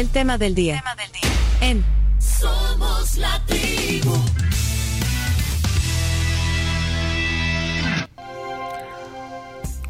El 0.00 0.08
tema 0.08 0.38
del 0.38 0.54
día. 0.54 0.82
En 1.60 1.84
Somos 2.18 3.18
la 3.18 3.38
tribu. 3.44 4.14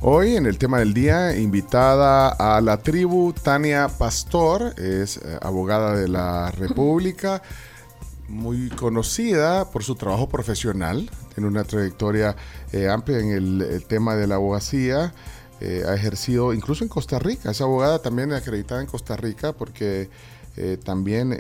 Hoy 0.00 0.34
en 0.34 0.46
el 0.46 0.58
tema 0.58 0.80
del 0.80 0.94
día, 0.94 1.38
invitada 1.38 2.30
a 2.30 2.60
la 2.60 2.78
tribu 2.78 3.32
Tania 3.32 3.86
Pastor, 3.86 4.74
es 4.80 5.18
eh, 5.18 5.38
abogada 5.42 5.94
de 5.94 6.08
la 6.08 6.50
República, 6.58 7.40
muy 8.26 8.68
conocida 8.70 9.70
por 9.70 9.84
su 9.84 9.94
trabajo 9.94 10.28
profesional, 10.28 11.08
tiene 11.32 11.48
una 11.48 11.62
trayectoria 11.62 12.34
eh, 12.72 12.88
amplia 12.88 13.20
en 13.20 13.30
el, 13.30 13.84
tema 13.86 14.16
de 14.16 14.26
la 14.26 14.34
abogacía, 14.34 15.14
eh, 15.60 15.84
ha 15.86 15.94
ejercido 15.94 16.52
incluso 16.52 16.84
en 16.84 16.88
Costa 16.88 17.18
Rica, 17.18 17.50
es 17.50 17.60
abogada 17.60 18.00
también 18.00 18.32
acreditada 18.32 18.80
en 18.80 18.86
Costa 18.86 19.16
Rica 19.16 19.52
porque 19.52 20.08
también 20.84 21.30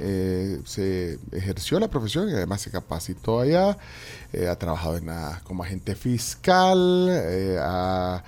se 0.64 1.18
ejerció 1.32 1.78
la 1.78 1.88
profesión 1.88 2.30
y 2.30 2.32
además 2.32 2.62
se 2.62 2.70
capacitó 2.70 3.40
allá, 3.40 3.76
ha 4.48 4.56
trabajado 4.56 4.96
en 4.96 5.10
como 5.44 5.62
agente 5.62 5.94
fiscal, 5.94 7.10
ha 7.60 8.22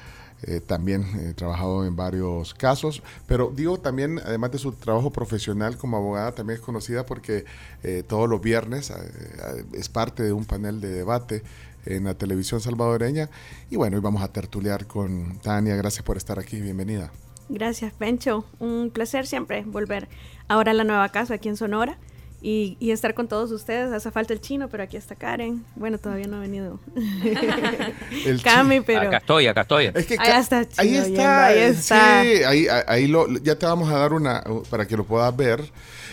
eh, 0.44 0.60
también 0.60 1.06
he 1.20 1.30
eh, 1.30 1.34
trabajado 1.34 1.84
en 1.84 1.94
varios 1.94 2.52
casos, 2.54 3.02
pero 3.26 3.52
digo 3.54 3.78
también, 3.78 4.20
además 4.24 4.50
de 4.50 4.58
su 4.58 4.72
trabajo 4.72 5.10
profesional 5.10 5.76
como 5.76 5.96
abogada, 5.96 6.32
también 6.32 6.58
es 6.58 6.64
conocida 6.64 7.06
porque 7.06 7.44
eh, 7.84 8.02
todos 8.06 8.28
los 8.28 8.40
viernes 8.40 8.92
es 9.72 9.88
parte 9.88 10.24
de 10.24 10.32
un 10.32 10.44
panel 10.44 10.80
de 10.80 10.88
debate 10.88 11.42
en 11.84 12.04
la 12.04 12.14
televisión 12.14 12.60
salvadoreña. 12.60 13.30
Y 13.70 13.76
bueno, 13.76 13.96
hoy 13.96 14.02
vamos 14.02 14.22
a 14.22 14.28
tertuliar 14.28 14.86
con 14.86 15.38
Tania. 15.40 15.76
Gracias 15.76 16.04
por 16.04 16.16
estar 16.16 16.38
aquí. 16.38 16.60
Bienvenida. 16.60 17.10
Gracias, 17.48 17.92
Pencho. 17.92 18.44
Un 18.58 18.90
placer 18.90 19.26
siempre 19.26 19.62
volver 19.66 20.08
ahora 20.48 20.70
a 20.70 20.74
la 20.74 20.84
nueva 20.84 21.08
casa 21.10 21.34
aquí 21.34 21.48
en 21.48 21.56
Sonora 21.56 21.98
y, 22.42 22.90
estar 22.90 23.14
con 23.14 23.28
todos 23.28 23.52
ustedes. 23.52 23.92
Hace 23.92 24.10
falta 24.10 24.32
el 24.32 24.40
chino, 24.40 24.68
pero 24.68 24.82
aquí 24.82 24.96
está 24.96 25.14
Karen. 25.14 25.64
Bueno, 25.76 25.98
todavía 25.98 26.26
no 26.26 26.38
ha 26.38 26.40
venido 26.40 26.80
el 28.26 28.42
Cami, 28.42 28.80
pero... 28.80 29.08
Acá 29.08 29.18
estoy, 29.18 29.46
acá 29.46 29.60
estoy. 29.62 29.90
Es 29.94 30.06
que 30.06 30.16
ahí 30.18 30.40
está, 30.40 30.66
ahí 30.76 30.96
está, 30.96 31.46
ahí 31.46 31.58
está. 31.58 32.22
Sí, 32.22 32.42
ahí, 32.44 32.66
ahí 32.86 33.06
lo, 33.06 33.28
ya 33.38 33.56
te 33.56 33.66
vamos 33.66 33.90
a 33.90 33.96
dar 33.96 34.12
una 34.12 34.42
para 34.70 34.86
que 34.86 34.96
lo 34.96 35.04
puedas 35.04 35.34
ver. 35.36 35.62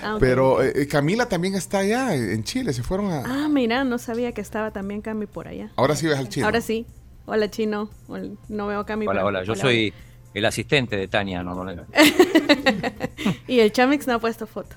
Ah, 0.02 0.18
pero 0.20 0.64
eh, 0.64 0.88
Camila 0.88 1.28
también 1.28 1.56
está 1.56 1.80
allá 1.80 2.16
en 2.16 2.44
Chile, 2.44 2.74
se 2.74 2.84
fueron 2.84 3.12
a... 3.12 3.24
Ah, 3.26 3.50
mira, 3.50 3.84
no 3.84 3.98
sabía 3.98 4.32
que 4.32 4.42
estaba 4.42 4.72
también 4.72 5.02
Cami 5.02 5.26
por 5.26 5.48
allá. 5.48 5.72
Ahora 5.76 5.96
sí 5.96 6.08
ves 6.08 6.18
al 6.18 6.30
chino. 6.30 6.46
Ahora 6.46 6.62
sí. 6.62 6.86
Hola, 7.26 7.50
chino. 7.50 7.90
No 8.48 8.68
veo 8.68 8.80
a 8.80 8.86
Cami. 8.86 9.08
Hola, 9.08 9.24
hola. 9.24 9.44
Yo 9.44 9.56
soy 9.56 9.94
el 10.34 10.46
asistente 10.46 10.96
de 10.98 11.08
Tania. 11.08 11.44
No, 11.44 11.64
no, 11.64 11.72
y 13.48 13.60
el 13.60 13.72
Chamix 13.72 14.08
no 14.08 14.14
ha 14.16 14.20
puesto 14.20 14.48
foto. 14.48 14.76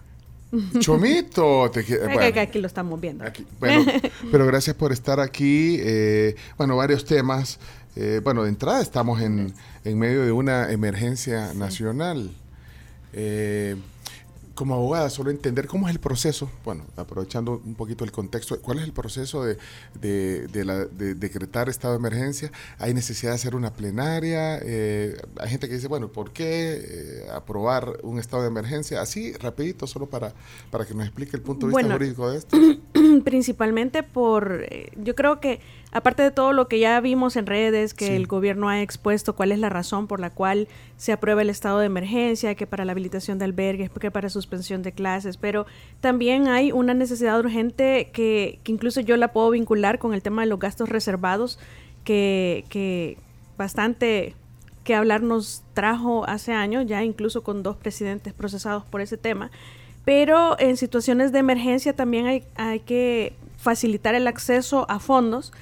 Chomito. 0.78 1.70
Te, 1.70 2.40
aquí 2.40 2.60
lo 2.60 2.66
estamos 2.66 3.00
viendo. 3.00 3.24
bueno, 3.58 3.90
pero 4.30 4.46
gracias 4.46 4.76
por 4.76 4.92
estar 4.92 5.20
aquí. 5.20 5.78
Eh, 5.80 6.36
bueno, 6.58 6.76
varios 6.76 7.04
temas. 7.04 7.58
Eh, 7.96 8.20
bueno, 8.22 8.42
de 8.42 8.50
entrada 8.50 8.80
estamos 8.80 9.20
en, 9.20 9.54
en 9.84 9.98
medio 9.98 10.24
de 10.24 10.32
una 10.32 10.70
emergencia 10.70 11.54
nacional. 11.54 12.30
Eh, 13.12 13.76
como 14.54 14.74
abogada, 14.74 15.10
solo 15.10 15.30
entender 15.30 15.66
cómo 15.66 15.88
es 15.88 15.94
el 15.94 16.00
proceso, 16.00 16.50
bueno, 16.64 16.84
aprovechando 16.96 17.60
un 17.64 17.74
poquito 17.74 18.04
el 18.04 18.12
contexto, 18.12 18.60
cuál 18.60 18.78
es 18.78 18.84
el 18.84 18.92
proceso 18.92 19.44
de, 19.44 19.56
de, 20.00 21.14
decretar 21.14 21.68
estado 21.68 21.94
de 21.94 21.98
emergencia. 21.98 22.52
Hay 22.78 22.94
necesidad 22.94 23.32
de 23.32 23.36
hacer 23.36 23.54
una 23.54 23.72
plenaria. 23.72 24.58
Eh, 24.62 25.16
hay 25.38 25.48
gente 25.48 25.68
que 25.68 25.74
dice, 25.74 25.88
bueno, 25.88 26.08
¿por 26.08 26.32
qué 26.32 26.80
eh, 26.84 27.30
aprobar 27.32 27.98
un 28.02 28.18
estado 28.18 28.42
de 28.42 28.48
emergencia? 28.48 29.00
Así, 29.00 29.32
rapidito, 29.34 29.86
solo 29.86 30.06
para, 30.06 30.32
para 30.70 30.84
que 30.84 30.94
nos 30.94 31.06
explique 31.06 31.36
el 31.36 31.42
punto 31.42 31.66
de 31.66 31.74
vista 31.74 31.92
jurídico 31.92 32.30
de 32.30 32.38
esto. 32.38 32.56
Principalmente 33.24 34.02
por, 34.02 34.64
eh, 34.68 34.90
yo 34.96 35.14
creo 35.14 35.40
que 35.40 35.60
aparte 35.92 36.22
de 36.22 36.30
todo 36.30 36.54
lo 36.54 36.68
que 36.68 36.78
ya 36.78 36.98
vimos 37.00 37.36
en 37.36 37.46
redes, 37.46 37.92
que 37.92 38.16
el 38.16 38.26
gobierno 38.26 38.70
ha 38.70 38.80
expuesto 38.80 39.34
cuál 39.36 39.52
es 39.52 39.58
la 39.58 39.68
razón 39.68 40.06
por 40.06 40.20
la 40.20 40.30
cual 40.30 40.66
se 40.96 41.12
aprueba 41.12 41.42
el 41.42 41.50
estado 41.50 41.78
de 41.80 41.86
emergencia, 41.86 42.54
que 42.54 42.66
para 42.66 42.86
la 42.86 42.92
habilitación 42.92 43.38
de 43.38 43.44
albergues, 43.44 43.90
que 43.90 44.10
para 44.10 44.30
suspensión 44.30 44.82
de 44.82 44.92
clases, 44.92 45.36
pero 45.36 45.66
también 46.00 46.48
hay 46.48 46.72
una 46.72 46.94
necesidad 46.94 47.38
urgente 47.38 48.10
que, 48.12 48.58
incluso 48.66 49.02
yo 49.02 49.18
la 49.18 49.32
puedo 49.32 49.50
vincular 49.50 49.98
con 49.98 50.14
el 50.14 50.22
tema 50.22 50.42
de 50.42 50.48
los 50.48 50.58
gastos 50.58 50.88
reservados, 50.88 51.58
que, 52.04 52.64
que 52.70 53.18
bastante 53.58 54.34
que 54.84 54.94
hablar 54.94 55.22
nos 55.22 55.62
trajo 55.74 56.24
hace 56.26 56.52
años, 56.52 56.86
ya 56.86 57.04
incluso 57.04 57.42
con 57.42 57.62
dos 57.62 57.76
presidentes 57.76 58.32
procesados 58.32 58.84
por 58.84 59.00
ese 59.00 59.16
tema. 59.16 59.50
Pero 60.04 60.58
en 60.58 60.76
situaciones 60.76 61.30
de 61.32 61.38
emergencia 61.38 61.94
también 61.94 62.26
hay, 62.26 62.44
hay 62.56 62.80
que 62.80 63.34
facilitar 63.58 64.16
el 64.16 64.26
acceso 64.26 64.86
a 64.88 64.98
fondos 64.98 65.52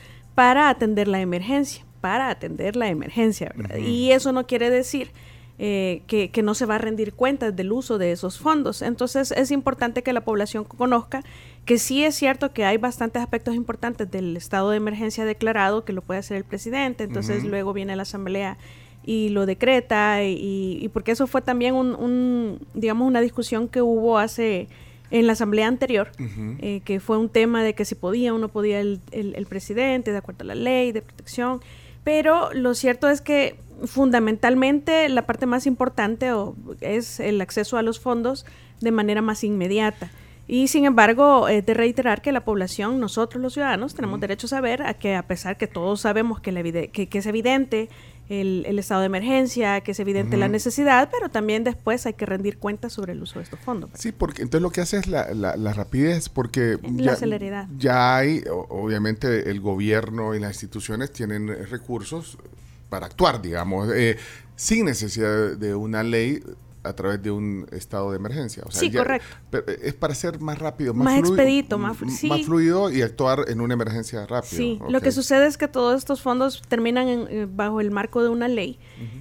para 0.41 0.71
atender 0.71 1.07
la 1.07 1.21
emergencia, 1.21 1.85
para 2.01 2.31
atender 2.31 2.75
la 2.75 2.89
emergencia, 2.89 3.55
Y 3.79 4.13
eso 4.13 4.33
no 4.33 4.47
quiere 4.47 4.71
decir 4.71 5.11
eh, 5.59 6.01
que, 6.07 6.43
no 6.43 6.55
se 6.55 6.65
va 6.65 6.77
a 6.77 6.79
rendir 6.79 7.13
cuentas 7.13 7.55
del 7.55 7.71
uso 7.73 7.99
de 7.99 8.11
esos 8.11 8.39
fondos. 8.39 8.81
Entonces 8.81 9.33
es 9.33 9.51
importante 9.51 10.03
que 10.03 10.15
la 10.15 10.23
población 10.23 10.65
conozca 10.65 11.23
que 11.67 11.77
sí 11.77 12.05
es 12.05 12.15
cierto 12.15 12.55
que 12.55 12.65
hay 12.65 12.79
bastantes 12.79 13.21
aspectos 13.21 13.55
importantes 13.55 14.11
del 14.11 14.35
estado 14.35 14.71
de 14.71 14.79
emergencia 14.79 15.27
declarado, 15.27 15.85
que 15.85 15.93
lo 15.93 16.01
puede 16.01 16.21
hacer 16.21 16.39
el 16.39 16.45
presidente, 16.45 17.05
entonces 17.05 17.45
luego 17.45 17.75
viene 17.75 17.95
la 17.95 18.05
asamblea 18.05 18.57
y 19.05 19.29
lo 19.29 19.45
decreta, 19.45 20.25
y, 20.25 20.89
porque 20.95 21.13
eso 21.13 21.27
fue 21.27 21.43
también 21.43 21.75
un, 21.75 22.67
digamos, 22.73 23.07
una 23.07 23.21
discusión 23.21 23.69
que 23.69 23.83
hubo 23.83 24.17
hace 24.17 24.69
en 25.11 25.27
la 25.27 25.33
asamblea 25.33 25.67
anterior, 25.67 26.13
eh, 26.61 26.83
que 26.85 27.01
fue 27.01 27.19
un 27.19 27.29
tema 27.29 27.63
de 27.63 27.75
que 27.75 27.85
si 27.85 27.95
podía 27.95 28.33
o 28.33 28.39
no 28.39 28.49
podía 28.49 28.81
el, 28.81 29.01
el, 29.11 29.47
presidente, 29.47 30.13
de 30.13 30.19
acuerdo 30.19 30.43
a 30.43 30.47
la 30.47 30.55
ley 30.55 30.93
de 30.93 31.03
protección. 31.03 31.61
Pero 32.05 32.53
lo 32.55 32.75
cierto 32.75 33.09
es 33.09 33.21
que 33.21 33.57
fundamentalmente 33.85 35.09
la 35.09 35.27
parte 35.27 35.47
más 35.47 35.67
importante 35.67 36.31
es 36.81 37.21
el 37.21 37.41
acceso 37.41 37.77
a 37.77 37.83
los 37.83 37.99
fondos 37.99 38.47
de 38.81 38.91
manera 38.91 39.23
más 39.23 39.45
inmediata. 39.45 40.11
Y 40.47 40.67
sin 40.67 40.85
embargo, 40.85 41.47
es 41.47 41.65
de 41.65 41.75
reiterar 41.75 42.23
que 42.23 42.33
la 42.33 42.45
población, 42.45 42.99
nosotros 42.99 43.41
los 43.41 43.53
ciudadanos, 43.53 43.95
tenemos 43.95 44.19
derecho 44.19 44.47
a 44.47 44.51
saber 44.51 44.83
a 44.83 44.95
que 44.95 45.15
a 45.15 45.23
pesar 45.23 45.57
que 45.57 45.69
todos 45.69 46.01
sabemos 46.01 46.41
que, 46.41 46.91
que 46.91 47.19
es 47.19 47.27
evidente 47.27 47.89
el, 48.31 48.79
estado 48.79 49.01
de 49.01 49.07
emergencia, 49.07 49.81
que 49.81 49.91
es 49.91 50.01
evidente 50.01 50.37
la 50.37 50.49
necesidad, 50.49 51.09
pero 51.11 51.29
también 51.31 51.65
después 51.65 52.07
hay 52.07 52.15
que 52.15 52.27
rendir 52.27 52.59
cuentas 52.59 52.93
sobre 52.93 53.13
el 53.13 53.23
uso 53.23 53.41
de 53.41 53.45
estos 53.45 53.59
fondos. 53.59 53.91
Sí, 53.95 54.13
porque 54.13 54.43
entonces 54.43 54.63
lo 54.63 54.71
que 54.71 54.81
hace 54.81 54.99
es 54.99 55.09
la, 55.09 55.35
la, 55.35 55.73
rapidez, 55.73 56.29
porque 56.29 56.79
la 56.83 57.13
ya, 57.13 57.17
celeridad. 57.17 57.67
ya 57.77 58.17
hay, 58.17 58.45
obviamente 58.49 59.51
el 59.51 59.61
gobierno 59.61 60.37
y 60.37 60.41
las 60.41 60.53
instituciones 60.53 61.13
tienen 61.13 61.49
recursos 61.69 62.39
para 62.89 63.07
actuar, 63.07 63.43
digamos, 63.43 63.93
eh, 63.93 64.17
sin 64.55 64.85
necesidad 64.85 65.57
de 65.57 65.75
una 65.75 66.05
ley 66.05 66.41
a 66.83 66.93
través 66.95 67.23
de 67.23 67.31
un 67.31 67.67
estado 67.73 68.11
de 68.11 68.17
emergencia. 68.17 68.65
sí, 68.71 68.91
correcto. 68.91 69.27
Eh, 69.53 69.81
es 69.85 69.95
para 69.95 70.15
ser 70.15 70.41
más 70.41 70.59
rápido, 70.59 70.95
más, 70.95 71.05
más 71.05 71.19
expedito, 71.19 71.79
más, 71.79 71.97
más, 72.01 72.47
fluido 72.47 72.91
y 72.91 73.03
actuar 73.03 73.45
en 73.49 73.61
una 73.61 73.75
emergencia 73.75 74.27
rápida. 74.27 74.51
Sí, 74.51 74.81
lo 74.89 75.01
que 75.01 75.13
sucede 75.13 75.47
es 75.47 75.59
que 75.59 75.69
todos 75.69 75.99
estos 75.99 76.23
fondos 76.23 76.63
terminan 76.69 77.09
eh, 77.09 77.47
bajo 77.51 77.81
el 77.81 77.91
marco 77.91 78.23
de 78.23 78.29
una 78.29 78.49
ley 78.49 78.79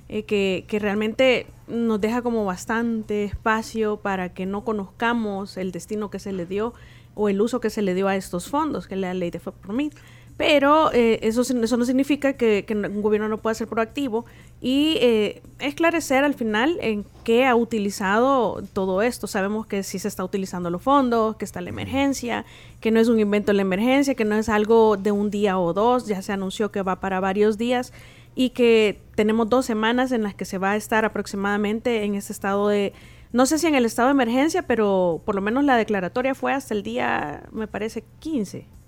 eh, 0.08 0.24
que, 0.24 0.66
que 0.68 0.80
realmente 0.80 1.48
nos 1.68 2.00
deja 2.00 2.22
como 2.22 2.46
bastante 2.46 3.26
espacio 3.26 3.98
para 3.98 4.34
que 4.34 4.46
no 4.46 4.64
conozcamos 4.64 5.58
el 5.58 5.72
destino 5.72 6.10
que 6.10 6.20
se 6.20 6.32
le 6.32 6.46
dio 6.46 6.74
o 7.16 7.28
el 7.28 7.42
uso 7.42 7.60
que 7.60 7.70
se 7.70 7.82
le 7.82 7.94
dio 7.94 8.08
a 8.08 8.16
estos 8.16 8.48
fondos, 8.50 8.88
que 8.88 8.96
la 8.96 9.14
ley 9.14 9.30
de 9.30 9.42
mí 9.68 9.92
pero 10.40 10.90
eh, 10.94 11.20
eso, 11.24 11.42
eso 11.42 11.76
no 11.76 11.84
significa 11.84 12.32
que, 12.32 12.66
un 12.74 13.02
gobierno 13.02 13.28
no 13.28 13.40
pueda 13.40 13.54
ser 13.56 13.68
proactivo 13.68 14.24
y 14.62 14.96
eh, 15.02 15.42
esclarecer 15.60 16.24
al 16.24 16.34
final 16.34 16.78
en 16.80 17.04
qué 17.26 17.46
ha 17.46 17.58
utilizado 17.58 18.64
todo 18.72 19.02
esto. 19.02 19.28
Sabemos 19.28 19.68
que 19.68 19.84
sí 19.84 20.00
se 20.00 20.08
está 20.08 20.24
utilizando 20.24 20.70
los 20.70 20.82
fondos, 20.82 21.36
que 21.36 21.44
está 21.44 21.60
la 21.60 21.72
emergencia, 21.72 22.46
que 22.80 22.90
no 22.90 23.02
es 23.02 23.10
un 23.10 23.20
invento 23.20 23.48
de 23.52 23.58
la 23.58 23.64
emergencia, 23.64 24.16
que 24.16 24.24
no 24.24 24.36
es 24.36 24.48
algo 24.48 24.96
de 24.96 25.12
un 25.12 25.30
día 25.30 25.60
o 25.60 25.74
dos, 25.74 26.08
ya 26.08 26.22
se 26.22 26.32
anunció 26.32 26.72
que 26.72 26.84
va 26.84 27.02
para 27.02 27.20
varios 27.20 27.58
días 27.58 27.92
y 28.34 28.52
que 28.52 29.02
tenemos 29.16 29.50
dos 29.50 29.66
semanas 29.66 30.14
en 30.14 30.24
las 30.24 30.36
que 30.36 30.46
se 30.46 30.58
va 30.58 30.72
a 30.72 30.78
estar 30.78 31.04
aproximadamente 31.04 32.06
en 32.06 32.16
ese 32.16 32.32
estado 32.32 32.70
de, 32.70 32.94
no 33.34 33.46
sé 33.46 33.60
si 33.60 33.68
en 33.68 33.76
el 33.76 33.84
estado 33.84 34.08
de 34.08 34.14
emergencia, 34.14 34.62
pero 34.62 35.22
por 35.26 35.36
lo 35.36 35.42
menos 35.42 35.66
la 35.66 35.76
declaratoria 35.76 36.34
fue 36.34 36.54
hasta 36.54 36.74
el 36.74 36.82
día, 36.82 37.44
me 37.52 37.68
parece, 37.68 38.06
15 38.20 38.79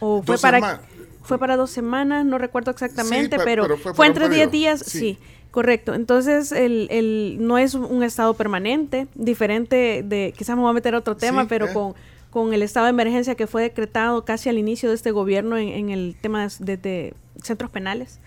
o 0.00 0.22
fue 0.22 0.38
para, 0.38 0.82
fue 1.22 1.38
para 1.38 1.56
dos 1.56 1.70
semanas, 1.70 2.24
no 2.24 2.38
recuerdo 2.38 2.70
exactamente, 2.70 3.38
pero, 3.44 3.76
fue, 3.76 4.06
entre 4.06 4.28
10 4.28 4.50
días, 4.50 4.80
sí. 4.80 5.18
Correcto, 5.50 5.94
entonces 5.94 6.52
el, 6.52 6.88
el, 6.90 7.38
no 7.40 7.56
es 7.56 7.74
un 7.74 8.02
estado 8.02 8.34
permanente, 8.34 9.08
diferente 9.14 10.04
de, 10.04 10.34
quizás 10.36 10.56
me 10.56 10.62
voy 10.62 10.70
a 10.70 10.74
meter 10.74 10.94
a 10.94 10.98
otro 10.98 11.16
tema, 11.16 11.48
pero 11.48 11.66
eh. 11.66 11.72
con, 11.72 11.94
con 12.30 12.52
el 12.52 12.62
estado 12.62 12.84
de 12.84 12.90
emergencia 12.90 13.34
que 13.34 13.46
fue 13.46 13.62
decretado 13.62 14.24
casi 14.24 14.50
al 14.50 14.58
inicio 14.58 14.90
de 14.90 14.94
este 14.94 15.10
gobierno 15.10 15.56
en, 15.56 15.88
el 15.88 16.16
tema 16.20 16.48
de, 16.60 17.14
centros 17.42 17.70
penales. 17.70 18.20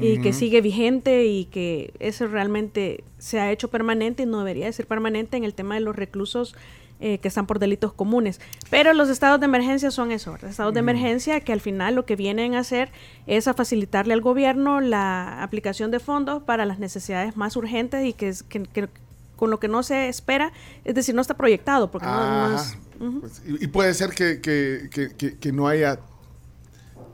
y 0.00 0.18
que 0.18 0.32
sigue 0.32 0.60
vigente 0.60 1.26
y 1.26 1.44
que 1.44 1.92
eso 2.00 2.26
realmente 2.26 3.04
se 3.18 3.38
ha 3.38 3.52
hecho 3.52 3.68
permanente 3.68 4.24
y 4.24 4.26
no 4.26 4.38
debería 4.38 4.66
de 4.66 4.72
ser 4.72 4.86
permanente 4.86 5.36
en 5.36 5.44
el 5.44 5.54
tema 5.54 5.76
de 5.76 5.82
los 5.82 5.94
reclusos 5.94 6.56
eh, 7.00 7.18
que 7.18 7.28
están 7.28 7.46
por 7.46 7.58
delitos 7.58 7.92
comunes. 7.92 8.40
Pero 8.70 8.92
los 8.94 9.08
estados 9.08 9.40
de 9.40 9.46
emergencia 9.46 9.90
son 9.90 10.12
eso, 10.12 10.36
estados 10.36 10.74
de 10.74 10.80
emergencia 10.80 11.40
que 11.40 11.52
al 11.52 11.60
final 11.60 11.94
lo 11.94 12.06
que 12.06 12.16
vienen 12.16 12.54
a 12.54 12.60
hacer 12.60 12.90
es 13.26 13.48
a 13.48 13.54
facilitarle 13.54 14.14
al 14.14 14.20
gobierno 14.20 14.80
la 14.80 15.42
aplicación 15.42 15.90
de 15.90 16.00
fondos 16.00 16.42
para 16.42 16.64
las 16.64 16.78
necesidades 16.78 17.36
más 17.36 17.56
urgentes 17.56 18.04
y 18.04 18.12
que, 18.12 18.34
que, 18.48 18.88
con 19.36 19.50
lo 19.50 19.60
que 19.60 19.68
no 19.68 19.82
se 19.82 20.08
espera, 20.08 20.52
es 20.84 20.94
decir, 20.94 21.14
no 21.14 21.20
está 21.20 21.34
proyectado. 21.34 21.90
Porque 21.90 22.06
no, 22.06 22.54
es, 22.54 22.76
pues, 23.20 23.42
y, 23.44 23.66
puede 23.66 23.92
ser 23.94 24.10
que, 24.10 24.40
que 24.40 25.52
no 25.52 25.68
haya 25.68 25.98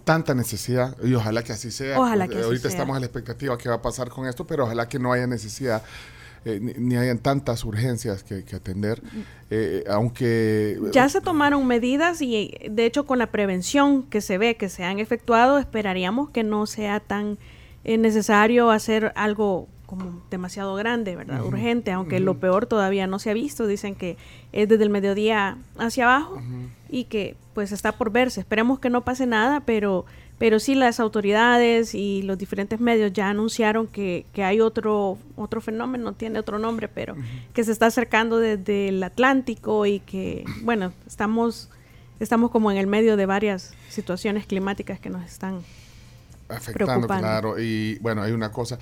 tanta 0.05 0.35
necesidad 0.35 0.97
y 1.05 1.15
ojalá 1.15 1.43
que 1.43 1.53
así 1.53 1.71
sea. 1.71 1.99
Ojalá 1.99 2.27
que 2.27 2.43
Ahorita 2.43 2.69
estamos 2.69 2.97
a 2.97 3.01
la 3.01 3.07
expectativa 3.07 3.57
que 3.57 3.69
va 3.69 3.77
a 3.77 3.83
pasar 3.83 4.09
con 4.09 4.27
esto, 4.27 4.45
pero 4.45 4.65
ojalá 4.65 4.89
que 4.89 4.99
no 4.99 5.13
haya 5.13 5.27
necesidad. 5.27 5.83
Eh, 6.45 6.59
ni, 6.79 6.97
hayan 6.97 7.19
tantas 7.19 7.65
urgencias 7.65 8.23
que, 8.23 8.45
atender, 8.57 9.03
eh, 9.51 9.85
aunque... 9.91 10.79
Ya 10.93 11.09
se 11.09 11.21
tomaron 11.21 11.67
medidas 11.67 12.23
y 12.23 12.55
de 12.71 12.87
hecho 12.87 13.05
con 13.05 13.19
la 13.19 13.27
prevención 13.27 14.05
que 14.05 14.23
se 14.23 14.39
ve 14.39 14.57
que 14.57 14.71
se 14.71 14.85
han 14.85 15.01
efectuado, 15.01 15.59
esperaríamos 15.59 16.31
que 16.31 16.43
no 16.43 16.67
sea 16.67 17.01
tan 17.01 17.37
eh, 17.85 17.99
necesario 17.99 18.71
hacer 18.71 19.13
algo 19.17 19.69
como 19.85 20.23
demasiado 20.31 20.77
grande, 20.77 21.17
¿verdad? 21.17 21.45
Urgente, 21.45 21.91
aunque 21.91 22.21
lo 22.21 22.39
peor 22.39 22.67
todavía 22.67 23.09
no 23.09 23.19
se 23.19 23.31
ha 23.31 23.35
visto. 23.35 23.67
Dicen 23.67 23.97
que 23.97 24.17
es 24.53 24.69
desde 24.69 24.85
el 24.85 24.91
mediodía 24.91 25.59
hacia 25.79 26.05
abajo 26.05 26.41
y 26.89 27.05
que 27.05 27.37
pues 27.55 27.73
está 27.73 27.91
por 27.91 28.13
verse. 28.13 28.39
Esperemos 28.39 28.79
que 28.79 28.89
no 28.89 29.05
pase 29.05 29.27
nada, 29.27 29.61
pero, 29.67 30.07
pero 30.41 30.59
sí 30.59 30.75
las 30.75 31.01
autoridades 31.01 31.95
y 31.95 32.23
los 32.23 32.39
diferentes 32.39 32.81
medios 32.81 33.13
ya 33.13 33.29
anunciaron 33.29 33.87
que, 33.87 34.25
que 34.33 34.43
hay 34.43 34.63
otro, 34.63 35.19
otro 35.37 35.61
fenómeno, 35.61 36.15
tiene 36.15 36.39
otro 36.39 36.59
nombre, 36.59 36.89
pero 36.89 37.15
que 37.53 37.63
se 37.63 37.71
está 37.71 37.87
acercando 37.87 38.39
desde 38.39 38.89
el 38.89 39.03
Atlántico 39.03 39.85
y 39.85 40.01
que, 40.01 40.47
bueno, 40.63 40.95
estamos, 41.07 41.69
estamos 42.21 42.51
como 42.51 42.71
en 42.71 42.79
el 42.79 42.87
medio 42.87 43.19
de 43.19 43.27
varias 43.27 43.75
situaciones 43.91 44.47
climáticas 44.47 44.99
que 44.99 45.11
nos 45.11 45.27
están 45.27 45.61
afectando, 46.49 47.07
claro. 47.07 47.61
Y 47.61 47.99
bueno, 47.99 48.23
hay 48.23 48.33
una 48.33 48.51
cosa 48.51 48.79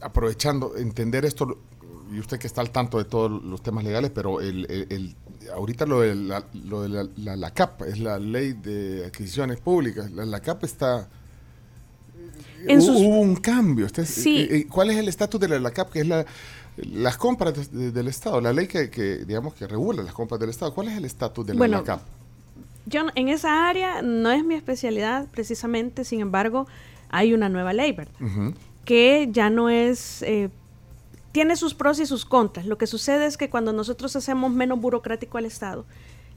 aprovechando, 0.00 0.76
entender 0.76 1.24
esto, 1.24 1.60
y 2.12 2.18
usted 2.18 2.40
que 2.40 2.48
está 2.48 2.60
al 2.60 2.70
tanto 2.70 2.98
de 2.98 3.04
todos 3.04 3.30
los 3.30 3.62
temas 3.62 3.84
legales, 3.84 4.10
pero 4.12 4.40
el, 4.40 4.66
el, 4.68 5.14
ahorita 5.52 5.86
lo 5.86 6.00
de, 6.00 6.14
la, 6.14 6.44
lo 6.64 6.82
de 6.82 7.08
la, 7.16 7.50
CAP, 7.50 7.82
es 7.82 7.98
la 7.98 8.18
ley 8.18 8.52
de 8.52 9.06
adquisiciones 9.06 9.60
públicas, 9.60 10.10
la, 10.10 10.40
CAP 10.40 10.64
está... 10.64 11.08
hubo, 12.66 13.20
un 13.20 13.36
cambio. 13.36 13.86
Este 13.86 14.02
eh, 14.02 14.48
eh, 14.50 14.66
¿Cuál 14.68 14.90
es 14.90 14.96
el 14.96 15.08
estatus 15.08 15.40
de 15.40 15.60
la, 15.60 15.70
CAP? 15.70 15.90
Que 15.90 16.00
es 16.00 16.06
la, 16.06 16.24
las 16.76 17.16
compras 17.16 17.70
del 17.72 18.08
Estado, 18.08 18.40
la 18.40 18.52
ley 18.52 18.66
que, 18.66 18.90
que, 18.90 19.24
digamos, 19.24 19.54
que 19.54 19.66
regula 19.66 20.02
las 20.02 20.14
compras 20.14 20.40
del 20.40 20.50
Estado. 20.50 20.74
¿Cuál 20.74 20.88
es 20.88 20.96
el 20.96 21.04
estatus 21.04 21.46
de 21.46 21.54
la, 21.54 21.82
CAP? 21.82 22.00
Yo 22.86 23.02
en 23.14 23.28
esa 23.28 23.68
área 23.68 24.02
no 24.02 24.30
es 24.30 24.44
mi 24.44 24.54
especialidad 24.54 25.26
precisamente, 25.30 26.04
sin 26.04 26.20
embargo, 26.20 26.66
hay 27.08 27.32
una 27.32 27.48
nueva 27.48 27.72
ley, 27.72 27.92
¿verdad? 27.92 28.14
que 28.84 29.28
ya 29.30 29.50
no 29.50 29.70
es... 29.70 30.22
Eh, 30.22 30.50
tiene 31.34 31.56
sus 31.56 31.74
pros 31.74 31.98
y 31.98 32.06
sus 32.06 32.24
contras. 32.24 32.64
Lo 32.64 32.78
que 32.78 32.86
sucede 32.86 33.26
es 33.26 33.36
que 33.36 33.50
cuando 33.50 33.72
nosotros 33.72 34.14
hacemos 34.14 34.52
menos 34.52 34.80
burocrático 34.80 35.36
al 35.36 35.46
Estado, 35.46 35.84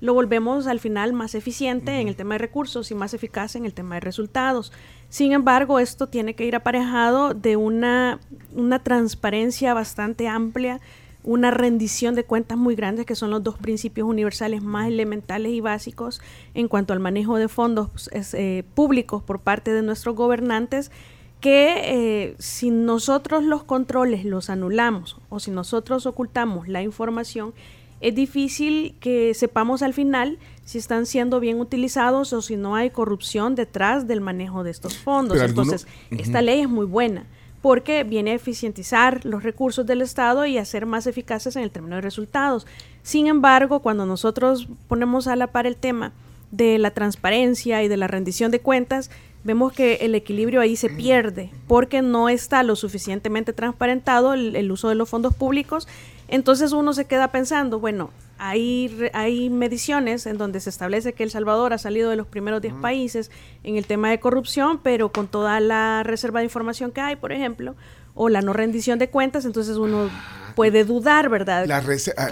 lo 0.02 0.16
volvemos 0.16 0.66
al 0.66 0.80
final 0.80 1.14
más 1.14 1.36
eficiente 1.36 2.02
en 2.02 2.08
el 2.08 2.16
tema 2.16 2.34
de 2.34 2.40
recursos 2.40 2.90
y 2.90 2.96
más 2.96 3.14
eficaz 3.14 3.56
en 3.56 3.66
el 3.66 3.76
tema 3.76 3.94
de 3.94 4.02
resultados. 4.02 4.74
Sin 5.10 5.34
embargo, 5.34 5.78
esto 5.78 6.08
tiene 6.08 6.34
que 6.34 6.46
ir 6.46 6.56
aparejado 6.56 7.36
de 7.36 7.58
una, 7.58 8.20
una 8.56 8.80
transparencia 8.80 9.76
bastante 9.76 10.28
amplia, 10.28 10.82
una 11.24 11.52
rendición 11.52 12.16
de 12.16 12.24
cuentas 12.24 12.58
muy 12.58 12.74
grande, 12.74 13.06
que 13.06 13.14
son 13.14 13.30
los 13.30 13.44
dos 13.44 13.60
principios 13.60 14.08
universales 14.08 14.64
más 14.64 14.88
elementales 14.88 15.52
y 15.52 15.62
básicos 15.62 16.22
en 16.56 16.68
cuanto 16.68 16.94
al 16.94 17.00
manejo 17.00 17.38
de 17.38 17.50
fondos 17.50 18.10
eh, 18.12 18.64
públicos 18.74 19.22
por 19.22 19.42
parte 19.42 19.74
de 19.74 19.84
nuestros 19.84 20.16
gobernantes 20.16 20.90
que 21.40 22.26
eh, 22.30 22.36
si 22.40 22.72
nosotros 22.72 23.44
los 23.44 23.64
controles 23.64 24.26
los 24.26 24.50
anulamos 24.50 25.18
o 25.30 25.40
si 25.40 25.52
nosotros 25.52 26.06
ocultamos 26.06 26.68
la 26.68 26.82
información, 26.82 27.54
es 28.00 28.14
difícil 28.14 28.96
que 29.00 29.34
sepamos 29.34 29.82
al 29.82 29.94
final 29.94 30.38
si 30.66 30.78
están 30.78 31.06
siendo 31.06 31.40
bien 31.40 31.60
utilizados 31.60 32.34
o 32.34 32.42
si 32.42 32.56
no 32.56 32.76
hay 32.76 32.90
corrupción 32.90 33.56
detrás 33.56 34.08
del 34.08 34.22
manejo 34.22 34.64
de 34.64 34.72
estos 34.72 34.98
fondos. 34.98 35.40
Entonces, 35.40 35.88
esta 36.12 36.42
ley 36.42 36.62
es 36.62 36.70
muy 36.70 36.86
buena 36.86 37.26
porque 37.62 38.04
viene 38.04 38.32
a 38.32 38.36
eficientizar 38.36 39.26
los 39.26 39.44
recursos 39.44 39.86
del 39.86 40.02
Estado 40.02 40.46
y 40.46 40.58
a 40.58 40.66
ser 40.66 40.86
más 40.86 41.08
eficaces 41.08 41.56
en 41.56 41.64
el 41.64 41.72
término 41.72 41.96
de 41.96 42.02
resultados. 42.02 42.68
Sin 43.02 43.28
embargo, 43.28 43.80
cuando 43.80 44.06
nosotros 44.06 44.68
ponemos 44.88 45.28
a 45.28 45.36
la 45.36 45.48
par 45.48 45.66
el 45.66 45.76
tema 45.76 46.14
de 46.52 46.78
la 46.78 46.92
transparencia 46.92 47.84
y 47.84 47.88
de 47.88 47.98
la 47.98 48.08
rendición 48.08 48.52
de 48.52 48.60
cuentas, 48.60 49.10
vemos 49.48 49.72
que 49.72 49.96
el 50.02 50.14
equilibrio 50.14 50.60
ahí 50.60 50.76
se 50.76 50.90
pierde 50.90 51.50
porque 51.68 52.02
no 52.02 52.28
está 52.28 52.64
lo 52.64 52.76
suficientemente 52.76 53.54
transparentado 53.54 54.34
el, 54.34 54.72
uso 54.72 54.90
de 54.90 54.96
los 54.96 55.08
fondos 55.08 55.34
públicos. 55.34 55.88
Entonces 56.28 56.74
uno 56.74 56.94
se 56.94 57.06
queda 57.06 57.32
pensando, 57.32 57.80
bueno, 57.80 58.12
hay, 58.38 59.10
hay 59.14 59.50
mediciones 59.50 60.26
en 60.26 60.38
donde 60.38 60.60
se 60.60 60.70
establece 60.70 61.14
que 61.14 61.24
El 61.24 61.32
Salvador 61.32 61.72
ha 61.72 61.78
salido 61.78 62.10
de 62.10 62.18
los 62.18 62.28
primeros 62.28 62.62
10 62.62 62.74
países 62.76 63.32
en 63.64 63.78
el 63.78 63.86
tema 63.86 64.10
de 64.10 64.20
corrupción, 64.20 64.82
pero 64.84 65.14
con 65.14 65.30
toda 65.30 65.62
la 65.62 66.04
reserva 66.04 66.42
de 66.42 66.46
información 66.46 66.92
que 66.92 67.00
hay, 67.00 67.16
por 67.16 67.32
ejemplo, 67.32 67.76
o 68.16 68.28
la 68.28 68.42
no 68.42 68.52
rendición 68.52 69.00
de 69.00 69.10
cuentas, 69.10 69.46
entonces 69.46 69.78
uno 69.78 70.10
puede 70.56 70.84
dudar, 70.84 71.30
¿verdad? 71.30 71.66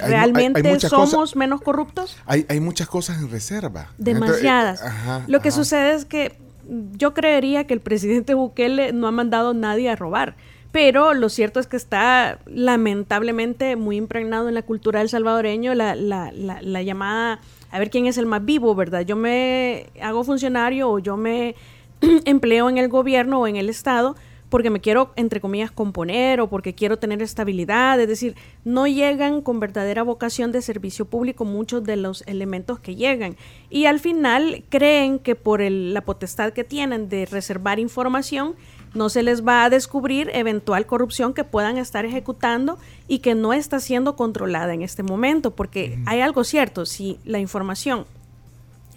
¿Realmente 0.06 0.80
somos 0.82 1.38
menos 1.38 1.62
corruptos? 1.62 2.18
Hay, 2.26 2.46
hay 2.50 2.60
muchas 2.60 2.90
cosas 2.90 3.20
en 3.20 3.32
reserva. 3.32 3.88
Demasiadas. 3.98 4.84
Lo 5.28 5.40
que 5.40 5.52
sucede 5.52 5.94
es 5.94 6.04
que 6.04 6.45
yo 6.94 7.14
creería 7.14 7.66
que 7.66 7.74
el 7.74 7.80
presidente 7.80 8.34
Bukele 8.34 8.94
no 8.94 9.08
ha 9.08 9.12
mandado 9.12 9.50
a 9.50 9.54
nadie 9.54 9.90
a 9.90 9.96
robar. 9.96 10.36
Pero 10.72 11.14
lo 11.14 11.30
cierto 11.30 11.62
es 11.62 11.68
que 11.68 11.78
está 11.78 12.40
lamentablemente 12.48 13.78
muy 13.78 13.96
impregnado 13.96 14.50
en 14.50 14.56
la 14.56 14.62
cultura 14.62 15.00
del 15.00 15.08
salvadoreño 15.08 15.74
la, 15.74 15.96
la, 15.96 16.34
la, 16.34 16.82
llamada 16.82 17.40
a 17.72 17.80
ver 17.80 17.90
quién 17.90 18.08
es 18.08 18.18
el 18.18 18.26
más 18.26 18.44
vivo, 18.44 18.76
¿verdad? 18.76 19.06
Yo 19.06 19.16
me 19.16 19.88
hago 20.02 20.26
funcionario 20.26 20.90
o 20.90 21.00
yo 21.00 21.16
me 21.16 21.56
empleo 22.26 22.70
en 22.70 22.78
el 22.78 22.90
gobierno 22.90 23.40
o 23.40 23.48
en 23.48 23.56
el 23.56 23.70
Estado 23.70 24.18
porque 24.56 24.70
me 24.70 24.80
quiero, 24.80 25.12
entre 25.18 25.42
comillas, 25.42 25.70
componer 25.70 26.40
o 26.40 26.48
porque 26.48 26.74
quiero 26.74 26.98
tener 26.98 27.22
estabilidad. 27.22 28.00
Es 28.00 28.08
decir, 28.08 28.36
no 28.64 28.88
llegan 28.88 29.42
con 29.42 29.60
verdadera 29.60 30.02
vocación 30.02 30.54
de 30.54 30.62
servicio 30.62 31.04
público 31.04 31.44
muchos 31.44 31.84
de 31.84 31.98
los 31.98 32.24
elementos 32.26 32.80
que 32.80 32.96
llegan. 32.96 33.36
Y 33.70 33.86
al 33.86 34.00
final 34.00 34.64
creen 34.70 35.20
que 35.20 35.36
por 35.36 35.60
la 35.60 36.06
potestad 36.06 36.54
que 36.54 36.64
tienen 36.64 37.10
de 37.10 37.26
reservar 37.26 37.80
información, 37.80 38.56
no 38.94 39.10
se 39.10 39.24
les 39.24 39.46
va 39.46 39.66
a 39.66 39.70
descubrir 39.70 40.32
eventual 40.34 40.86
corrupción 40.86 41.34
que 41.34 41.44
puedan 41.44 41.78
estar 41.78 42.06
ejecutando 42.06 42.78
y 43.10 43.20
que 43.20 43.36
no 43.36 43.52
está 43.52 43.82
siendo 43.82 44.16
controlada 44.16 44.74
en 44.74 44.84
este 44.84 45.04
momento, 45.04 45.52
porque 45.52 46.00
hay 46.06 46.22
algo 46.22 46.46
cierto, 46.46 46.86
si 46.86 47.20
la 47.26 47.40
información 47.40 48.06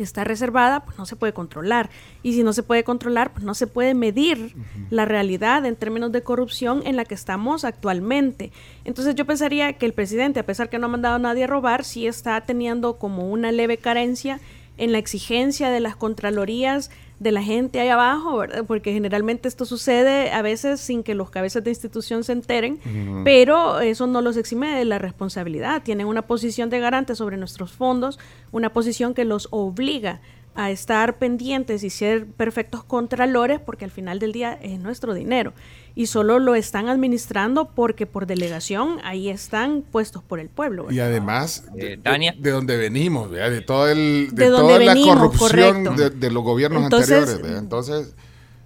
está 0.02 0.24
reservada, 0.24 0.84
pues 0.84 0.98
no 0.98 1.06
se 1.06 1.16
puede 1.16 1.32
controlar. 1.32 1.90
Y 2.22 2.32
si 2.32 2.42
no 2.42 2.52
se 2.52 2.62
puede 2.62 2.84
controlar, 2.84 3.32
pues 3.32 3.44
no 3.44 3.54
se 3.54 3.66
puede 3.66 3.94
medir 3.94 4.54
la 4.90 5.04
realidad 5.04 5.64
en 5.66 5.76
términos 5.76 6.12
de 6.12 6.22
corrupción 6.22 6.82
en 6.84 6.96
la 6.96 7.04
que 7.04 7.14
estamos 7.14 7.64
actualmente. 7.64 8.52
Entonces 8.84 9.14
yo 9.14 9.26
pensaría 9.26 9.72
que 9.74 9.86
el 9.86 9.92
presidente, 9.92 10.40
a 10.40 10.46
pesar 10.46 10.68
que 10.68 10.78
no 10.78 10.86
ha 10.86 10.90
mandado 10.90 11.16
a 11.16 11.20
nadie 11.20 11.44
a 11.44 11.48
robar, 11.48 11.84
sí 11.84 12.06
está 12.06 12.40
teniendo 12.42 12.98
como 12.98 13.30
una 13.30 13.52
leve 13.52 13.78
carencia 13.78 14.40
en 14.76 14.92
la 14.92 14.98
exigencia 14.98 15.70
de 15.70 15.80
las 15.80 15.96
contralorías 15.96 16.90
de 17.18 17.32
la 17.32 17.42
gente 17.42 17.80
ahí 17.80 17.88
abajo, 17.88 18.36
¿verdad? 18.38 18.64
Porque 18.66 18.92
generalmente 18.92 19.48
esto 19.48 19.64
sucede 19.64 20.30
a 20.30 20.40
veces 20.42 20.80
sin 20.80 21.02
que 21.02 21.14
los 21.14 21.30
cabezas 21.30 21.64
de 21.64 21.70
institución 21.70 22.22
se 22.22 22.32
enteren, 22.32 22.78
pero 23.24 23.80
eso 23.80 24.06
no 24.06 24.20
los 24.22 24.36
exime 24.36 24.76
de 24.76 24.84
la 24.84 24.98
responsabilidad. 24.98 25.82
Tienen 25.82 26.06
una 26.06 26.22
posición 26.22 26.70
de 26.70 26.78
garante 26.78 27.14
sobre 27.14 27.36
nuestros 27.36 27.72
fondos, 27.72 28.18
una 28.52 28.72
posición 28.72 29.14
que 29.14 29.24
los 29.24 29.48
obliga 29.50 30.20
a 30.58 30.72
estar 30.72 31.18
pendientes 31.18 31.84
y 31.84 31.90
ser 31.90 32.26
perfectos 32.26 32.82
contralores 32.82 33.60
porque 33.60 33.84
al 33.84 33.92
final 33.92 34.18
del 34.18 34.32
día 34.32 34.58
es 34.60 34.80
nuestro 34.80 35.14
dinero 35.14 35.52
y 35.94 36.06
solo 36.06 36.40
lo 36.40 36.56
están 36.56 36.88
administrando 36.88 37.66
porque 37.68 38.06
por 38.06 38.26
delegación 38.26 38.98
ahí 39.04 39.28
están 39.28 39.82
puestos 39.82 40.24
por 40.24 40.40
el 40.40 40.48
pueblo. 40.48 40.90
Y 40.90 40.98
además, 40.98 41.68
eh, 41.76 41.96
de, 42.02 42.34
de, 42.36 42.50
donde 42.50 42.76
venimos, 42.76 43.30
de, 43.30 43.60
todo 43.60 43.88
el, 43.88 44.30
de, 44.32 44.48
toda 44.48 44.80
la 44.80 44.94
corrupción 44.96 45.96
de, 45.96 46.30
los 46.32 46.42
gobiernos 46.42 46.82
anteriores. 46.92 47.40
Entonces, 47.56 48.16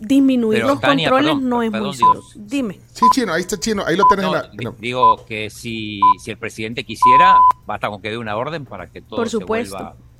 disminuir 0.01 0.65
los 0.65 0.81
controles 0.81 1.37
no 1.43 1.63
es 1.63 1.71
muy 1.71 1.95
Dime. 2.37 2.81
Sí, 2.95 3.05
chino, 3.13 3.35
ahí 3.35 3.43
está 3.43 3.61
chino, 3.61 3.85
ahí 3.85 3.97
lo 3.97 4.07
tenés 4.09 4.29
Digo 4.79 5.27
que 5.27 5.51
si, 5.51 6.01
si 6.19 6.31
el 6.31 6.39
presidente 6.39 6.85
quisiera, 6.85 7.37
basta 7.67 7.91
con 7.91 8.01
que 8.01 8.09
dé 8.09 8.17
una 8.17 8.35
orden 8.35 8.65
para 8.65 8.87
que 8.87 9.03
todo 9.03 9.17
por 9.17 9.29
supuesto. 9.29 9.77
se 9.77 9.85
vuelva 9.85 10.12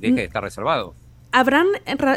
deje 0.00 0.14
de 0.14 0.24
estar 0.24 0.42
reservado. 0.42 0.94
habrán, 1.32 1.66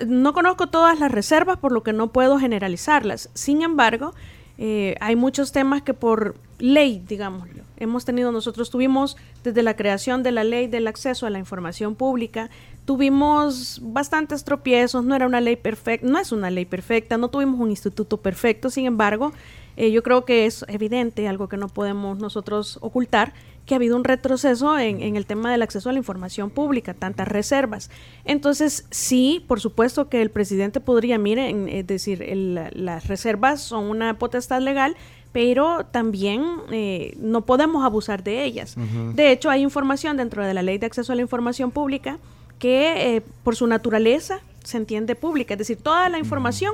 no 0.08 0.34
conozco 0.34 0.68
todas 0.68 1.00
las 1.00 1.12
reservas, 1.12 1.58
por 1.58 1.72
lo 1.72 1.84
que 1.84 1.94
no 1.94 2.12
puedo 2.12 2.40
generalizarlas. 2.40 3.30
Sin 3.34 3.62
embargo, 3.62 4.14
eh, 4.62 4.96
hay 5.00 5.16
muchos 5.16 5.52
temas 5.52 5.82
que 5.82 5.94
por 5.94 6.36
ley, 6.60 7.02
digamos, 7.08 7.48
hemos 7.78 8.04
tenido, 8.04 8.32
nosotros 8.34 8.70
tuvimos 8.70 9.16
desde 9.42 9.64
la 9.64 9.76
creación 9.76 10.22
de 10.22 10.32
la 10.32 10.44
ley 10.44 10.68
del 10.68 10.88
acceso 10.88 11.26
a 11.26 11.30
la 11.30 11.40
información 11.40 11.96
pública, 11.96 12.50
tuvimos 12.84 13.80
bastantes 13.82 14.44
tropiezos, 14.44 15.06
no 15.06 15.16
era 15.16 15.26
una 15.26 15.40
ley 15.40 15.56
perfecta, 15.56 16.06
no 16.06 16.20
es 16.20 16.34
una 16.34 16.50
ley 16.50 16.66
perfecta, 16.66 17.18
no 17.18 17.30
tuvimos 17.30 17.60
un 17.60 17.70
instituto 17.70 18.18
perfecto, 18.18 18.70
sin 18.70 18.86
embargo, 18.86 19.32
eh, 19.78 19.92
yo 19.92 20.04
creo 20.04 20.26
que 20.26 20.46
es 20.46 20.66
evidente, 20.68 21.28
algo 21.30 21.48
que 21.48 21.56
no 21.56 21.70
podemos 21.70 22.20
nosotros 22.20 22.80
ocultar, 22.82 23.34
que 23.70 23.76
ha 23.76 23.78
habido 23.78 23.96
un 23.96 24.04
retroceso 24.04 24.80
en, 24.80 25.16
el 25.16 25.28
tema 25.28 25.52
del 25.52 25.62
acceso 25.62 25.90
a 25.90 25.94
la 25.94 26.00
información 26.00 26.50
pública, 26.50 26.96
tantas 26.96 27.28
reservas. 27.28 27.92
Entonces, 28.26 28.88
sí, 28.90 29.46
por 29.48 29.60
supuesto 29.60 30.10
que 30.10 30.24
el 30.24 30.32
presidente 30.32 30.80
podría, 30.80 31.20
miren, 31.20 31.70
es 31.70 31.86
decir, 31.86 32.28
las 32.74 33.08
reservas 33.08 33.62
son 33.62 33.86
una 33.86 34.18
potestad 34.18 34.60
legal, 34.60 34.98
pero 35.34 35.86
también 35.86 36.44
eh, 36.72 37.14
no 37.20 37.46
podemos 37.46 37.86
abusar 37.86 38.24
de 38.24 38.44
ellas. 38.44 38.76
De 39.14 39.32
hecho, 39.32 39.52
hay 39.52 39.62
información 39.62 40.18
dentro 40.18 40.44
de 40.44 40.56
la 40.56 40.64
ley 40.64 40.80
de 40.80 40.88
acceso 40.88 41.14
a 41.14 41.16
la 41.16 41.22
información 41.22 41.70
pública 41.70 42.18
que 42.58 43.18
eh, 43.18 43.22
por 43.44 43.56
su 43.56 43.68
naturaleza 43.68 44.40
se 44.64 44.78
entiende 44.78 45.14
pública, 45.14 45.54
es 45.54 45.60
decir, 45.60 45.78
toda 45.78 46.10
la 46.10 46.18
información 46.18 46.74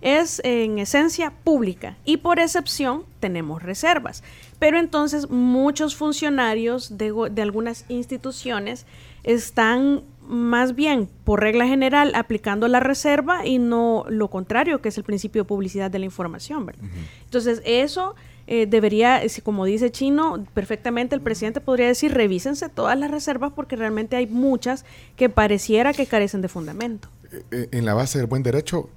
es 0.00 0.40
en 0.44 0.80
esencia 0.80 1.32
pública 1.44 1.96
y 2.04 2.16
por 2.16 2.40
excepción 2.40 3.04
tenemos 3.20 3.62
reservas. 3.62 4.24
Pero 4.62 4.78
entonces 4.78 5.28
muchos 5.28 5.96
funcionarios 5.96 6.96
de, 6.96 7.12
de 7.32 7.42
algunas 7.42 7.84
instituciones 7.88 8.86
están 9.24 10.04
más 10.28 10.76
bien 10.76 11.08
por 11.24 11.40
regla 11.40 11.66
general 11.66 12.12
aplicando 12.14 12.68
la 12.68 12.78
reserva 12.78 13.44
y 13.44 13.58
no 13.58 14.04
lo 14.08 14.30
contrario, 14.30 14.80
que 14.80 14.90
es 14.90 14.98
el 14.98 15.02
principio 15.02 15.42
de 15.42 15.48
publicidad 15.48 15.90
de 15.90 15.98
la 15.98 16.04
información. 16.04 16.64
¿verdad? 16.64 16.84
Entonces 17.24 17.60
eso 17.64 18.14
eh, 18.46 18.66
debería, 18.66 19.20
como 19.42 19.64
dice 19.64 19.90
Chino, 19.90 20.46
perfectamente 20.54 21.16
el 21.16 21.22
presidente 21.22 21.60
podría 21.60 21.88
decir, 21.88 22.14
revísense 22.14 22.68
todas 22.68 22.96
las 22.96 23.10
reservas 23.10 23.52
porque 23.56 23.74
realmente 23.74 24.14
hay 24.14 24.28
muchas 24.28 24.84
que 25.16 25.28
pareciera 25.28 25.92
que 25.92 26.06
carecen 26.06 26.40
de 26.40 26.46
fundamento. 26.46 27.08
Eh, 27.32 27.42
eh, 27.50 27.68
en 27.72 27.84
la 27.84 27.94
base 27.94 28.18
del 28.18 28.28
buen 28.28 28.44
derecho 28.44 28.88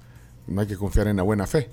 no 0.46 0.60
hay 0.60 0.68
que 0.68 0.76
confiar 0.76 1.08
en 1.08 1.16
la 1.16 1.24
buena 1.24 1.48
fe. 1.48 1.70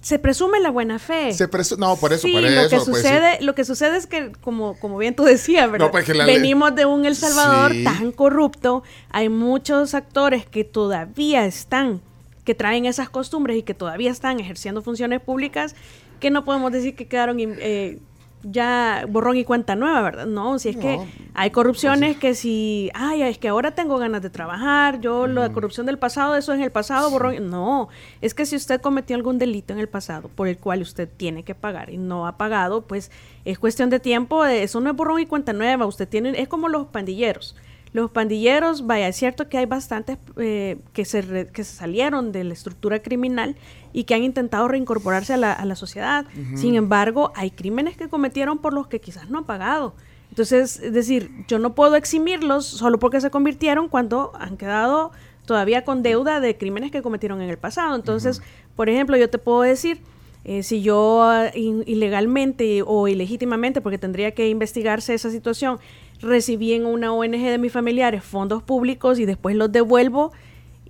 Se 0.00 0.18
presume 0.18 0.60
la 0.60 0.70
buena 0.70 0.98
fe. 0.98 1.32
Se 1.32 1.48
no, 1.76 1.96
por 1.96 2.12
eso, 2.12 2.26
por 2.32 2.40
lo 2.40 2.48
eso. 2.48 2.68
Que 2.70 2.80
sucede, 2.80 3.42
Lo 3.42 3.54
que 3.54 3.64
sucede 3.64 3.98
es 3.98 4.06
que, 4.06 4.32
como, 4.40 4.74
como 4.78 4.96
bien 4.96 5.14
tú 5.14 5.24
decías, 5.24 5.70
¿verdad? 5.70 5.90
Pues 5.90 6.06
Venimos 6.08 6.74
de 6.74 6.86
un 6.86 7.04
El 7.04 7.16
Salvador 7.16 7.72
tan 7.84 8.12
corrupto. 8.12 8.82
Hay 9.10 9.28
muchos 9.28 9.94
actores 9.94 10.46
que 10.46 10.64
todavía 10.64 11.44
están, 11.44 12.00
que 12.44 12.54
traen 12.54 12.86
esas 12.86 13.10
costumbres 13.10 13.58
y 13.58 13.62
que 13.62 13.74
todavía 13.74 14.10
están 14.10 14.40
ejerciendo 14.40 14.80
funciones 14.80 15.20
públicas, 15.20 15.74
que 16.18 16.30
no 16.30 16.44
podemos 16.44 16.72
decir 16.72 16.94
que 16.96 17.06
quedaron 17.06 17.36
eh, 17.38 17.98
ya 18.42 19.04
borrón 19.08 19.36
y 19.36 19.44
cuenta 19.44 19.76
nueva, 19.76 20.02
¿verdad? 20.02 20.26
No, 20.26 20.58
si 20.58 20.70
es 20.70 20.76
que 20.76 20.98
hay 21.34 21.50
corrupciones 21.50 22.14
pues 22.14 22.20
que 22.20 22.34
si, 22.34 22.90
ay, 22.94 23.22
es 23.22 23.38
que 23.38 23.48
ahora 23.48 23.72
tengo 23.72 23.98
ganas 23.98 24.22
de 24.22 24.30
trabajar, 24.30 25.00
yo 25.00 25.26
la 25.26 25.52
corrupción 25.52 25.86
del 25.86 25.98
pasado, 25.98 26.36
eso 26.36 26.52
en 26.52 26.62
el 26.62 26.70
pasado, 26.70 27.10
borrón. 27.10 27.50
No, 27.50 27.88
es 28.20 28.34
que 28.34 28.46
si 28.46 28.56
usted 28.56 28.80
cometió 28.80 29.16
algún 29.16 29.38
delito 29.38 29.72
en 29.72 29.78
el 29.78 29.88
pasado 29.88 30.28
por 30.28 30.48
el 30.48 30.58
cual 30.58 30.82
usted 30.82 31.08
tiene 31.16 31.42
que 31.42 31.54
pagar 31.54 31.90
y 31.90 31.98
no 31.98 32.26
ha 32.26 32.36
pagado, 32.36 32.82
pues 32.82 33.10
es 33.44 33.58
cuestión 33.58 33.90
de 33.90 34.00
tiempo, 34.00 34.44
eso 34.44 34.80
no 34.80 34.90
es 34.90 34.96
borrón 34.96 35.20
y 35.20 35.26
cuenta 35.26 35.52
nueva, 35.52 35.86
usted 35.86 36.08
tiene, 36.08 36.40
es 36.40 36.48
como 36.48 36.68
los 36.68 36.86
pandilleros. 36.86 37.56
Los 37.92 38.10
pandilleros, 38.10 38.86
vaya, 38.86 39.08
es 39.08 39.16
cierto 39.16 39.48
que 39.48 39.58
hay 39.58 39.66
bastantes 39.66 40.18
eh, 40.36 40.78
que, 40.92 41.04
se 41.04 41.48
que 41.52 41.64
se 41.64 41.74
salieron 41.74 42.30
de 42.30 42.44
la 42.44 42.52
estructura 42.52 43.00
criminal 43.00 43.56
y 43.92 44.04
que 44.04 44.14
han 44.14 44.22
intentado 44.22 44.68
reincorporarse 44.68 45.34
a 45.34 45.36
la, 45.36 45.52
a 45.52 45.64
la 45.64 45.74
sociedad. 45.74 46.24
Sin 46.54 46.76
embargo, 46.76 47.32
hay 47.34 47.50
crímenes 47.50 47.96
que 47.96 48.08
cometieron 48.08 48.58
por 48.58 48.72
los 48.72 48.86
que 48.86 49.00
quizás 49.00 49.28
no 49.28 49.38
han 49.38 49.44
pagado. 49.44 49.94
Entonces, 50.30 50.78
es 50.78 50.92
decir, 50.92 51.30
yo 51.48 51.58
no 51.58 51.74
puedo 51.74 51.96
eximirlos 51.96 52.64
solo 52.64 52.98
porque 53.00 53.20
se 53.20 53.30
convirtieron 53.30 53.88
cuando 53.88 54.32
han 54.38 54.56
quedado 54.56 55.10
todavía 55.44 55.84
con 55.84 56.04
deuda 56.04 56.38
de 56.38 56.56
crímenes 56.56 56.92
que 56.92 57.02
cometieron 57.02 57.42
en 57.42 57.50
el 57.50 57.58
pasado. 57.58 57.96
Entonces, 57.96 58.40
por 58.76 58.88
ejemplo, 58.88 59.16
yo 59.16 59.28
te 59.28 59.38
puedo 59.38 59.62
decir, 59.62 60.00
eh, 60.44 60.62
si 60.62 60.82
yo 60.82 61.22
ah, 61.24 61.50
ilegalmente 61.54 62.82
o 62.86 63.08
ilegítimamente, 63.08 63.80
porque 63.80 63.98
tendría 63.98 64.30
que 64.30 64.48
investigarse 64.48 65.12
esa 65.14 65.30
situación, 65.30 65.80
recibí 66.20 66.72
en 66.74 66.86
una 66.86 67.12
ONG 67.12 67.30
de 67.30 67.58
mis 67.58 67.72
familiares 67.72 68.24
fondos 68.24 68.62
públicos 68.62 69.18
y 69.18 69.24
después 69.24 69.56
los 69.56 69.72
devuelvo. 69.72 70.32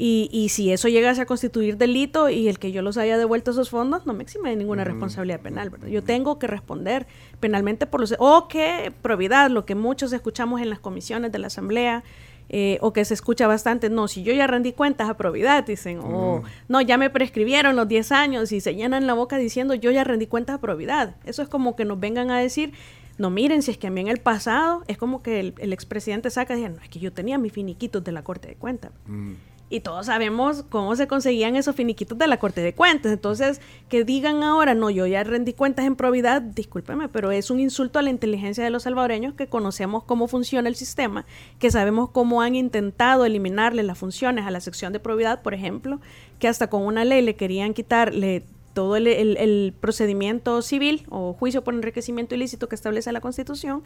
Y, 0.02 0.30
y, 0.32 0.48
si 0.48 0.72
eso 0.72 0.88
llegase 0.88 1.20
a 1.20 1.26
constituir 1.26 1.76
delito 1.76 2.30
y 2.30 2.48
el 2.48 2.58
que 2.58 2.72
yo 2.72 2.80
los 2.80 2.96
haya 2.96 3.18
devuelto 3.18 3.50
esos 3.50 3.68
fondos, 3.68 4.06
no 4.06 4.14
me 4.14 4.22
exime 4.22 4.48
de 4.48 4.56
ninguna 4.56 4.82
responsabilidad 4.82 5.40
penal, 5.40 5.68
¿verdad? 5.68 5.88
Yo 5.88 6.02
tengo 6.02 6.38
que 6.38 6.46
responder 6.46 7.06
penalmente 7.38 7.86
por 7.86 8.00
los... 8.00 8.14
O 8.18 8.48
que 8.48 8.94
probidad, 9.02 9.50
lo 9.50 9.66
que 9.66 9.74
muchos 9.74 10.14
escuchamos 10.14 10.62
en 10.62 10.70
las 10.70 10.78
comisiones 10.78 11.32
de 11.32 11.38
la 11.38 11.48
Asamblea, 11.48 12.02
eh, 12.52 12.78
o 12.80 12.92
que 12.92 13.04
se 13.04 13.14
escucha 13.14 13.46
bastante, 13.46 13.90
no, 13.90 14.08
si 14.08 14.24
yo 14.24 14.32
ya 14.32 14.48
rendí 14.48 14.72
cuentas 14.72 15.08
a 15.08 15.16
probidad, 15.16 15.64
dicen, 15.64 16.00
o 16.02 16.42
no, 16.66 16.80
ya 16.80 16.98
me 16.98 17.08
prescribieron 17.08 17.76
los 17.76 17.86
10 17.86 18.10
años 18.10 18.50
y 18.50 18.60
se 18.60 18.74
llenan 18.74 19.06
la 19.06 19.14
boca 19.14 19.36
diciendo, 19.36 19.74
yo 19.74 19.92
ya 19.92 20.02
rendí 20.02 20.26
cuentas 20.26 20.56
a 20.56 20.60
probidad. 20.60 21.14
Eso 21.24 21.42
es 21.42 21.48
como 21.48 21.76
que 21.76 21.84
nos 21.84 22.00
vengan 22.00 22.32
a 22.32 22.40
decir, 22.40 22.72
no, 23.20 23.28
miren, 23.28 23.60
si 23.60 23.70
es 23.70 23.76
que 23.76 23.86
a 23.86 23.90
mí 23.90 24.00
en 24.00 24.08
el 24.08 24.16
pasado 24.16 24.82
es 24.88 24.96
como 24.96 25.22
que 25.22 25.40
el, 25.40 25.72
expresidente 25.74 26.30
saca 26.30 26.54
y 26.54 26.56
dice, 26.56 26.70
no, 26.70 26.82
es 26.82 26.88
que 26.88 27.00
yo 27.00 27.12
tenía 27.12 27.36
mis 27.36 27.52
finiquitos 27.52 28.02
de 28.02 28.12
la 28.12 28.24
Corte 28.24 28.48
de 28.48 28.54
Cuentas. 28.54 28.92
Mm. 29.06 29.32
Y 29.68 29.80
todos 29.80 30.06
sabemos 30.06 30.64
cómo 30.70 30.96
se 30.96 31.06
conseguían 31.06 31.54
esos 31.54 31.76
finiquitos 31.76 32.16
de 32.16 32.26
la 32.26 32.38
Corte 32.38 32.62
de 32.62 32.74
Cuentas. 32.74 33.12
Entonces, 33.12 33.60
que 33.90 34.04
digan 34.04 34.42
ahora, 34.42 34.72
no, 34.72 34.88
yo 34.88 35.06
ya 35.06 35.22
rendí 35.22 35.52
cuentas 35.52 35.84
en 35.84 35.96
probidad, 35.96 36.40
discúlpeme, 36.40 37.10
pero 37.10 37.30
es 37.30 37.50
un 37.50 37.60
insulto 37.60 37.98
a 37.98 38.02
la 38.02 38.08
inteligencia 38.08 38.64
de 38.64 38.70
los 38.70 38.84
salvadoreños 38.84 39.34
que 39.34 39.48
conocemos 39.48 40.02
cómo 40.04 40.26
funciona 40.26 40.70
el 40.70 40.74
sistema, 40.74 41.26
que 41.58 41.70
sabemos 41.70 42.08
cómo 42.08 42.40
han 42.40 42.54
intentado 42.54 43.26
eliminarle 43.26 43.82
las 43.82 43.98
funciones 43.98 44.46
a 44.46 44.50
la 44.50 44.60
sección 44.60 44.94
de 44.94 44.98
probidad, 44.98 45.42
por 45.42 45.52
ejemplo, 45.52 46.00
que 46.38 46.48
hasta 46.48 46.70
con 46.70 46.86
una 46.86 47.04
ley 47.04 47.20
le 47.20 47.36
querían 47.36 47.74
quitarle 47.74 48.44
todo 48.72 48.96
el, 48.96 49.74
procedimiento 49.80 50.62
civil 50.62 51.06
o 51.08 51.32
juicio 51.32 51.62
por 51.64 51.74
enriquecimiento 51.74 52.34
ilícito 52.34 52.68
que 52.68 52.74
establece 52.74 53.12
la 53.12 53.20
Constitución, 53.20 53.82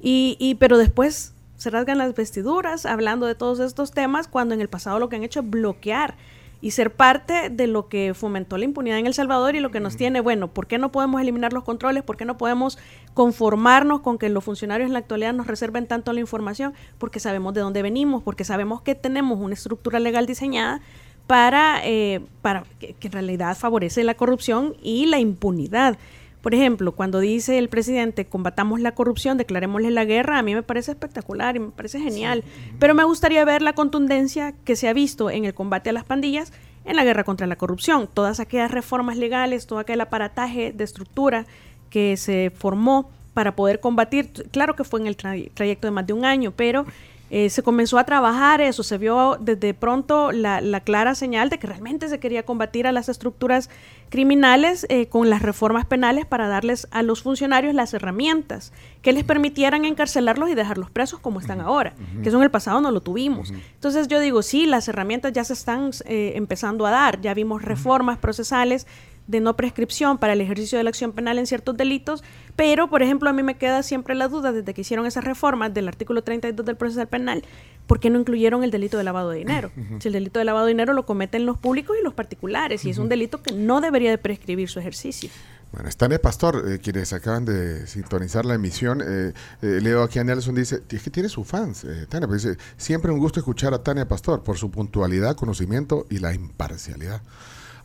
y, 0.00 0.36
y, 0.38 0.56
pero 0.56 0.78
después 0.78 1.34
se 1.56 1.70
rasgan 1.70 1.98
las 1.98 2.14
vestiduras 2.14 2.86
hablando 2.86 3.26
de 3.26 3.34
todos 3.34 3.60
estos 3.60 3.92
temas 3.92 4.28
cuando 4.28 4.54
en 4.54 4.60
el 4.60 4.68
pasado 4.68 4.98
lo 4.98 5.08
que 5.08 5.16
han 5.16 5.22
hecho 5.22 5.40
es 5.40 5.48
bloquear 5.48 6.16
y 6.64 6.70
ser 6.70 6.94
parte 6.94 7.50
de 7.50 7.66
lo 7.66 7.88
que 7.90 8.14
fomentó 8.14 8.56
la 8.56 8.64
impunidad 8.64 8.98
en 8.98 9.06
El 9.06 9.12
Salvador 9.12 9.54
y 9.54 9.60
lo 9.60 9.70
que 9.70 9.80
nos 9.80 9.98
tiene, 9.98 10.22
bueno, 10.22 10.48
¿por 10.48 10.66
qué 10.66 10.78
no 10.78 10.90
podemos 10.90 11.20
eliminar 11.20 11.52
los 11.52 11.62
controles? 11.62 12.02
¿Por 12.02 12.16
qué 12.16 12.24
no 12.24 12.38
podemos 12.38 12.78
conformarnos 13.12 14.00
con 14.00 14.16
que 14.16 14.30
los 14.30 14.42
funcionarios 14.42 14.86
en 14.86 14.94
la 14.94 15.00
actualidad 15.00 15.34
nos 15.34 15.46
reserven 15.46 15.86
tanto 15.86 16.14
la 16.14 16.20
información? 16.20 16.72
Porque 16.96 17.20
sabemos 17.20 17.52
de 17.52 17.60
dónde 17.60 17.82
venimos, 17.82 18.22
porque 18.22 18.44
sabemos 18.44 18.80
que 18.80 18.94
tenemos 18.94 19.38
una 19.40 19.52
estructura 19.52 20.00
legal 20.00 20.24
diseñada 20.24 20.80
para, 21.26 21.80
eh, 21.84 22.20
para 22.42 22.64
que, 22.78 22.94
en 23.00 23.12
realidad 23.12 23.56
favorece 23.56 24.04
la 24.04 24.14
corrupción 24.14 24.74
y 24.82 25.06
la 25.06 25.18
impunidad. 25.18 25.96
Por 26.42 26.54
ejemplo, 26.54 26.92
cuando 26.92 27.20
dice 27.20 27.56
el 27.58 27.70
presidente 27.70 28.26
combatamos 28.26 28.80
la 28.80 28.92
corrupción, 28.92 29.38
declarémosle 29.38 29.90
la 29.90 30.04
guerra, 30.04 30.38
a 30.38 30.42
mí 30.42 30.54
me 30.54 30.62
parece 30.62 30.90
espectacular 30.92 31.56
y 31.56 31.60
me 31.60 31.70
parece 31.70 31.98
genial. 32.00 32.44
Pero 32.78 32.94
me 32.94 33.04
gustaría 33.04 33.44
ver 33.46 33.62
la 33.62 33.72
contundencia 33.72 34.52
que 34.64 34.76
se 34.76 34.88
ha 34.88 34.92
visto 34.92 35.30
en 35.30 35.46
el 35.46 35.54
combate 35.54 35.90
a 35.90 35.94
las 35.94 36.04
pandillas 36.04 36.52
en 36.84 36.96
la 36.96 37.04
guerra 37.04 37.24
contra 37.24 37.46
la 37.46 37.56
corrupción. 37.56 38.08
Todas 38.12 38.40
aquellas 38.40 38.70
reformas 38.70 39.16
legales, 39.16 39.66
todo 39.66 39.78
aquel 39.78 40.02
aparataje 40.02 40.72
de 40.72 40.84
estructura 40.84 41.46
que 41.88 42.18
se 42.18 42.52
formó 42.54 43.10
para 43.32 43.56
poder 43.56 43.80
combatir, 43.80 44.30
claro 44.52 44.76
que 44.76 44.84
fue 44.84 45.00
en 45.00 45.06
el 45.06 45.16
trayecto 45.16 45.86
de 45.86 45.90
más 45.90 46.06
de 46.06 46.12
un 46.12 46.24
año, 46.24 46.52
pero 46.54 46.84
eh, 47.30 47.48
se 47.48 47.62
comenzó 47.62 47.98
a 47.98 48.04
trabajar 48.04 48.60
eso, 48.60 48.82
se 48.82 48.98
vio 48.98 49.38
desde 49.40 49.72
pronto 49.72 50.30
la, 50.30 50.80
clara 50.80 51.14
señal 51.14 51.48
de 51.48 51.58
que 51.58 51.66
realmente 51.66 52.08
se 52.08 52.20
quería 52.20 52.44
combatir 52.44 52.86
a 52.86 52.92
las 52.92 53.08
estructuras 53.08 53.70
criminales 54.10 54.86
eh, 54.90 55.06
con 55.06 55.30
las 55.30 55.40
reformas 55.40 55.86
penales 55.86 56.26
para 56.26 56.46
darles 56.48 56.86
a 56.90 57.02
los 57.02 57.22
funcionarios 57.22 57.74
las 57.74 57.94
herramientas 57.94 58.72
que 59.02 59.12
les 59.12 59.24
permitieran 59.24 59.84
encarcelarlos 59.84 60.50
y 60.50 60.54
dejarlos 60.54 60.90
presos 60.90 61.18
como 61.18 61.40
están 61.40 61.60
ahora, 61.60 61.94
que 62.22 62.28
eso 62.28 62.36
en 62.36 62.44
el 62.44 62.50
pasado 62.50 62.80
no 62.80 62.90
lo 62.90 63.00
tuvimos. 63.00 63.50
Entonces 63.50 64.06
yo 64.06 64.20
digo, 64.20 64.42
sí, 64.42 64.66
las 64.66 64.86
herramientas 64.88 65.32
ya 65.32 65.44
se 65.44 65.54
están 65.54 65.90
eh, 66.04 66.32
empezando 66.36 66.86
a 66.86 66.90
dar, 66.90 67.20
ya 67.20 67.34
vimos 67.34 67.62
reformas 67.62 68.18
procesales 68.18 68.86
de 69.26 69.40
no 69.40 69.56
prescripción 69.56 70.18
para 70.18 70.34
el 70.34 70.40
ejercicio 70.40 70.78
de 70.78 70.84
la 70.84 70.90
acción 70.90 71.12
penal 71.12 71.38
en 71.38 71.46
ciertos 71.46 71.76
delitos, 71.76 72.22
pero, 72.56 72.88
por 72.88 73.02
ejemplo, 73.02 73.28
a 73.28 73.32
mí 73.32 73.42
me 73.42 73.56
queda 73.56 73.82
siempre 73.82 74.14
la 74.14 74.28
duda 74.28 74.52
desde 74.52 74.74
que 74.74 74.82
hicieron 74.82 75.06
esas 75.06 75.24
reformas 75.24 75.74
del 75.74 75.88
artículo 75.88 76.22
32 76.22 76.64
del 76.64 76.76
proceso 76.76 77.04
penal, 77.06 77.44
¿por 77.86 78.00
qué 78.00 78.10
no 78.10 78.20
incluyeron 78.20 78.62
el 78.62 78.70
delito 78.70 78.96
de 78.96 79.04
lavado 79.04 79.30
de 79.30 79.38
dinero? 79.38 79.70
Si 80.00 80.08
el 80.08 80.14
delito 80.14 80.38
de 80.38 80.44
lavado 80.44 80.66
de 80.66 80.72
dinero 80.72 80.92
lo 80.92 81.06
cometen 81.06 81.46
los 81.46 81.58
públicos 81.58 81.96
y 82.00 82.04
los 82.04 82.14
particulares, 82.14 82.84
y 82.84 82.90
es 82.90 82.98
un 82.98 83.08
delito 83.08 83.42
que 83.42 83.54
no 83.54 83.80
debería 83.80 84.10
de 84.10 84.18
prescribir 84.18 84.68
su 84.68 84.78
ejercicio. 84.78 85.30
Bueno, 85.72 85.88
Tania 85.96 86.22
Pastor, 86.22 86.64
eh, 86.68 86.78
quienes 86.78 87.12
acaban 87.12 87.44
de 87.44 87.88
sintonizar 87.88 88.44
la 88.44 88.54
emisión, 88.54 89.00
eh, 89.00 89.32
eh, 89.60 89.80
leo 89.82 90.04
aquí 90.04 90.20
a 90.20 90.24
Nelson, 90.24 90.54
dice, 90.54 90.82
es 90.88 91.02
que 91.02 91.10
tiene 91.10 91.28
sus 91.28 91.48
fans, 91.48 91.84
Tania, 92.08 92.28
pues 92.28 92.44
dice, 92.44 92.56
siempre 92.76 93.10
un 93.10 93.18
gusto 93.18 93.40
escuchar 93.40 93.74
a 93.74 93.82
Tania 93.82 94.06
Pastor 94.06 94.44
por 94.44 94.56
su 94.56 94.70
puntualidad, 94.70 95.34
conocimiento 95.34 96.06
y 96.10 96.18
la 96.18 96.32
imparcialidad 96.32 97.22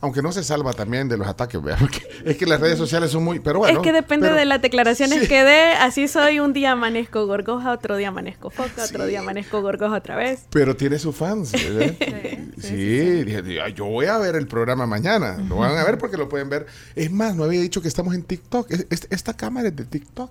aunque 0.00 0.22
no 0.22 0.32
se 0.32 0.42
salva 0.42 0.72
también 0.72 1.08
de 1.08 1.16
los 1.16 1.26
ataques, 1.26 1.60
porque 1.80 2.00
es 2.24 2.36
que 2.36 2.46
las 2.46 2.60
redes 2.60 2.78
sociales 2.78 3.10
son 3.10 3.24
muy, 3.24 3.40
pero 3.40 3.60
bueno. 3.60 3.80
Es 3.80 3.84
que 3.84 3.92
depende 3.92 4.32
de 4.32 4.44
las 4.44 4.62
declaraciones 4.62 5.28
que 5.28 5.44
dé, 5.44 5.72
así 5.74 6.08
soy, 6.08 6.40
un 6.40 6.52
día 6.52 6.72
amanezco 6.72 7.26
gorgoja, 7.26 7.72
otro 7.72 7.96
día 7.96 8.08
amanezco 8.08 8.50
foca, 8.50 8.84
otro 8.84 9.06
día 9.06 9.20
amanezco 9.20 9.60
gorgoja 9.62 9.96
otra 9.96 10.16
vez. 10.16 10.46
Pero 10.50 10.76
tiene 10.76 10.98
sus 10.98 11.14
fans, 11.14 11.52
¿verdad? 11.52 11.94
sí, 12.58 13.24
yo 13.74 13.86
voy 13.86 14.06
a 14.06 14.18
ver 14.18 14.36
el 14.36 14.46
programa 14.46 14.86
mañana, 14.86 15.38
lo 15.48 15.56
van 15.56 15.76
a 15.76 15.84
ver 15.84 15.98
porque 15.98 16.16
lo 16.16 16.28
pueden 16.28 16.48
ver. 16.48 16.66
Es 16.94 17.10
más, 17.10 17.34
no 17.36 17.44
había 17.44 17.60
dicho 17.60 17.82
que 17.82 17.88
estamos 17.88 18.14
en 18.14 18.22
TikTok, 18.22 18.70
esta 19.10 19.36
cámara 19.36 19.68
es 19.68 19.76
de 19.76 19.84
TikTok 19.84 20.30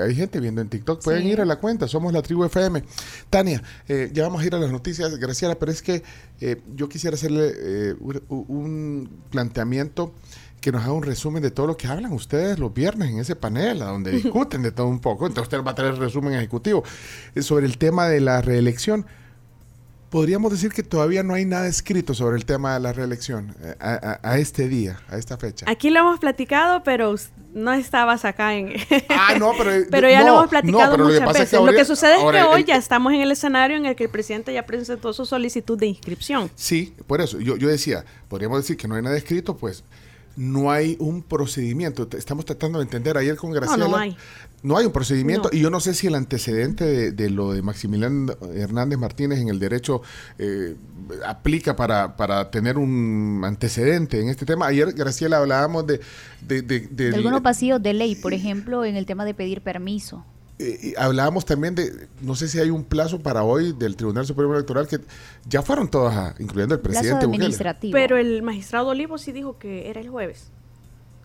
hay 0.00 0.14
gente 0.14 0.40
viendo 0.40 0.60
en 0.60 0.68
TikTok. 0.68 1.02
Pueden 1.02 1.26
ir 1.26 1.40
a 1.40 1.44
la 1.44 1.56
cuenta, 1.56 1.88
somos 1.88 2.12
la 2.12 2.22
tribu 2.22 2.44
FM. 2.44 2.82
Tania, 3.30 3.62
eh, 3.88 4.10
ya 4.12 4.24
vamos 4.24 4.42
a 4.42 4.46
ir 4.46 4.54
a 4.54 4.58
las 4.58 4.70
noticias, 4.70 5.16
Graciela, 5.16 5.58
pero 5.58 5.72
es 5.72 5.82
que 5.82 6.02
eh, 6.40 6.60
yo 6.74 6.88
quisiera 6.88 7.14
hacerle 7.14 7.52
eh, 7.54 7.94
un 8.28 9.08
planteamiento 9.30 10.14
que 10.60 10.70
nos 10.70 10.82
haga 10.82 10.92
un 10.92 11.02
resumen 11.02 11.42
de 11.42 11.50
todo 11.50 11.66
lo 11.66 11.76
que 11.76 11.88
hablan 11.88 12.12
ustedes 12.12 12.58
los 12.58 12.72
viernes 12.72 13.10
en 13.10 13.18
ese 13.18 13.34
panel, 13.34 13.82
a 13.82 13.86
donde 13.86 14.10
discuten 14.22 14.62
de 14.62 14.70
todo 14.70 14.86
un 14.86 15.00
poco. 15.00 15.26
Entonces 15.26 15.52
usted 15.52 15.66
va 15.66 15.72
a 15.72 15.74
tener 15.74 15.94
el 15.94 15.98
resumen 15.98 16.34
ejecutivo 16.34 16.84
sobre 17.40 17.66
el 17.66 17.78
tema 17.78 18.08
de 18.08 18.20
la 18.20 18.40
reelección 18.40 19.06
podríamos 20.12 20.52
decir 20.52 20.72
que 20.72 20.82
todavía 20.82 21.22
no 21.22 21.32
hay 21.32 21.46
nada 21.46 21.66
escrito 21.66 22.12
sobre 22.12 22.36
el 22.36 22.44
tema 22.44 22.74
de 22.74 22.80
la 22.80 22.92
reelección 22.92 23.56
eh, 23.62 23.74
a, 23.80 24.38
este 24.38 24.68
día, 24.68 25.00
a 25.08 25.16
esta 25.16 25.38
fecha. 25.38 25.64
Aquí 25.66 25.88
lo 25.88 26.00
hemos 26.00 26.20
platicado, 26.20 26.82
pero 26.84 27.14
no 27.54 27.72
estabas 27.72 28.26
acá 28.26 28.54
en... 28.54 28.74
ah, 29.08 29.36
no, 29.38 29.52
pero... 29.56 29.86
pero 29.90 30.10
ya 30.10 30.22
lo 30.22 30.34
hemos 30.34 30.48
platicado 30.48 30.98
muchas 30.98 31.32
veces. 31.32 31.58
lo 31.58 31.72
que 31.72 31.86
sucede 31.86 32.16
es 32.16 32.30
que 32.30 32.42
hoy 32.42 32.64
ya 32.64 32.76
estamos 32.76 33.14
en 33.14 33.22
el 33.22 33.32
escenario 33.32 33.78
en 33.78 33.86
el 33.86 33.96
que 33.96 34.04
el 34.04 34.10
presidente 34.10 34.52
ya 34.52 34.66
presentó 34.66 35.14
su 35.14 35.24
solicitud 35.24 35.78
de 35.78 35.86
inscripción. 35.86 36.50
Sí, 36.56 36.94
por 37.06 37.22
eso. 37.22 37.40
Yo, 37.40 37.56
yo 37.56 37.68
decía, 37.68 38.04
podríamos 38.28 38.58
decir 38.58 38.76
que 38.76 38.86
no 38.86 38.96
hay 38.96 39.02
nada 39.02 39.16
escrito, 39.16 39.56
pues 39.56 39.82
no 40.36 40.70
hay 40.70 40.96
un 40.98 41.22
procedimiento. 41.22 42.06
Estamos 42.16 42.44
tratando 42.44 42.78
de 42.78 42.84
entender 42.84 43.16
ayer 43.16 43.36
con 43.36 43.50
Graciela. 43.50 43.84
No, 43.84 43.90
no 43.90 43.96
hay. 43.96 44.16
No 44.62 44.76
hay 44.76 44.86
un 44.86 44.92
procedimiento 44.92 45.48
y 45.52 45.60
yo 45.60 45.70
no 45.70 45.80
sé 45.80 45.92
si 45.94 46.06
el 46.06 46.14
antecedente 46.14 47.12
de, 47.12 47.30
lo 47.30 47.52
de 47.52 47.62
Maximiliano 47.62 48.32
Hernández 48.54 48.98
Martínez 48.98 49.40
en 49.40 49.48
el 49.48 49.58
derecho 49.58 50.02
eh, 50.38 50.76
aplica 51.26 51.74
para, 51.74 52.16
para, 52.16 52.50
tener 52.50 52.78
un 52.78 53.42
antecedente 53.44 54.20
en 54.20 54.28
este 54.28 54.46
tema. 54.46 54.66
Ayer, 54.66 54.92
Graciela, 54.92 55.38
hablábamos 55.38 55.86
de... 55.86 56.00
De, 56.46 56.62
de, 56.62 56.88
de 56.88 57.14
algunos 57.14 57.42
vacíos 57.42 57.82
de 57.82 57.92
ley, 57.92 58.14
por 58.16 58.34
ejemplo, 58.34 58.84
en 58.84 58.96
el 58.96 59.06
tema 59.06 59.24
de 59.24 59.34
pedir 59.34 59.62
permiso. 59.62 60.24
Eh, 60.58 60.94
hablábamos 60.96 61.44
también 61.44 61.74
de, 61.74 62.08
no 62.20 62.36
sé 62.36 62.46
si 62.46 62.58
hay 62.60 62.70
un 62.70 62.84
plazo 62.84 63.20
para 63.20 63.42
hoy 63.42 63.72
del 63.72 63.96
Tribunal 63.96 64.26
Supremo 64.26 64.54
Electoral 64.54 64.86
que 64.86 65.00
ya 65.48 65.62
fueron 65.62 65.88
todas, 65.88 66.38
incluyendo 66.40 66.74
el 66.74 66.80
presidente. 66.80 67.24
administrativo. 67.24 67.92
Pero 67.92 68.16
el 68.16 68.42
magistrado 68.42 68.88
Olivo 68.88 69.18
sí 69.18 69.32
dijo 69.32 69.58
que 69.58 69.90
era 69.90 70.00
el 70.00 70.08
jueves, 70.08 70.50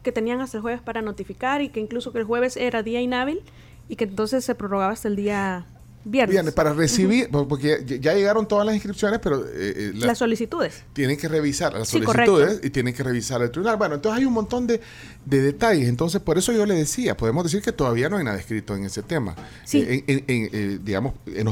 que 0.08 0.14
tenían 0.14 0.40
hasta 0.40 0.56
el 0.56 0.62
jueves 0.62 0.82
para 0.82 1.02
notificar 1.02 1.62
y 1.62 1.68
que 1.68 1.82
incluso 1.82 2.14
que 2.14 2.20
el 2.20 2.24
jueves 2.24 2.56
era 2.56 2.82
día 2.82 3.02
inhábil 3.02 3.42
y 3.90 3.98
que 3.98 4.06
entonces 4.06 4.46
se 4.46 4.56
prorrogaba 4.56 4.94
hasta 4.94 5.10
el 5.10 5.18
día 5.18 5.66
Viernes. 6.06 6.54
para 6.54 6.72
recibir, 6.72 7.28
porque 7.30 7.84
ya 8.00 8.14
llegaron 8.14 8.48
todas 8.48 8.66
las 8.66 8.74
inscripciones, 8.74 9.20
pero... 9.22 9.44
Eh, 9.46 9.50
eh, 9.52 9.92
las, 9.96 10.18
solicitudes. 10.18 10.86
Tienen 10.94 11.18
que 11.18 11.28
revisar 11.28 11.74
las 11.74 11.90
solicitudes 11.90 12.62
y 12.64 12.70
tienen 12.70 12.94
que 12.94 13.04
revisar 13.04 13.42
el 13.42 13.52
tribunal. 13.52 13.76
Bueno, 13.76 13.96
entonces 13.96 14.20
hay 14.20 14.24
un 14.24 14.32
montón 14.32 14.66
de, 14.66 14.80
detalles. 15.26 15.90
Entonces, 15.90 16.22
por 16.22 16.38
eso 16.38 16.54
yo 16.54 16.66
le 16.66 16.76
decía, 16.76 17.18
podemos 17.18 17.44
decir 17.44 17.62
que 17.62 17.74
todavía 17.74 18.08
no 18.08 18.16
hay 18.16 18.24
nada 18.24 18.38
escrito 18.38 18.78
en 18.78 18.86
ese 18.86 19.04
tema. 19.04 19.36
Sí. 19.66 19.84
Eh, 19.86 20.24
en, 20.26 20.86
digamos, 20.86 21.16
en 21.26 21.44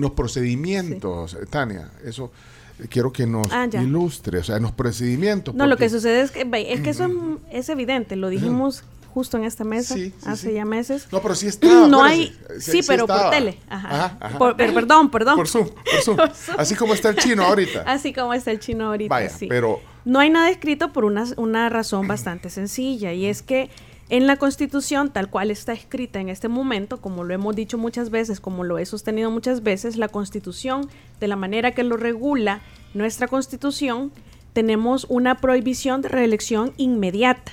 los, 0.00 0.10
procedimientos, 0.12 1.36
Tania, 1.50 1.90
eso 2.02 2.32
quiero 2.88 3.12
que 3.12 3.26
nos 3.26 3.48
ah, 3.52 3.68
ilustre, 3.72 4.38
o 4.38 4.44
sea, 4.44 4.56
en 4.56 4.62
los 4.62 4.72
procedimientos. 4.72 5.54
No, 5.54 5.66
lo 5.66 5.76
que 5.76 5.88
sucede 5.88 6.20
es 6.22 6.30
que, 6.30 6.40
es 6.40 6.80
que 6.80 6.90
eso 6.90 7.08
es, 7.50 7.68
evidente, 7.68 8.16
lo 8.16 8.28
dijimos 8.28 8.84
justo 9.12 9.36
en 9.36 9.44
esta 9.44 9.62
mesa 9.62 9.94
hace 10.26 10.52
ya 10.52 10.64
meses. 10.64 11.06
No, 11.12 11.22
pero 11.22 11.34
sí 11.36 11.46
está. 11.46 11.86
No 11.86 12.02
hay, 12.02 12.36
sí, 12.58 12.80
pero 12.86 13.06
por 13.06 13.30
tele. 13.30 13.58
Ajá. 13.68 14.18
pero, 14.56 14.74
perdón, 14.74 15.10
perdón. 15.10 15.36
Por 15.36 15.48
Zoom, 15.48 15.68
por 15.68 16.02
Zoom. 16.02 16.18
Así 16.58 16.74
como 16.74 16.94
está 16.94 17.10
el 17.10 17.16
chino 17.16 17.44
ahorita. 17.44 17.82
Así 17.86 18.12
como 18.12 18.34
está 18.34 18.50
el 18.50 18.58
chino 18.58 18.86
ahorita, 18.86 19.14
Vaya, 19.14 19.30
sí. 19.30 19.46
pero... 19.48 19.80
No 20.04 20.18
hay 20.18 20.28
nada 20.28 20.50
escrito 20.50 20.92
por 20.92 21.06
una, 21.06 21.24
una 21.38 21.70
razón 21.70 22.06
bastante 22.06 22.50
sencilla 22.50 23.14
y 23.14 23.24
es 23.24 23.40
que 23.40 23.70
en 24.08 24.26
la 24.26 24.36
Constitución, 24.36 25.12
tal 25.12 25.30
cual 25.30 25.50
está 25.50 25.72
escrita 25.72 26.20
en 26.20 26.28
este 26.28 26.48
momento, 26.48 27.00
como 27.00 27.24
lo 27.24 27.34
hemos 27.34 27.56
dicho 27.56 27.78
muchas 27.78 28.10
veces, 28.10 28.40
como 28.40 28.64
lo 28.64 28.78
he 28.78 28.86
sostenido 28.86 29.30
muchas 29.30 29.62
veces, 29.62 29.96
la 29.96 30.08
Constitución, 30.08 30.88
de 31.20 31.28
la 31.28 31.36
manera 31.36 31.72
que 31.72 31.84
lo 31.84 31.96
regula 31.96 32.60
nuestra 32.92 33.28
Constitución, 33.28 34.12
tenemos 34.52 35.06
una 35.08 35.36
prohibición 35.36 36.02
de 36.02 36.10
reelección 36.10 36.72
inmediata 36.76 37.52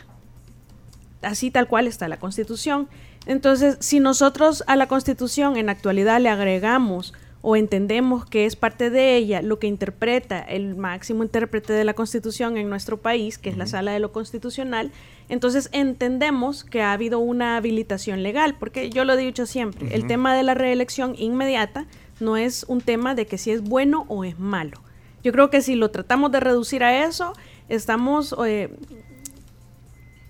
así 1.21 1.51
tal 1.51 1.67
cual 1.67 1.87
está 1.87 2.07
la 2.07 2.17
Constitución. 2.17 2.89
Entonces, 3.25 3.77
si 3.79 3.99
nosotros 3.99 4.63
a 4.67 4.75
la 4.75 4.87
Constitución 4.87 5.57
en 5.57 5.67
la 5.67 5.73
actualidad 5.73 6.19
le 6.19 6.29
agregamos 6.29 7.13
o 7.41 7.55
entendemos 7.55 8.25
que 8.25 8.45
es 8.45 8.55
parte 8.55 8.89
de 8.89 9.15
ella 9.15 9.41
lo 9.41 9.59
que 9.59 9.67
interpreta 9.67 10.39
el 10.39 10.75
máximo 10.75 11.23
intérprete 11.23 11.73
de 11.73 11.83
la 11.83 11.93
Constitución 11.93 12.57
en 12.57 12.69
nuestro 12.69 12.97
país, 12.97 13.37
que 13.37 13.49
es 13.49 13.57
la 13.57 13.65
Sala 13.65 13.91
de 13.91 13.99
lo 13.99 14.11
Constitucional, 14.11 14.91
entonces 15.29 15.69
entendemos 15.71 16.63
que 16.63 16.81
ha 16.81 16.93
habido 16.93 17.19
una 17.19 17.57
habilitación 17.57 18.21
legal, 18.21 18.55
porque 18.59 18.89
yo 18.89 19.05
lo 19.05 19.13
he 19.13 19.17
dicho 19.17 19.45
siempre, 19.45 19.95
el 19.95 20.05
tema 20.07 20.35
de 20.35 20.43
la 20.43 20.53
reelección 20.53 21.15
inmediata 21.17 21.87
no 22.19 22.37
es 22.37 22.65
un 22.67 22.81
tema 22.81 23.15
de 23.15 23.25
que 23.25 23.37
si 23.37 23.51
es 23.51 23.61
bueno 23.61 24.05
o 24.07 24.23
es 24.23 24.37
malo. 24.37 24.79
Yo 25.23 25.31
creo 25.31 25.49
que 25.49 25.61
si 25.61 25.75
lo 25.75 25.89
tratamos 25.91 26.31
de 26.31 26.39
reducir 26.39 26.83
a 26.83 27.05
eso, 27.05 27.33
estamos 27.69 28.35
eh, 28.45 28.69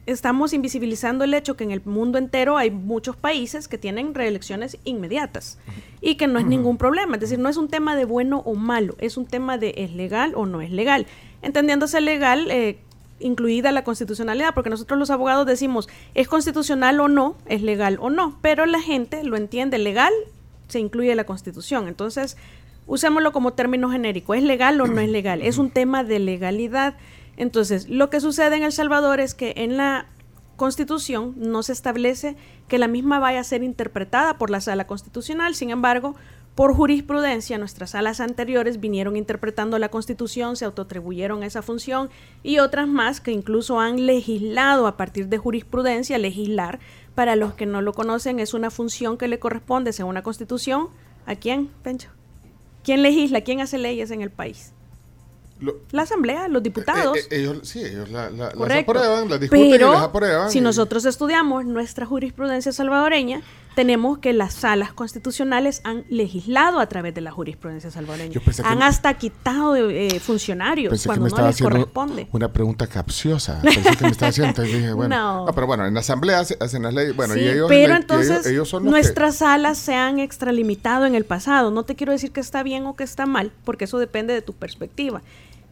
estamos 0.05 0.53
invisibilizando 0.53 1.23
el 1.23 1.33
hecho 1.33 1.55
que 1.55 1.63
en 1.63 1.71
el 1.71 1.81
mundo 1.85 2.17
entero 2.17 2.57
hay 2.57 2.71
muchos 2.71 3.15
países 3.15 3.67
que 3.67 3.77
tienen 3.77 4.13
reelecciones 4.13 4.77
inmediatas 4.83 5.57
y 6.01 6.15
que 6.15 6.27
no 6.27 6.39
es 6.39 6.45
ningún 6.45 6.77
problema. 6.77 7.15
Es 7.15 7.21
decir, 7.21 7.39
no 7.39 7.49
es 7.49 7.57
un 7.57 7.67
tema 7.67 7.95
de 7.95 8.05
bueno 8.05 8.39
o 8.45 8.55
malo, 8.55 8.95
es 8.99 9.17
un 9.17 9.25
tema 9.25 9.57
de 9.57 9.73
es 9.77 9.93
legal 9.93 10.33
o 10.35 10.45
no 10.45 10.61
es 10.61 10.71
legal. 10.71 11.05
Entendiéndose 11.41 12.01
legal, 12.01 12.49
eh, 12.49 12.79
incluida 13.19 13.71
la 13.71 13.83
constitucionalidad, 13.83 14.53
porque 14.53 14.69
nosotros 14.69 14.99
los 14.99 15.11
abogados 15.11 15.45
decimos 15.45 15.87
es 16.15 16.27
constitucional 16.27 16.99
o 16.99 17.07
no, 17.07 17.35
es 17.45 17.61
legal 17.61 17.97
o 18.01 18.09
no, 18.09 18.37
pero 18.41 18.65
la 18.65 18.81
gente 18.81 19.23
lo 19.23 19.37
entiende 19.37 19.77
legal, 19.77 20.11
se 20.67 20.79
incluye 20.79 21.13
la 21.15 21.25
constitución. 21.25 21.87
Entonces, 21.87 22.37
usémoslo 22.87 23.31
como 23.31 23.53
término 23.53 23.91
genérico, 23.91 24.33
¿es 24.33 24.43
legal 24.43 24.81
o 24.81 24.87
no 24.87 24.99
es 24.99 25.09
legal? 25.09 25.41
Es 25.41 25.57
un 25.57 25.69
tema 25.69 26.03
de 26.03 26.19
legalidad. 26.19 26.95
Entonces, 27.37 27.89
lo 27.89 28.09
que 28.09 28.21
sucede 28.21 28.55
en 28.55 28.63
El 28.63 28.71
Salvador 28.71 29.19
es 29.19 29.33
que 29.33 29.53
en 29.57 29.77
la 29.77 30.07
Constitución 30.55 31.33
no 31.37 31.63
se 31.63 31.73
establece 31.73 32.35
que 32.67 32.77
la 32.77 32.87
misma 32.87 33.19
vaya 33.19 33.39
a 33.39 33.43
ser 33.43 33.63
interpretada 33.63 34.37
por 34.37 34.49
la 34.49 34.61
Sala 34.61 34.85
Constitucional, 34.85 35.55
sin 35.55 35.71
embargo, 35.71 36.15
por 36.55 36.75
jurisprudencia, 36.75 37.57
nuestras 37.57 37.91
salas 37.91 38.19
anteriores 38.19 38.81
vinieron 38.81 39.15
interpretando 39.15 39.79
la 39.79 39.89
Constitución, 39.89 40.57
se 40.57 40.65
autoatribuyeron 40.65 41.43
esa 41.43 41.61
función 41.61 42.09
y 42.43 42.59
otras 42.59 42.89
más 42.89 43.21
que 43.21 43.31
incluso 43.31 43.79
han 43.79 44.05
legislado 44.05 44.85
a 44.85 44.97
partir 44.97 45.29
de 45.29 45.37
jurisprudencia. 45.37 46.17
Legislar, 46.17 46.79
para 47.15 47.37
los 47.37 47.53
que 47.53 47.65
no 47.65 47.81
lo 47.81 47.93
conocen, 47.93 48.41
es 48.41 48.53
una 48.53 48.69
función 48.69 49.17
que 49.17 49.29
le 49.29 49.39
corresponde 49.39 49.93
según 49.93 50.13
la 50.13 50.23
Constitución. 50.23 50.89
¿A 51.25 51.35
quién, 51.35 51.69
Pencho? 51.83 52.09
¿Quién 52.83 53.01
legisla? 53.01 53.41
¿Quién 53.41 53.61
hace 53.61 53.77
leyes 53.77 54.11
en 54.11 54.21
el 54.21 54.29
país? 54.29 54.73
La 55.91 56.01
asamblea, 56.01 56.47
los 56.47 56.63
diputados. 56.63 57.17
Eh, 57.17 57.21
eh, 57.29 57.39
ellos, 57.39 57.59
sí, 57.63 57.79
ellos 57.79 58.09
la, 58.09 58.29
la, 58.29 58.51
las 58.53 58.77
aprueban, 58.79 59.29
las 59.29 59.39
discuten 59.39 59.71
Pero, 59.71 59.89
y 59.89 59.93
las 59.93 60.03
aprueban. 60.03 60.51
Si 60.51 60.61
nosotros 60.61 61.05
estudiamos 61.05 61.65
nuestra 61.65 62.05
jurisprudencia 62.05 62.71
salvadoreña, 62.71 63.41
tenemos 63.75 64.17
que 64.17 64.33
las 64.33 64.53
salas 64.53 64.91
constitucionales 64.91 65.81
han 65.83 66.03
legislado 66.09 66.79
a 66.79 66.87
través 66.87 67.13
de 67.13 67.21
la 67.21 67.31
jurisprudencia 67.31 67.89
salvadoreña. 67.89 68.41
Han 68.63 68.83
hasta 68.83 69.13
quitado 69.13 69.75
eh, 69.75 70.19
funcionarios 70.19 71.05
cuando 71.05 71.29
no 71.29 71.47
les 71.47 71.61
corresponde. 71.61 72.27
Una 72.31 72.51
pregunta 72.51 72.87
capciosa. 72.87 73.61
Pensé 73.61 73.95
que 73.95 74.03
me 74.03 74.11
estaba 74.11 74.29
haciendo. 74.29 74.61
dije, 74.63 74.93
bueno, 74.93 75.45
no. 75.45 75.51
pero 75.53 75.67
bueno, 75.67 75.85
en 75.85 75.93
la 75.93 76.01
asamblea 76.01 76.39
hacen 76.39 76.83
las 76.83 76.93
leyes. 76.93 77.15
Bueno, 77.15 77.37
y 77.37 77.47
ellos, 77.47 77.67
pero 77.69 77.95
entonces 77.95 78.45
ellos, 78.45 78.67
son 78.67 78.83
nuestras 78.85 79.37
salas 79.37 79.77
se 79.77 79.95
han 79.95 80.19
extralimitado 80.19 81.05
en 81.05 81.15
el 81.15 81.23
pasado. 81.23 81.71
No 81.71 81.83
te 81.83 81.95
quiero 81.95 82.11
decir 82.11 82.31
que 82.31 82.41
está 82.41 82.63
bien 82.63 82.85
o 82.85 82.95
que 82.95 83.03
está 83.03 83.25
mal, 83.25 83.51
porque 83.63 83.85
eso 83.85 83.99
depende 83.99 84.33
de 84.33 84.41
tu 84.41 84.53
perspectiva 84.53 85.21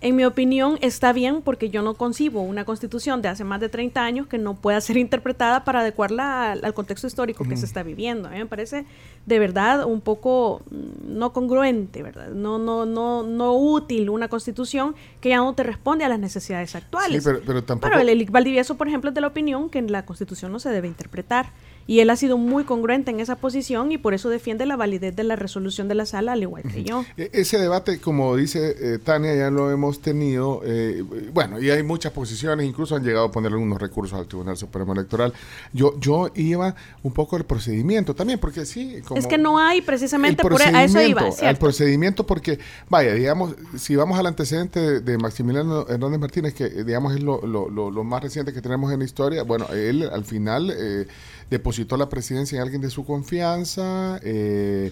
En 0.02 0.16
mi 0.16 0.24
opinión, 0.24 0.78
está 0.82 1.12
bien 1.12 1.42
porque 1.42 1.70
yo 1.70 1.82
no 1.82 1.96
concibo 1.96 2.42
una 2.42 2.64
constitución 2.64 3.22
de 3.22 3.28
hace 3.28 3.44
más 3.44 3.60
de 3.60 3.68
30 3.68 4.02
años 4.02 4.28
que 4.28 4.38
no 4.38 4.56
pueda 4.56 4.80
ser 4.82 4.96
interpretada 4.98 5.66
para 5.66 5.82
adecuarla 5.82 6.54
al, 6.54 6.74
contexto 6.74 7.08
histórico 7.08 7.44
que 7.44 7.58
se 7.58 7.66
está 7.66 7.84
viviendo. 7.84 8.30
A 8.30 8.32
mí 8.32 8.38
me 8.38 8.46
parece 8.46 8.86
de 9.26 9.40
verdad 9.40 9.86
un 9.86 10.00
poco 10.00 10.62
mm, 10.72 11.18
no 11.18 11.34
congruente, 11.34 12.02
¿verdad? 12.02 12.30
No, 12.30 12.58
no, 12.58 12.86
no, 12.86 13.24
no 13.24 13.54
útil 13.54 14.10
una 14.10 14.30
constitución 14.30 14.96
que 15.20 15.30
ya 15.30 15.38
no 15.38 15.54
te 15.54 15.64
responde 15.64 16.06
a 16.06 16.10
las 16.10 16.20
necesidades 16.20 16.76
actuales. 16.76 17.22
Sí, 17.22 17.30
pero, 17.30 17.42
pero 17.46 17.64
tampoco... 17.64 17.90
Pero 17.90 18.02
el 18.02 18.10
Elic 18.10 18.32
Valdivieso, 18.32 18.76
por 18.76 18.88
ejemplo, 18.88 19.10
es 19.10 19.16
de 19.16 19.22
la 19.22 19.28
opinión 19.28 19.70
que 19.70 19.80
en 19.80 19.92
la 19.92 20.06
constitución 20.06 20.52
no 20.52 20.60
se 20.60 20.70
debe 20.70 20.88
interpretar. 20.88 21.52
Y 21.89 22.02
él 22.02 22.12
ha 22.12 22.15
sido 22.15 22.38
muy 22.38 22.65
congruente 22.65 23.10
en 23.10 23.19
esa 23.19 23.38
posición 23.38 23.91
y 23.91 23.97
por 23.97 24.13
eso 24.13 24.30
defiende 24.30 24.67
la 24.67 24.75
validez 24.75 25.15
de 25.15 25.23
la 25.23 25.36
resolución 25.36 25.88
de 25.88 25.95
la 25.95 26.06
sala, 26.06 26.34
al 26.34 26.43
igual 26.43 26.62
que 26.62 26.84
yo. 26.84 27.04
E, 27.17 27.32
ese 27.34 27.58
debate, 27.58 27.99
como 27.99 28.36
dice 28.36 28.75
eh, 28.80 28.99
Tania, 28.99 29.34
ya 29.34 29.49
lo 29.49 29.71
hemos 29.71 29.99
tenido. 29.99 30.62
Eh, 30.63 31.04
bueno, 31.34 31.60
y 31.60 31.71
hay 31.71 31.82
muchas 31.82 32.12
posiciones, 32.12 32.67
incluso 32.67 32.95
han 32.95 33.04
llegado 33.04 33.25
a 33.25 33.32
poner 33.32 33.54
algunos 33.54 33.82
recursos 33.82 34.19
al 34.19 34.28
Tribunal 34.28 34.56
Supremo 34.56 34.93
Electoral. 34.93 35.34
Yo, 35.73 35.99
yo 35.99 36.30
iba 36.36 36.75
un 37.02 37.12
poco 37.12 37.38
al 37.38 37.45
procedimiento 37.45 38.13
también, 38.13 38.38
porque 38.38 38.67
sí. 38.67 39.02
es 39.15 39.25
que 39.25 39.39
no 39.39 39.58
hay 39.58 39.82
precisamente 39.82 40.43
por 40.43 40.62
e, 40.62 40.65
a 40.65 40.84
eso 40.84 41.02
iba. 41.02 41.23
Al 41.41 41.58
procedimiento, 41.58 42.23
porque, 42.23 42.60
vaya, 42.88 43.15
digamos, 43.15 43.56
si 43.80 43.95
vamos 43.95 44.19
al 44.19 44.28
antecedente 44.28 45.02
de, 45.02 45.17
Maximiliano 45.17 45.88
Hernández 45.89 46.19
Martínez, 46.19 46.54
que 46.54 46.69
digamos 46.69 47.15
es 47.15 47.23
lo, 47.23 47.41
lo, 47.47 47.67
lo, 47.67 48.04
más 48.04 48.21
reciente 48.21 48.54
que 48.54 48.62
tenemos 48.62 48.93
en 48.93 48.99
la 48.99 49.06
historia, 49.06 49.41
bueno, 49.41 49.65
él 49.69 50.08
al 50.13 50.23
final. 50.23 50.69
Eh, 50.69 51.08
depositó 51.50 51.98
la 51.98 52.10
presidencia 52.10 52.58
en 52.58 52.64
alguien 52.64 52.82
de 52.82 52.90
su 52.90 53.06
confianza. 53.06 54.20
Eh, 54.24 54.92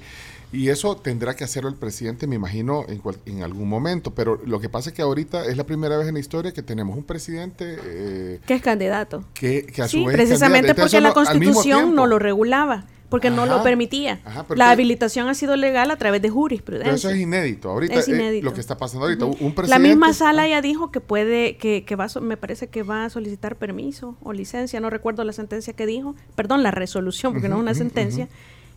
y 0.51 0.69
eso 0.69 0.95
tendrá 0.95 1.35
que 1.35 1.43
hacerlo 1.43 1.69
el 1.69 1.75
presidente, 1.75 2.25
me 2.25 2.35
imagino, 2.35 2.85
en, 2.87 3.01
en, 3.25 3.43
algún 3.43 3.67
momento. 3.67 4.13
Pero 4.13 4.39
lo 4.45 4.61
que 4.61 4.69
pasa 4.69 4.91
es 4.91 4.95
que 4.95 5.01
ahorita 5.01 5.45
es 5.45 5.57
la 5.57 5.65
primera 5.65 5.97
vez 5.97 6.07
en 6.07 6.13
la 6.13 6.19
historia 6.21 6.53
que 6.53 6.63
tenemos 6.63 6.95
un 6.97 7.03
presidente... 7.03 7.77
Eh, 7.83 8.39
que 8.45 8.53
es 8.53 8.61
candidato. 8.61 9.25
Que, 9.33 9.65
que 9.65 9.81
a 9.81 9.87
su 9.87 9.97
sí, 9.97 10.05
precisamente 10.05 10.73
porque 10.73 11.01
la 11.01 11.13
constitución 11.13 11.93
no 11.95 12.07
lo 12.07 12.17
regulaba 12.17 12.85
porque 13.09 13.29
no 13.29 13.45
lo 13.45 13.63
permitía. 13.63 14.19
la 14.55 14.71
habilitación 14.71 15.29
ha 15.29 15.33
sido 15.33 15.55
legal 15.55 15.91
a 15.91 15.97
través 15.97 16.21
de 16.21 16.29
jurisprudencia. 16.29 16.91
Pero 16.91 16.95
eso 16.95 17.09
es 17.09 17.17
inédito. 17.17 17.69
Ahorita 17.69 17.95
es 17.95 18.07
inédito. 18.07 18.45
lo 18.45 18.53
que 18.53 18.59
está 18.59 18.77
pasando 18.77 19.05
ahorita. 19.05 19.25
un 19.25 19.35
presidente, 19.35 19.69
la 19.69 19.79
misma 19.79 20.13
sala 20.13 20.47
ya 20.47 20.61
dijo 20.61 20.91
que 20.91 20.99
puede, 20.99 21.57
que, 21.57 21.85
que 21.85 21.95
va, 21.95 22.07
me 22.21 22.37
parece 22.37 22.67
que 22.67 22.83
va 22.83 23.05
a 23.05 23.09
solicitar 23.09 23.55
permiso 23.55 24.17
o 24.21 24.33
licencia. 24.33 24.79
No 24.79 24.89
recuerdo 24.89 25.23
la 25.23 25.33
sentencia 25.33 25.73
que 25.73 25.85
dijo. 25.85 26.15
Perdón, 26.35 26.63
la 26.63 26.71
resolución, 26.71 27.33
porque 27.33 27.49
no 27.49 27.55
es 27.55 27.61
una 27.61 27.73
sentencia. 27.73 28.27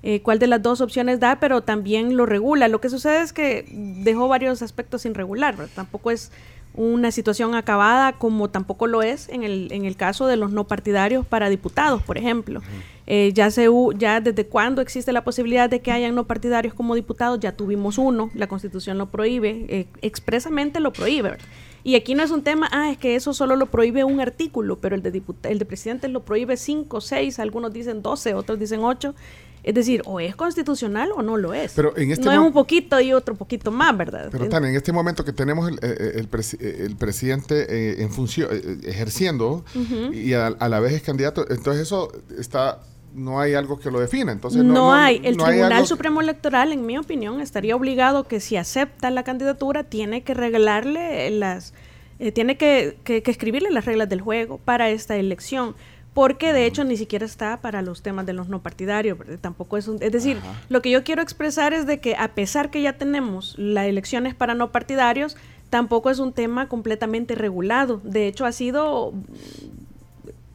Eh, 0.02 0.22
cuál 0.22 0.38
de 0.38 0.46
las 0.46 0.62
dos 0.62 0.80
opciones 0.80 1.20
da, 1.20 1.40
pero 1.40 1.60
también 1.62 2.16
lo 2.16 2.24
regula. 2.24 2.68
Lo 2.68 2.80
que 2.80 2.88
sucede 2.88 3.20
es 3.20 3.32
que 3.34 3.66
dejó 4.02 4.28
varios 4.28 4.62
aspectos 4.62 5.02
sin 5.02 5.14
regular. 5.14 5.56
Tampoco 5.74 6.10
es 6.10 6.32
una 6.74 7.10
situación 7.10 7.54
acabada 7.54 8.12
como 8.12 8.48
tampoco 8.48 8.86
lo 8.86 9.02
es 9.02 9.28
en 9.28 9.42
el, 9.42 9.72
en 9.72 9.84
el 9.84 9.96
caso 9.96 10.26
de 10.26 10.36
los 10.36 10.52
no 10.52 10.66
partidarios 10.66 11.26
para 11.26 11.48
diputados, 11.48 12.02
por 12.02 12.16
ejemplo. 12.16 12.62
Eh, 13.06 13.32
ya, 13.34 13.50
se, 13.50 13.66
ya 13.98 14.20
desde 14.20 14.46
cuándo 14.46 14.80
existe 14.80 15.12
la 15.12 15.24
posibilidad 15.24 15.68
de 15.68 15.80
que 15.80 15.90
hayan 15.90 16.14
no 16.14 16.26
partidarios 16.26 16.74
como 16.74 16.94
diputados, 16.94 17.40
ya 17.40 17.52
tuvimos 17.52 17.98
uno, 17.98 18.30
la 18.34 18.46
constitución 18.46 18.98
lo 18.98 19.06
prohíbe, 19.06 19.66
eh, 19.68 19.86
expresamente 20.00 20.78
lo 20.78 20.92
prohíbe. 20.92 21.36
Y 21.82 21.96
aquí 21.96 22.14
no 22.14 22.22
es 22.22 22.30
un 22.30 22.42
tema, 22.42 22.68
ah, 22.70 22.90
es 22.90 22.98
que 22.98 23.16
eso 23.16 23.32
solo 23.32 23.56
lo 23.56 23.66
prohíbe 23.66 24.04
un 24.04 24.20
artículo, 24.20 24.78
pero 24.78 24.94
el 24.94 25.02
de, 25.02 25.22
el 25.44 25.58
de 25.58 25.64
presidente 25.64 26.08
lo 26.08 26.22
prohíbe 26.22 26.56
cinco, 26.56 27.00
seis, 27.00 27.38
algunos 27.40 27.72
dicen 27.72 28.02
doce, 28.02 28.34
otros 28.34 28.58
dicen 28.58 28.84
ocho. 28.84 29.14
Es 29.62 29.74
decir, 29.74 30.02
o 30.06 30.20
es 30.20 30.34
constitucional 30.36 31.10
o 31.14 31.22
no 31.22 31.36
lo 31.36 31.54
es. 31.54 31.72
Pero 31.74 31.96
en 31.96 32.10
este 32.10 32.24
no 32.24 32.32
es 32.32 32.38
un 32.38 32.52
poquito 32.52 33.00
y 33.00 33.12
otro 33.12 33.34
poquito 33.34 33.70
más, 33.70 33.96
¿verdad? 33.96 34.28
Pero 34.30 34.48
Tania, 34.48 34.70
en 34.70 34.76
este 34.76 34.92
momento 34.92 35.24
que 35.24 35.32
tenemos 35.32 35.68
el, 35.68 35.78
el, 35.82 36.28
el, 36.60 36.96
presidente 36.96 37.66
eh, 37.68 38.02
en 38.02 38.10
función, 38.10 38.48
ejerciendo 38.84 39.64
y 40.12 40.32
a, 40.32 40.46
a, 40.46 40.68
la 40.68 40.80
vez 40.80 40.92
es 40.92 41.02
candidato, 41.02 41.44
entonces 41.50 41.82
eso 41.82 42.10
está 42.38 42.80
no 43.14 43.40
hay 43.40 43.54
algo 43.54 43.78
que 43.78 43.90
lo 43.90 44.00
defina. 44.00 44.32
Entonces, 44.32 44.62
no, 44.64 44.92
hay. 44.92 45.20
El 45.24 45.36
Tribunal 45.36 45.86
Supremo 45.86 46.20
Electoral, 46.20 46.72
en 46.72 46.86
mi 46.86 46.98
opinión, 46.98 47.40
estaría 47.40 47.74
obligado 47.76 48.24
que 48.24 48.40
si 48.40 48.56
acepta 48.56 49.10
la 49.10 49.24
candidatura, 49.24 49.84
tiene 49.84 50.22
que 50.22 50.34
regalarle 50.34 51.30
las... 51.30 51.74
Eh, 52.18 52.32
tiene 52.32 52.58
que, 52.58 52.98
que, 53.02 53.22
escribirle 53.26 53.70
las 53.70 53.86
reglas 53.86 54.08
del 54.08 54.20
juego 54.20 54.58
para 54.58 54.90
esta 54.90 55.16
elección 55.16 55.74
porque 56.20 56.52
de 56.52 56.66
hecho 56.66 56.84
ni 56.84 56.98
siquiera 56.98 57.24
está 57.24 57.62
para 57.62 57.80
los 57.80 58.02
temas 58.02 58.26
de 58.26 58.34
los 58.34 58.50
no 58.50 58.60
partidarios, 58.60 59.16
tampoco 59.40 59.78
es 59.78 59.88
un, 59.88 60.02
es 60.02 60.12
decir, 60.12 60.36
lo 60.68 60.82
que 60.82 60.90
yo 60.90 61.02
quiero 61.02 61.22
expresar 61.22 61.72
es 61.72 61.86
de 61.86 61.98
que 61.98 62.14
a 62.14 62.34
pesar 62.34 62.70
que 62.70 62.82
ya 62.82 62.92
tenemos 62.92 63.54
las 63.56 63.86
elecciones 63.86 64.34
para 64.34 64.52
no 64.52 64.70
partidarios, 64.70 65.38
tampoco 65.70 66.10
es 66.10 66.18
un 66.18 66.34
tema 66.34 66.68
completamente 66.68 67.34
regulado. 67.34 68.02
De 68.04 68.26
hecho, 68.26 68.44
ha 68.44 68.52
sido 68.52 69.14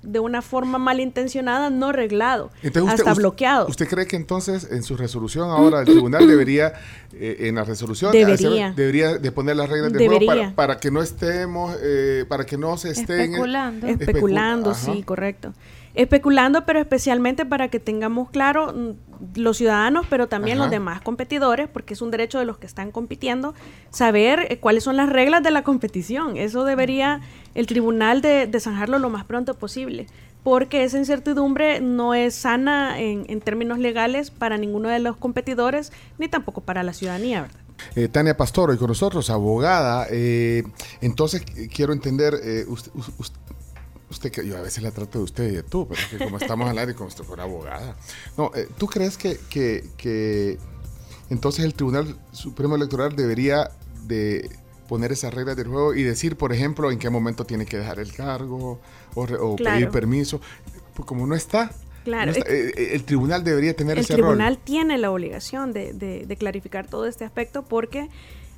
de 0.06 0.20
una 0.20 0.41
forma 0.41 0.78
malintencionada 0.78 1.70
no 1.70 1.91
reglado, 1.91 2.52
hasta 2.88 3.13
bloqueado. 3.13 3.68
¿Usted 3.68 3.88
cree 3.88 4.06
que 4.06 4.15
entonces 4.15 4.68
en 4.72 4.84
su 4.84 4.96
resolución 4.96 5.50
ahora 5.50 5.80
el 5.80 5.86
tribunal 5.86 6.28
debería, 6.28 6.74
eh, 7.13 7.38
en 7.41 7.56
la 7.56 7.63
resolución, 7.63 8.12
debería, 8.12 8.72
debería 8.76 9.18
de 9.18 9.32
poner 9.32 9.56
las 9.56 9.70
reglas 9.70 9.94
de 9.94 10.08
juego 10.08 10.54
para, 10.56 10.80
que 10.80 10.91
no 10.91 11.02
estemos, 11.02 11.76
eh, 11.82 12.26
para 12.28 12.46
que 12.46 12.58
no 12.58 12.78
se 12.78 12.91
estén 12.91 13.34
especulando, 13.34 13.88
especulando, 13.88 14.74
sí, 14.74 15.04
correcto. 15.04 15.54
Especulando, 15.94 16.65
pero 16.65 16.80
especialmente 16.80 17.46
para 17.46 17.70
que 17.70 17.80
tengamos 17.80 18.30
claro 18.30 18.74
mm, 18.74 19.14
los 19.36 19.58
ciudadanos, 19.58 20.06
pero 20.10 20.28
también 20.28 20.58
los 20.58 20.70
demás 20.70 21.02
competidores, 21.02 21.68
porque 21.68 21.94
es 21.94 22.02
un 22.02 22.12
derecho 22.12 22.40
de 22.40 22.46
los 22.46 22.58
que 22.58 22.66
están 22.66 22.92
compitiendo, 22.92 23.54
saber 23.90 24.48
eh, 24.50 24.58
cuáles 24.60 24.84
son 24.84 24.98
las 24.98 25.10
reglas 25.10 25.44
de 25.44 25.52
la 25.52 25.64
competición. 25.64 26.38
Eso 26.38 26.64
debería 26.64 27.22
el 27.54 27.68
tribunal 27.68 28.22
de, 28.22 28.48
de 28.48 28.60
zanjarlo 28.60 29.00
lo 29.00 29.10
más 29.10 29.26
pronto 29.26 29.54
posible, 29.54 30.08
porque 30.44 30.84
esa 30.84 30.98
incertidumbre 30.98 31.82
no 31.82 32.14
es 32.14 32.36
sana 32.36 33.00
en, 33.00 33.26
en, 33.30 33.42
términos 33.42 33.80
legales 33.80 34.32
para 34.32 34.58
ninguno 34.58 34.90
de 34.90 35.00
los 35.00 35.18
competidores, 35.18 35.92
ni 36.18 36.28
tampoco 36.28 36.62
para 36.62 36.84
la 36.84 36.94
ciudadanía, 36.94 37.44
¿verdad? 37.44 37.60
Eh, 37.96 38.08
Tania 38.08 38.38
Pastor, 38.38 38.70
hoy 38.70 38.78
con 38.78 38.88
nosotros, 38.88 39.30
abogada. 39.30 40.08
Eh, 40.10 40.64
entonces, 41.02 41.44
quiero 41.74 41.92
entender, 41.92 42.34
usted, 42.68 42.92
usted 43.18 43.40
usted 44.10 44.32
que 44.32 44.46
yo 44.46 44.58
a 44.58 44.62
veces 44.62 44.84
la 44.84 44.91
trato 44.91 45.20
de 45.20 45.24
usted 45.24 45.52
y 45.52 45.56
de 45.56 45.63
tú, 45.63 45.88
pero 45.88 46.00
es 46.00 46.08
que 46.08 46.18
como 46.18 46.38
estamos 46.38 46.70
al 46.70 46.78
aire 46.78 46.94
como 46.94 47.10
si 47.10 47.24
fuera 47.24 47.44
abogada. 47.44 47.96
No, 48.38 48.52
eh, 48.56 48.68
¿tú 48.78 48.88
crees 48.88 49.18
que, 49.18 49.39
que, 49.50 49.89
que, 49.98 50.58
entonces 51.30 51.65
el 51.65 51.74
Tribunal 51.74 52.18
Supremo 52.32 52.76
Electoral 52.76 53.15
debería 53.15 53.72
de 54.04 54.50
poner 54.88 55.12
esas 55.12 55.34
reglas 55.34 55.56
del 55.56 55.68
juego 55.68 55.94
y 55.94 56.04
decir, 56.04 56.38
por 56.38 56.54
ejemplo, 56.54 56.91
en 56.91 57.00
qué 57.00 57.10
momento 57.10 57.46
tiene 57.46 57.65
que 57.65 57.78
dejar 57.78 58.00
el 58.00 58.13
cargo 58.13 58.80
o, 59.15 59.56
pedir 59.56 59.89
permiso? 59.89 60.39
Pues 60.94 61.06
como 61.08 61.26
no 61.26 61.36
está, 61.36 61.72
Claro. 62.04 62.34
Eh, 62.34 62.91
el 62.94 63.04
tribunal 63.04 63.44
debería 63.44 63.76
tener 63.76 63.98
ese 63.98 64.13
rol. 64.13 64.20
El 64.20 64.26
tribunal 64.26 64.58
tiene 64.60 65.00
la 65.00 65.10
obligación 65.10 65.74
de, 65.74 65.91
de, 65.91 66.28
de, 66.28 66.38
clarificar 66.38 66.86
todo 66.88 67.08
este 67.08 67.26
aspecto 67.26 67.63
porque 67.63 68.10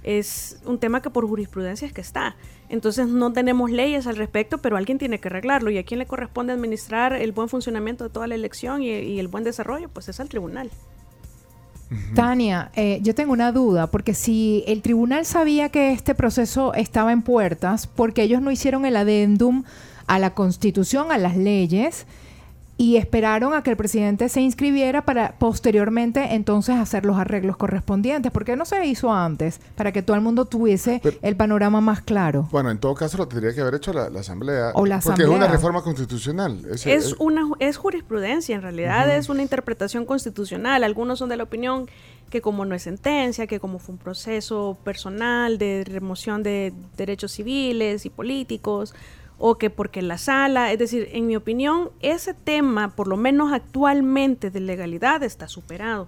es 0.07 0.57
un 0.65 0.79
tema 0.79 1.01
que 1.01 1.09
por 1.09 1.27
jurisprudencia 1.27 1.85
es 1.85 1.91
que 1.91 1.99
está. 1.99 2.37
Entonces 2.69 3.07
no 3.07 3.33
tenemos 3.33 3.69
leyes 3.69 4.07
al 4.07 4.15
respecto, 4.15 4.59
pero 4.59 4.77
alguien 4.77 4.97
tiene 4.97 5.19
que 5.19 5.27
arreglarlo. 5.27 5.69
¿Y 5.69 5.77
a 5.77 5.83
quién 5.83 5.99
le 5.99 6.05
corresponde 6.05 6.53
administrar 6.53 7.13
el 7.13 7.33
buen 7.33 7.49
funcionamiento 7.49 8.05
de 8.05 8.09
toda 8.09 8.25
la 8.27 8.35
elección 8.35 8.81
y, 8.81 9.19
el 9.19 9.27
buen 9.27 9.43
desarrollo? 9.43 9.89
Pues 9.89 10.07
es 10.07 10.19
al 10.21 10.29
tribunal. 10.29 10.71
Tania, 12.15 12.71
eh, 12.75 12.99
yo 13.01 13.15
tengo 13.15 13.33
una 13.33 13.51
duda, 13.51 13.87
porque 13.87 14.13
si 14.13 14.63
el 14.67 14.81
tribunal 14.81 15.25
sabía 15.25 15.69
que 15.69 15.91
este 15.91 16.15
proceso 16.15 16.73
estaba 16.73 17.11
en 17.11 17.21
puertas, 17.21 17.87
porque 17.87 18.23
ellos 18.23 18.41
no 18.41 18.51
hicieron 18.51 18.85
el 18.85 18.95
adendum 18.95 19.63
a 20.05 20.19
la 20.19 20.33
constitución, 20.33 21.11
a 21.11 21.17
las 21.17 21.35
leyes, 21.37 22.05
y 22.77 22.97
esperaron 22.97 23.53
a 23.53 23.63
que 23.63 23.71
el 23.71 23.77
presidente 23.77 24.29
se 24.29 24.41
inscribiera 24.41 25.03
para 25.03 25.33
posteriormente 25.39 26.35
entonces 26.35 26.75
hacer 26.75 27.05
los 27.05 27.17
arreglos 27.17 27.57
correspondientes. 27.57 28.31
¿Por 28.31 28.45
qué 28.45 28.55
no 28.55 28.65
se 28.65 28.85
hizo 28.85 29.11
antes? 29.11 29.59
Para 29.75 29.91
que 29.91 30.03
todo 30.03 30.15
el 30.15 30.21
mundo 30.21 30.45
tuviese 30.45 31.01
el 31.23 31.35
panorama 31.35 31.81
más 31.81 32.01
claro. 32.01 32.47
Bueno, 32.51 32.69
en 32.69 32.77
todo 32.77 32.93
caso 32.93 33.17
lo 33.17 33.27
tendría 33.27 33.53
que 33.53 33.61
haber 33.61 33.75
hecho 33.75 33.93
la, 33.93 34.07
Asamblea. 34.17 34.71
O 34.73 34.85
la 34.85 34.99
porque 34.99 35.23
es 35.23 35.27
una 35.27 35.47
reforma 35.47 35.81
constitucional. 35.81 36.61
Es, 36.85 37.15
una, 37.19 37.49
es 37.59 37.77
jurisprudencia, 37.77 38.55
en 38.55 38.61
realidad 38.61 39.15
es 39.15 39.29
una 39.29 39.41
interpretación 39.41 40.05
constitucional. 40.05 40.83
Algunos 40.83 41.19
son 41.19 41.29
de 41.29 41.37
la 41.37 41.43
opinión 41.43 41.87
que 42.29 42.41
como 42.41 42.65
no 42.65 42.75
es 42.75 42.83
sentencia, 42.83 43.47
que 43.47 43.59
como 43.59 43.79
fue 43.79 43.93
un 43.93 43.99
proceso 43.99 44.77
personal 44.83 45.57
de 45.57 45.83
remoción 45.85 46.43
de 46.43 46.73
derechos 46.97 47.31
civiles 47.31 48.05
y 48.05 48.09
políticos, 48.09 48.93
o 49.39 49.57
que 49.57 49.69
porque 49.69 50.01
la 50.01 50.17
sala, 50.17 50.71
es 50.71 50.79
decir, 50.79 51.09
en 51.11 51.27
mi 51.27 51.35
opinión, 51.35 51.89
ese 52.01 52.33
tema, 52.33 52.95
por 52.95 53.07
lo 53.07 53.17
menos 53.17 53.53
actualmente 53.53 54.49
de 54.49 54.59
legalidad, 54.59 55.23
está 55.23 55.47
superado. 55.47 56.07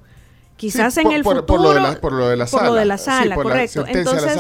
Quizás 0.58 0.98
en 0.98 1.12
el 1.12 1.24
futuro... 1.24 1.46
Por 1.46 1.62
lo, 1.62 1.74
de 1.74 1.80
la, 1.80 2.02
por 2.02 2.12
lo 2.12 2.26
de 2.26 2.36
la 2.36 2.48
sala. 2.48 2.63
Por 2.63 2.72
lo 2.74 2.80
de 2.80 2.86
la 2.86 2.98
sala, 2.98 3.36
correcto. 3.36 3.86
Entonces, 3.88 4.38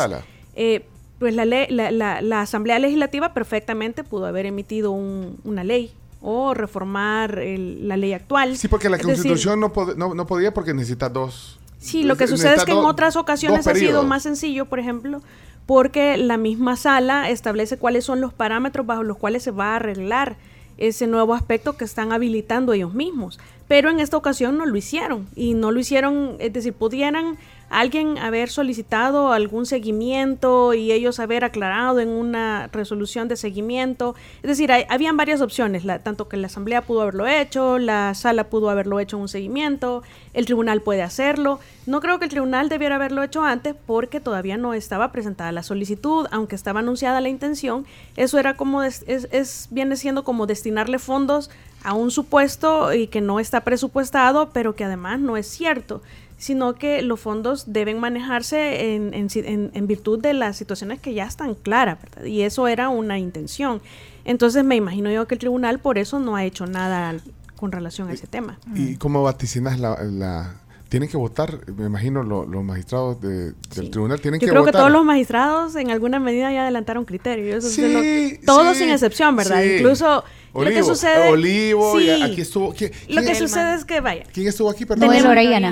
eh, 0.55 0.85
pues 1.19 1.35
la, 1.35 1.45
la, 1.45 2.21
la, 2.21 2.41
Asamblea 2.41 2.79
Legislativa 2.79 3.33
perfectamente 3.33 4.03
pudo 4.03 4.25
haber 4.25 4.45
emitido 4.45 4.91
una 4.91 5.63
ley 5.63 5.93
o 6.21 6.53
reformar 6.53 7.39
la 7.41 7.95
ley 7.95 8.13
actual. 8.13 8.57
Sí, 8.57 8.67
porque 8.67 8.89
la 8.89 8.97
Constitución 8.97 9.59
no, 9.59 9.71
no, 9.95 10.27
podía 10.27 10.53
porque 10.53 10.73
necesita 10.73 11.09
dos... 11.09 11.59
Sí, 11.79 12.03
lo 12.03 12.17
que 12.17 12.27
sucede 12.27 12.55
es 12.55 12.65
que 12.65 12.73
en 12.73 12.79
otras 12.79 13.15
ocasiones 13.15 13.65
ha 13.67 13.75
sido 13.75 14.03
más 14.03 14.23
sencillo, 14.23 14.65
por 14.65 14.79
ejemplo, 14.79 15.21
porque 15.69 16.17
la 16.17 16.37
misma 16.37 16.75
sala 16.75 17.29
establece 17.29 17.77
cuáles 17.77 18.03
son 18.03 18.21
los 18.21 18.33
parámetros 18.33 18.87
bajo 18.87 19.03
los 19.03 19.17
cuales 19.17 19.43
se 19.43 19.51
va 19.51 19.73
a 19.73 19.75
arreglar 19.75 20.35
ese 20.79 21.05
nuevo 21.05 21.35
aspecto 21.35 21.77
que 21.77 21.85
están 21.85 22.11
habilitando 22.11 22.73
ellos 22.73 22.95
mismos. 22.95 23.39
Pero 23.67 23.91
en 23.91 23.99
esta 23.99 24.17
ocasión 24.17 24.57
no 24.57 24.65
lo 24.65 24.75
hicieron 24.75 25.27
y 25.35 25.53
no 25.53 25.71
lo 25.71 25.79
hicieron, 25.79 26.37
es 26.39 26.53
decir, 26.53 26.73
pudieran 26.73 27.37
alguien 27.69 28.17
haber 28.17 28.49
solicitado 28.49 29.31
algún 29.31 29.65
seguimiento 29.65 30.73
y 30.73 30.91
ellos 30.91 31.19
haber 31.19 31.43
aclarado 31.43 31.99
en 31.99 32.09
una 32.09 32.67
resolución 32.67 33.27
de 33.27 33.37
seguimiento. 33.37 34.15
Es 34.41 34.47
decir, 34.49 34.71
habían 34.89 35.17
varias 35.17 35.41
opciones, 35.41 35.83
tanto 36.03 36.27
que 36.27 36.37
la 36.37 36.47
Asamblea 36.47 36.81
pudo 36.81 37.01
haberlo 37.01 37.27
hecho, 37.27 37.77
la 37.77 38.13
sala 38.15 38.45
pudo 38.45 38.69
haberlo 38.69 38.99
hecho 38.99 39.17
en 39.17 39.23
un 39.23 39.27
seguimiento, 39.27 40.03
el 40.33 40.45
tribunal 40.45 40.81
puede 40.81 41.03
hacerlo. 41.03 41.59
No 41.85 42.01
creo 42.01 42.17
que 42.19 42.25
el 42.25 42.31
tribunal 42.31 42.69
debiera 42.69 42.95
haberlo 42.95 43.23
hecho 43.23 43.43
antes 43.43 43.75
porque 43.85 44.19
todavía 44.19 44.57
no 44.57 44.73
estaba 44.73 45.11
presentada 45.11 45.51
la 45.51 45.63
solicitud, 45.63 46.27
aunque 46.31 46.55
estaba 46.55 46.79
anunciada 46.79 47.21
la 47.21 47.29
intención. 47.29 47.85
Eso 48.15 48.39
era 48.39 48.55
como, 48.55 48.83
es, 48.83 49.03
es 49.07 49.67
viene 49.69 49.95
siendo 49.95 50.23
como 50.23 50.47
destinarle 50.47 50.99
fondos 50.99 51.49
a 51.83 51.93
un 51.93 52.11
supuesto 52.11 52.93
y 52.93 53.07
que 53.07 53.21
no 53.21 53.39
está 53.39 53.61
presupuestado, 53.61 54.49
pero 54.51 54.75
que 54.75 54.83
además 54.83 55.19
no 55.19 55.37
es 55.37 55.47
cierto 55.47 56.01
sino 56.39 56.73
que 56.73 57.01
los 57.01 57.19
fondos 57.19 57.65
deben 57.71 57.99
manejarse 57.99 58.95
en, 58.95 59.13
en, 59.13 59.71
en, 59.73 59.87
virtud 59.87 60.19
de 60.19 60.33
las 60.33 60.55
situaciones 60.55 60.99
que 60.99 61.13
ya 61.13 61.25
están 61.25 61.53
claras, 61.53 62.01
¿verdad? 62.01 62.23
Y 62.23 62.41
eso 62.43 62.67
era 62.67 62.87
una 62.87 63.19
intención. 63.19 63.81
Entonces 64.23 64.63
me 64.63 64.77
imagino 64.77 65.11
yo 65.11 65.27
que 65.27 65.35
el 65.35 65.39
tribunal 65.39 65.79
por 65.79 65.97
eso 65.97 66.17
no 66.17 66.37
ha 66.37 66.45
hecho 66.45 66.65
nada 66.65 67.15
con 67.57 67.73
relación 67.73 68.07
a 68.07 68.13
ese 68.13 68.25
tema. 68.25 68.57
¿Y 68.73 68.95
cómo 68.95 69.21
vaticinas 69.21 69.79
la, 69.79 70.01
la 70.01 70.55
tienen 70.89 71.07
que 71.07 71.17
votar, 71.17 71.59
me 71.77 71.85
imagino, 71.85 72.23
los 72.23 72.63
magistrados 72.63 73.21
del 73.21 73.55
tribunal 73.91 74.19
tienen 74.19 74.39
Yo 74.39 74.45
que 74.45 74.49
creo 74.49 74.61
votar. 74.61 74.73
que 74.73 74.77
todos 74.79 74.91
los 74.91 75.05
magistrados 75.05 75.75
en 75.75 75.91
alguna 75.91 76.19
medida 76.19 76.51
ya 76.51 76.63
adelantaron 76.63 77.05
criterios. 77.05 77.63
Sí, 77.63 78.39
todos 78.45 78.75
sin 78.75 78.89
excepción, 78.89 79.35
¿verdad? 79.35 79.63
Incluso 79.63 80.23
lo 80.53 80.65
que 80.65 80.83
sucede. 80.83 81.29
Olivo, 81.29 81.99
y 81.99 82.09
aquí 82.09 82.41
estuvo. 82.41 82.73
lo 83.07 83.21
que 83.21 83.35
sucede 83.35 83.75
es 83.75 83.85
que, 83.85 84.01
vaya. 84.01 84.23
¿Quién 84.33 84.47
estuvo 84.47 84.69
aquí? 84.69 84.85
Perdón. 84.85 85.09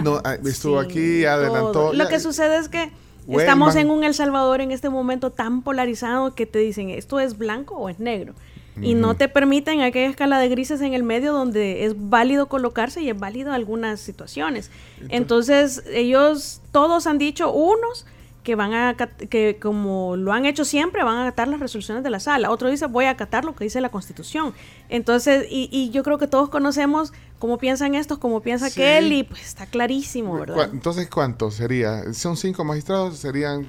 No, 0.03 0.21
ah, 0.23 0.37
estuvo 0.45 0.79
aquí, 0.79 1.25
adelantó. 1.25 1.93
Lo 1.93 2.07
que 2.07 2.19
sucede 2.19 2.59
es 2.59 2.69
que 2.69 2.91
estamos 3.27 3.75
en 3.75 3.89
un 3.89 4.03
El 4.03 4.13
Salvador 4.13 4.61
en 4.61 4.71
este 4.71 4.89
momento 4.89 5.31
tan 5.31 5.63
polarizado 5.63 6.35
que 6.35 6.45
te 6.45 6.59
dicen 6.59 6.91
esto 6.91 7.19
es 7.19 7.37
blanco 7.37 7.75
o 7.75 7.89
es 7.89 7.99
negro. 7.99 8.35
Y 8.81 8.93
no 8.93 9.15
te 9.15 9.27
permiten 9.27 9.81
aquella 9.81 10.09
escala 10.09 10.39
de 10.39 10.49
grises 10.49 10.81
en 10.81 10.93
el 10.93 11.03
medio 11.03 11.33
donde 11.33 11.85
es 11.85 11.93
válido 11.97 12.47
colocarse 12.47 13.01
y 13.01 13.09
es 13.09 13.19
válido 13.19 13.51
algunas 13.51 13.99
situaciones. 13.99 14.71
Entonces, 15.09 15.83
ellos 15.91 16.61
todos 16.71 17.07
han 17.07 17.17
dicho, 17.17 17.51
unos, 17.51 18.05
que 18.43 18.55
van 18.55 18.73
a 18.73 18.95
que 18.95 19.57
como 19.59 20.15
lo 20.15 20.31
han 20.31 20.45
hecho 20.45 20.63
siempre 20.63 21.03
van 21.03 21.17
a 21.17 21.23
acatar 21.27 21.49
las 21.49 21.59
resoluciones 21.59 22.01
de 22.01 22.09
la 22.09 22.21
sala. 22.21 22.49
Otro 22.49 22.69
dice 22.69 22.85
voy 22.85 23.03
a 23.03 23.09
acatar 23.09 23.43
lo 23.43 23.53
que 23.53 23.65
dice 23.65 23.81
la 23.81 23.89
constitución 23.89 24.53
entonces 24.87 25.45
y, 25.49 25.89
yo 25.89 26.01
creo 26.01 26.17
que 26.17 26.27
todos 26.27 26.47
conocemos 26.47 27.11
cómo 27.39 27.57
piensan 27.57 27.93
estos 27.93 28.19
cómo 28.19 28.39
piensa 28.39 28.67
aquel 28.67 29.11
y 29.11 29.23
pues 29.23 29.41
está 29.41 29.65
clarísimo 29.65 30.39
verdad 30.39 30.69
entonces 30.71 31.09
cuántos 31.09 31.55
sería 31.55 32.13
son 32.13 32.37
cinco 32.37 32.63
magistrados 32.63 33.17
serían 33.17 33.67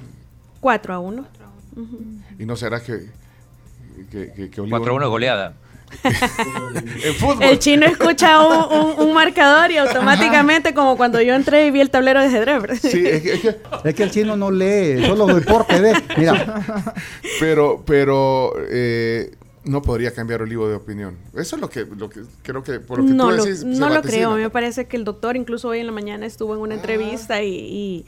cuatro 0.59 0.93
a 0.93 0.99
uno. 0.99 1.25
Y 2.37 2.45
no 2.45 2.55
será 2.55 2.81
que 2.81 3.09
que, 4.11 4.31
que, 4.33 4.49
que 4.49 4.69
cuatro 4.69 4.93
a 4.93 4.95
uno 4.95 5.09
goleada 5.09 5.55
El 7.41 7.59
chino 7.59 7.85
escucha 7.85 8.41
un, 8.97 9.13
marcador 9.13 9.71
y 9.71 9.77
automáticamente, 9.77 10.73
como 10.73 10.97
cuando 10.97 11.21
yo 11.21 11.33
entré 11.33 11.67
y 11.67 11.71
vi 11.71 11.81
el 11.81 11.89
tablero 11.89 12.19
de 12.21 12.27
ajedrez. 12.27 12.79
Sí, 12.81 13.03
es 13.07 13.95
que, 13.95 14.03
el 14.03 14.11
chino 14.11 14.35
no 14.35 14.51
lee, 14.51 15.05
solo 15.05 15.27
deporte 15.27 15.79
ve. 15.79 15.93
Mira. 16.17 16.63
Pero, 17.39 17.83
pero 17.85 18.53
eh, 18.69 19.31
no 19.63 19.81
podría 19.81 20.13
cambiar 20.13 20.41
Olivo 20.41 20.67
de 20.67 20.75
opinión. 20.75 21.17
Eso 21.35 21.55
es 21.55 21.61
lo 21.61 21.69
que, 21.69 21.85
lo 21.85 22.09
que 22.09 22.21
creo 22.43 22.63
que 22.63 22.79
por 22.79 22.99
lo 22.99 23.05
que 23.05 23.13
no 23.13 23.29
tú 23.29 23.43
decís, 23.43 23.63
lo, 23.63 23.69
No 23.77 23.89
lo 23.89 24.01
creo. 24.01 24.31
me 24.35 24.49
parece 24.49 24.85
que 24.87 24.97
el 24.97 25.05
doctor, 25.05 25.37
incluso 25.37 25.69
hoy 25.69 25.79
en 25.79 25.85
la 25.85 25.91
mañana, 25.93 26.25
estuvo 26.25 26.53
en 26.53 26.61
una 26.61 26.73
ah. 26.75 26.77
entrevista 26.77 27.41
y, 27.41 27.53
y, 27.55 28.05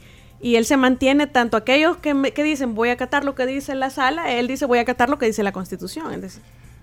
él 0.56 0.66
se 0.66 0.76
mantiene 0.76 1.26
tanto 1.26 1.56
aquellos 1.56 1.96
que, 1.96 2.32
que 2.34 2.42
dicen 2.42 2.74
voy 2.74 2.88
a 2.88 2.92
acatar 2.92 3.24
lo 3.24 3.34
que 3.34 3.46
dice 3.46 3.74
la 3.74 3.90
sala, 3.90 4.32
él 4.32 4.48
dice 4.48 4.66
voy 4.66 4.78
a 4.78 4.82
acatar 4.82 5.08
lo 5.08 5.18
que 5.18 5.26
dice 5.26 5.42
la 5.42 5.52
constitución. 5.52 6.12
Entonces, 6.12 6.40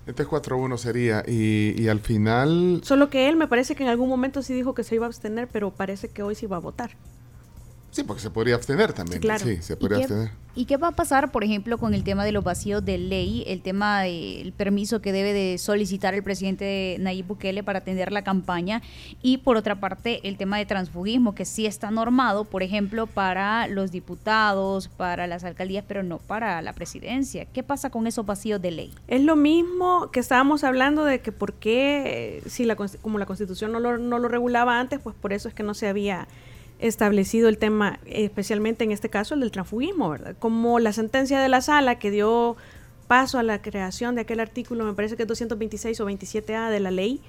este 0.07 0.25
4-1 0.25 0.77
sería, 0.77 1.23
y, 1.27 1.75
y, 1.77 1.87
al 1.87 1.99
final... 1.99 2.81
Solo 2.83 3.09
que 3.11 3.29
él 3.29 3.35
me 3.35 3.47
parece 3.47 3.75
que 3.75 3.83
en 3.83 3.89
algún 3.89 4.09
momento 4.09 4.41
sí 4.41 4.53
dijo 4.53 4.73
que 4.73 4.83
se 4.83 4.95
iba 4.95 5.05
a 5.05 5.07
abstener, 5.07 5.47
pero 5.51 5.69
parece 5.69 6.07
que 6.07 6.23
hoy 6.23 6.33
sí 6.33 6.47
va 6.47 6.57
a 6.57 6.61
votar. 6.61 6.91
Sí, 7.91 8.03
porque 8.03 8.21
se 8.21 8.29
podría 8.29 8.55
abstener 8.55 8.93
también. 8.93 9.19
Claro. 9.19 9.43
Sí, 9.43 9.57
se 9.61 9.75
podría 9.75 9.99
abstener. 9.99 10.31
¿Y 10.55 10.65
qué 10.65 10.77
va 10.77 10.89
a 10.89 10.91
pasar, 10.91 11.31
por 11.31 11.43
ejemplo, 11.43 11.77
con 11.77 11.93
el 11.93 12.03
tema 12.03 12.25
de 12.25 12.31
los 12.31 12.43
vacíos 12.43 12.83
de 12.83 12.97
ley, 12.97 13.43
el 13.47 13.61
tema 13.61 14.01
del 14.01 14.51
permiso 14.51 15.01
que 15.01 15.13
debe 15.13 15.31
de 15.31 15.57
solicitar 15.57 16.15
el 16.15 16.23
presidente 16.23 16.97
Nayib 16.99 17.27
Bukele 17.27 17.63
para 17.63 17.79
atender 17.79 18.11
la 18.11 18.23
campaña? 18.23 18.81
Y 19.21 19.37
por 19.37 19.57
otra 19.57 19.79
parte, 19.79 20.27
el 20.27 20.37
tema 20.37 20.57
de 20.57 20.65
transfugismo, 20.65 21.33
que 21.33 21.45
sí 21.45 21.65
está 21.65 21.91
normado, 21.91 22.45
por 22.45 22.61
ejemplo, 22.61 23.07
para 23.07 23.67
los 23.67 23.91
diputados, 23.91 24.87
para 24.89 25.27
las 25.27 25.43
alcaldías, 25.43 25.85
pero 25.87 26.03
no 26.03 26.17
para 26.17 26.61
la 26.61 26.73
presidencia. 26.73 27.45
¿Qué 27.45 27.63
pasa 27.63 27.89
con 27.89 28.05
esos 28.05 28.25
vacíos 28.25 28.61
de 28.61 28.71
ley? 28.71 28.93
Es 29.07 29.21
lo 29.21 29.35
mismo 29.35 30.09
que 30.11 30.19
estábamos 30.19 30.63
hablando 30.63 31.05
de 31.05 31.21
que 31.21 31.31
por 31.31 31.53
qué, 31.53 32.43
si 32.47 32.65
la, 32.65 32.75
como 32.75 33.17
la 33.17 33.25
constitución 33.25 33.71
no 33.71 33.79
lo, 33.79 33.97
no 33.97 34.19
lo 34.19 34.27
regulaba 34.27 34.79
antes, 34.79 34.99
pues 34.99 35.15
por 35.15 35.31
eso 35.31 35.47
es 35.47 35.53
que 35.53 35.63
no 35.63 35.73
se 35.73 35.87
había 35.87 36.27
establecido 36.79 37.49
el 37.49 37.57
tema, 37.57 37.99
especialmente 38.05 38.83
en 38.83 38.91
este 38.91 39.09
caso 39.09 39.33
el 39.33 39.41
del 39.41 39.51
transfugismo, 39.51 40.09
¿verdad? 40.09 40.35
Como 40.39 40.79
la 40.79 40.93
sentencia 40.93 41.39
de 41.39 41.49
la 41.49 41.61
sala 41.61 41.99
que 41.99 42.09
dio 42.09 42.55
paso 43.07 43.37
a 43.37 43.43
la 43.43 43.61
creación 43.61 44.15
de 44.15 44.21
aquel 44.21 44.39
artículo, 44.39 44.85
me 44.85 44.93
parece 44.93 45.15
que 45.15 45.23
es 45.23 45.27
226 45.27 45.99
o 45.99 46.09
27A 46.09 46.69
de 46.69 46.79
la 46.79 46.91
ley 46.91 47.21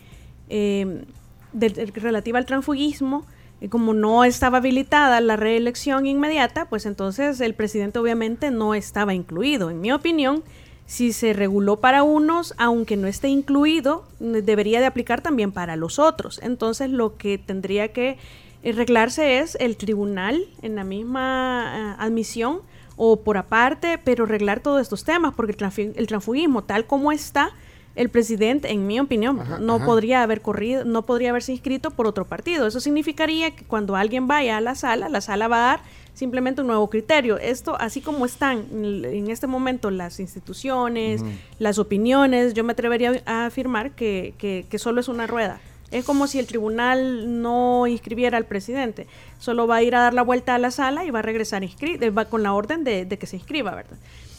eh, 0.48 1.04
relativa 1.52 2.38
al 2.38 2.46
transfugismo, 2.46 3.26
como 3.68 3.92
no 3.92 4.24
estaba 4.24 4.58
habilitada 4.58 5.20
la 5.20 5.36
reelección 5.36 6.06
inmediata, 6.06 6.66
pues 6.66 6.86
entonces 6.86 7.40
el 7.40 7.54
presidente 7.54 7.98
obviamente 7.98 8.50
no 8.50 8.74
estaba 8.74 9.12
incluido. 9.12 9.70
En 9.70 9.80
mi 9.80 9.92
opinión, 9.92 10.42
si 10.86 11.12
se 11.12 11.34
reguló 11.34 11.76
para 11.76 12.02
unos, 12.02 12.54
aunque 12.56 12.96
no 12.96 13.06
esté 13.06 13.28
incluido, 13.28 14.04
debería 14.18 14.80
de 14.80 14.86
aplicar 14.86 15.20
también 15.20 15.52
para 15.52 15.76
los 15.76 15.98
otros. 15.98 16.40
Entonces 16.42 16.90
lo 16.90 17.16
que 17.16 17.36
tendría 17.38 17.92
que 17.92 18.18
arreglarse 18.64 19.38
es 19.38 19.56
el 19.60 19.76
tribunal 19.76 20.44
en 20.62 20.74
la 20.74 20.84
misma 20.84 21.72
eh, 21.74 22.02
admisión 22.02 22.60
o 22.96 23.20
por 23.20 23.38
aparte, 23.38 23.98
pero 24.04 24.24
arreglar 24.24 24.60
todos 24.60 24.82
estos 24.82 25.04
temas, 25.04 25.34
porque 25.34 25.56
el, 25.96 26.06
transfugismo 26.06 26.64
tal 26.64 26.86
como 26.86 27.12
está, 27.12 27.50
el 27.96 28.10
presidente, 28.10 28.70
en 28.70 28.86
mi 28.86 29.00
opinión, 29.00 29.40
no 29.60 29.84
podría 29.84 30.22
haber 30.22 30.42
corrido, 30.42 30.84
no 30.84 31.06
podría 31.06 31.30
haberse 31.30 31.52
inscrito 31.52 31.90
por 31.90 32.06
otro 32.06 32.26
partido. 32.26 32.66
Eso 32.66 32.78
significaría 32.78 33.56
que 33.56 33.64
cuando 33.64 33.96
alguien 33.96 34.28
vaya 34.28 34.58
a 34.58 34.60
la 34.60 34.74
sala, 34.74 35.08
la 35.08 35.22
sala 35.22 35.48
va 35.48 35.56
a 35.56 35.66
dar 35.66 35.80
simplemente 36.12 36.60
un 36.60 36.66
nuevo 36.66 36.90
criterio. 36.90 37.38
Esto, 37.38 37.76
así 37.80 38.02
como 38.02 38.26
están 38.26 38.66
en 38.70 39.30
este 39.30 39.46
momento 39.46 39.90
las 39.90 40.20
instituciones, 40.20 41.22
las 41.58 41.78
opiniones, 41.78 42.52
yo 42.52 42.64
me 42.64 42.72
atrevería 42.72 43.22
a 43.24 43.46
afirmar 43.46 43.92
que, 43.92 44.34
que, 44.36 44.66
que 44.68 44.78
solo 44.78 45.00
es 45.00 45.08
una 45.08 45.26
rueda. 45.26 45.60
Es 45.90 46.04
como 46.04 46.26
si 46.26 46.38
el 46.38 46.46
tribunal 46.46 47.42
no 47.42 47.86
inscribiera 47.86 48.36
al 48.36 48.46
presidente. 48.46 49.06
Solo 49.38 49.66
va 49.66 49.76
a 49.76 49.82
ir 49.82 49.94
a 49.94 50.00
dar 50.00 50.14
la 50.14 50.22
vuelta 50.22 50.54
a 50.54 50.58
la 50.58 50.70
sala 50.70 51.04
y 51.04 51.10
va 51.10 51.18
a 51.18 51.22
regresar 51.22 51.64
eh, 51.64 52.10
va 52.10 52.26
con 52.26 52.42
la 52.42 52.52
orden 52.52 52.84
de, 52.84 53.06
que 53.08 53.26
se 53.26 53.36
inscriba, 53.36 53.74
¿verdad? 53.74 53.96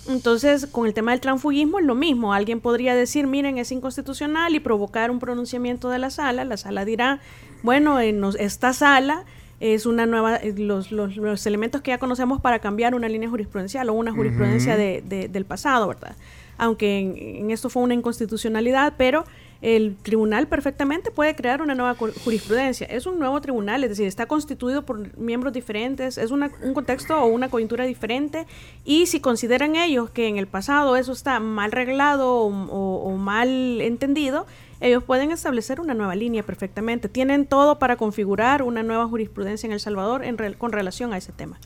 Entonces, 0.07 0.65
con 0.65 0.87
el 0.87 0.93
tema 0.93 1.11
del 1.11 1.19
transfugismo 1.19 1.79
es 1.79 1.85
lo 1.85 1.93
mismo. 1.93 2.33
Alguien 2.33 2.59
podría 2.59 2.95
decir, 2.95 3.27
miren, 3.27 3.57
es 3.57 3.71
inconstitucional 3.71 4.55
y 4.55 4.59
provocar 4.59 5.11
un 5.11 5.19
pronunciamiento 5.19 5.89
de 5.89 5.99
la 5.99 6.09
sala. 6.09 6.43
La 6.45 6.57
sala 6.57 6.85
dirá, 6.85 7.19
bueno, 7.63 7.99
en 7.99 8.23
esta 8.39 8.73
sala 8.73 9.25
es 9.61 9.85
una 9.85 10.07
nueva, 10.07 10.37
eh, 10.37 10.53
los, 10.57 10.91
los, 10.91 11.15
los, 11.15 11.45
elementos 11.45 11.81
que 11.81 11.91
ya 11.91 11.99
conocemos 11.99 12.41
para 12.41 12.59
cambiar 12.59 12.95
una 12.95 13.07
línea 13.07 13.29
jurisprudencial 13.29 13.89
o 13.89 13.93
una 13.93 14.11
jurisprudencia 14.11 14.75
de, 14.75 15.29
del 15.31 15.45
pasado, 15.45 15.87
¿verdad? 15.87 16.15
Aunque 16.57 16.99
en, 16.99 17.51
esto 17.51 17.69
fue 17.69 17.83
una 17.83 17.93
inconstitucionalidad, 17.93 18.93
pero 18.97 19.23
el 19.61 19.95
tribunal 20.01 20.47
perfectamente 20.47 21.11
puede 21.11 21.35
crear 21.35 21.61
una 21.61 21.75
nueva 21.75 21.95
jurisprudencia. 21.95 22.87
Es 22.87 23.05
un 23.05 23.19
nuevo 23.19 23.39
tribunal, 23.41 23.83
es 23.83 23.89
decir, 23.91 24.07
está 24.07 24.25
constituido 24.25 24.83
por 24.83 25.15
miembros 25.17 25.53
diferentes, 25.53 26.17
es 26.17 26.31
un 26.31 26.49
contexto 26.73 27.17
o 27.21 27.27
una 27.27 27.49
coyuntura 27.49 27.85
diferente 27.85 28.47
y 28.85 29.05
si 29.05 29.19
consideran 29.19 29.75
ellos 29.75 30.09
que 30.09 30.27
en 30.27 30.37
el 30.37 30.47
pasado 30.47 30.95
eso 30.95 31.11
está 31.11 31.39
mal 31.39 31.71
reglado 31.71 32.37
o, 32.41 33.17
mal 33.17 33.81
entendido, 33.81 34.47
ellos 34.79 35.03
pueden 35.03 35.31
establecer 35.31 35.79
una 35.79 35.93
nueva 35.93 36.15
línea 36.15 36.41
perfectamente. 36.41 37.07
Tienen 37.07 37.45
todo 37.45 37.77
para 37.77 37.97
configurar 37.97 38.63
una 38.63 38.81
nueva 38.81 39.07
jurisprudencia 39.07 39.67
en 39.67 39.73
El 39.73 39.79
Salvador 39.79 40.23
en 40.23 40.37
con 40.55 40.71
relación 40.71 41.13
a 41.13 41.17
ese 41.17 41.31
tema. 41.31 41.59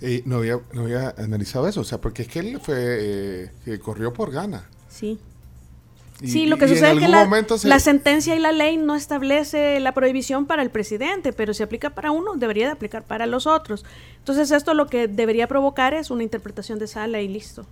Eh, 0.00 0.22
no, 0.24 0.36
había, 0.36 0.60
no 0.72 0.82
había 0.82 1.10
analizado 1.18 1.66
eso, 1.66 1.80
o 1.80 1.84
sea, 1.84 2.00
porque 2.00 2.22
es 2.22 2.28
que 2.28 2.38
él 2.38 2.60
fue, 2.62 2.76
eh, 2.78 3.50
que 3.64 3.80
corrió 3.80 4.12
por 4.12 4.30
gana. 4.30 4.68
Sí. 4.88 5.18
Sí, 6.24 6.46
lo 6.46 6.58
que 6.58 6.68
sucede 6.68 6.92
es 6.92 6.98
que 6.98 7.68
la, 7.68 7.80
sentencia 7.80 8.36
y 8.36 8.38
la 8.38 8.52
ley 8.52 8.76
no 8.76 8.94
establece 8.94 9.80
la 9.80 9.92
prohibición 9.92 10.46
para 10.46 10.62
el 10.62 10.70
presidente, 10.70 11.32
pero 11.32 11.54
si 11.54 11.62
aplica 11.62 11.90
para 11.90 12.10
uno, 12.10 12.34
debería 12.36 12.66
de 12.66 12.72
aplicar 12.72 13.02
para 13.02 13.26
los 13.26 13.46
otros. 13.46 13.84
Entonces 14.18 14.50
esto 14.50 14.74
lo 14.74 14.86
que 14.86 15.08
debería 15.08 15.46
provocar 15.46 15.94
es 15.94 16.10
una 16.10 16.22
interpretación 16.22 16.78
de 16.78 16.86
sala 16.86 17.20
y 17.20 17.28
listo. 17.28 17.66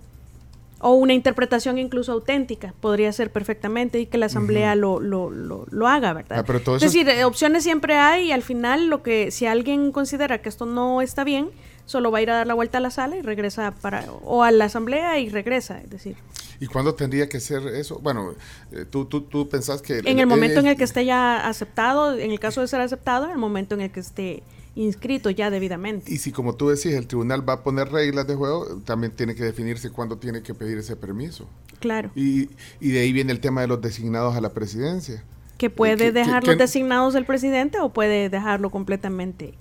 O 0.81 0.93
una 0.93 1.13
interpretación 1.13 1.77
incluso 1.77 2.13
auténtica, 2.13 2.73
podría 2.79 3.11
ser 3.11 3.31
perfectamente, 3.31 3.99
y 3.99 4.05
que 4.05 4.17
la 4.17 4.27
Asamblea 4.27 4.75
lo, 4.75 5.01
lo, 5.01 5.29
lo, 5.29 5.87
haga, 5.87 6.13
¿verdad? 6.13 6.45
Ah, 6.47 6.73
es 6.75 6.81
decir, 6.81 7.09
eh, 7.09 7.25
opciones 7.25 7.63
siempre 7.63 7.97
hay 7.97 8.27
y 8.27 8.31
al 8.31 8.43
final 8.43 8.87
lo 8.87 9.03
que, 9.03 9.29
si 9.31 9.45
alguien 9.45 9.91
considera 9.91 10.41
que 10.41 10.47
esto 10.47 10.65
no 10.65 11.01
está 11.01 11.25
bien, 11.25 11.49
solo 11.85 12.11
va 12.11 12.19
a 12.19 12.21
ir 12.21 12.31
a 12.31 12.35
dar 12.35 12.47
la 12.47 12.53
vuelta 12.53 12.77
a 12.77 12.81
la 12.81 12.91
sala 12.91 13.17
y 13.17 13.21
regresa 13.21 13.73
para, 13.81 14.05
o 14.23 14.43
a 14.43 14.51
la 14.51 14.65
Asamblea 14.65 15.19
y 15.19 15.27
regresa, 15.29 15.81
es 15.81 15.89
decir. 15.89 16.15
¿Y 16.59 16.67
cuándo 16.67 16.93
tendría 16.93 17.29
que 17.29 17.39
ser 17.39 17.65
eso? 17.67 17.99
Bueno, 17.99 18.33
eh, 18.71 18.85
tú, 18.89 19.05
tú, 19.05 19.21
tú 19.21 19.47
pensás 19.47 19.81
que... 19.81 19.99
En 19.99 20.19
el, 20.19 20.27
momento 20.27 20.59
en 20.59 20.67
el 20.67 20.75
que 20.75 20.83
esté 20.83 21.05
ya 21.05 21.47
aceptado, 21.47 22.17
en 22.17 22.31
el 22.31 22.39
caso 22.39 22.61
de 22.61 22.67
ser 22.67 22.81
aceptado, 22.81 23.25
en 23.25 23.31
el 23.31 23.37
momento 23.37 23.75
en 23.75 23.81
el 23.81 23.91
que 23.91 24.01
esté 24.01 24.43
inscrito 24.75 25.29
ya 25.29 25.49
debidamente. 25.49 26.11
Y 26.11 26.17
si, 26.17 26.31
como 26.31 26.55
tú 26.55 26.69
decís, 26.69 26.93
el 26.93 27.07
tribunal 27.07 27.47
va 27.47 27.53
a 27.53 27.63
poner 27.63 27.91
reglas 27.91 28.27
de 28.27 28.35
juego, 28.35 28.81
también 28.85 29.13
tiene 29.13 29.35
que 29.35 29.43
definirse 29.43 29.89
cuándo 29.89 30.17
tiene 30.17 30.41
que 30.41 30.53
pedir 30.53 30.77
ese 30.77 30.95
permiso. 30.95 31.47
Claro. 31.79 32.11
Y, 32.15 32.49
y 32.79 32.91
de 32.91 32.99
ahí 32.99 33.13
viene 33.13 33.31
el 33.31 33.39
tema 33.39 33.61
de 33.61 33.67
los 33.67 33.81
designados 33.81 34.35
a 34.35 34.41
la 34.41 34.53
presidencia. 34.53 35.23
Que 35.57 35.69
puede 35.69 36.11
dejarlos 36.11 36.57
designados 36.57 37.15
el 37.15 37.25
presidente 37.25 37.79
o 37.79 37.89
puede 37.89 38.29
dejarlo 38.29 38.69
completamente 38.69 39.53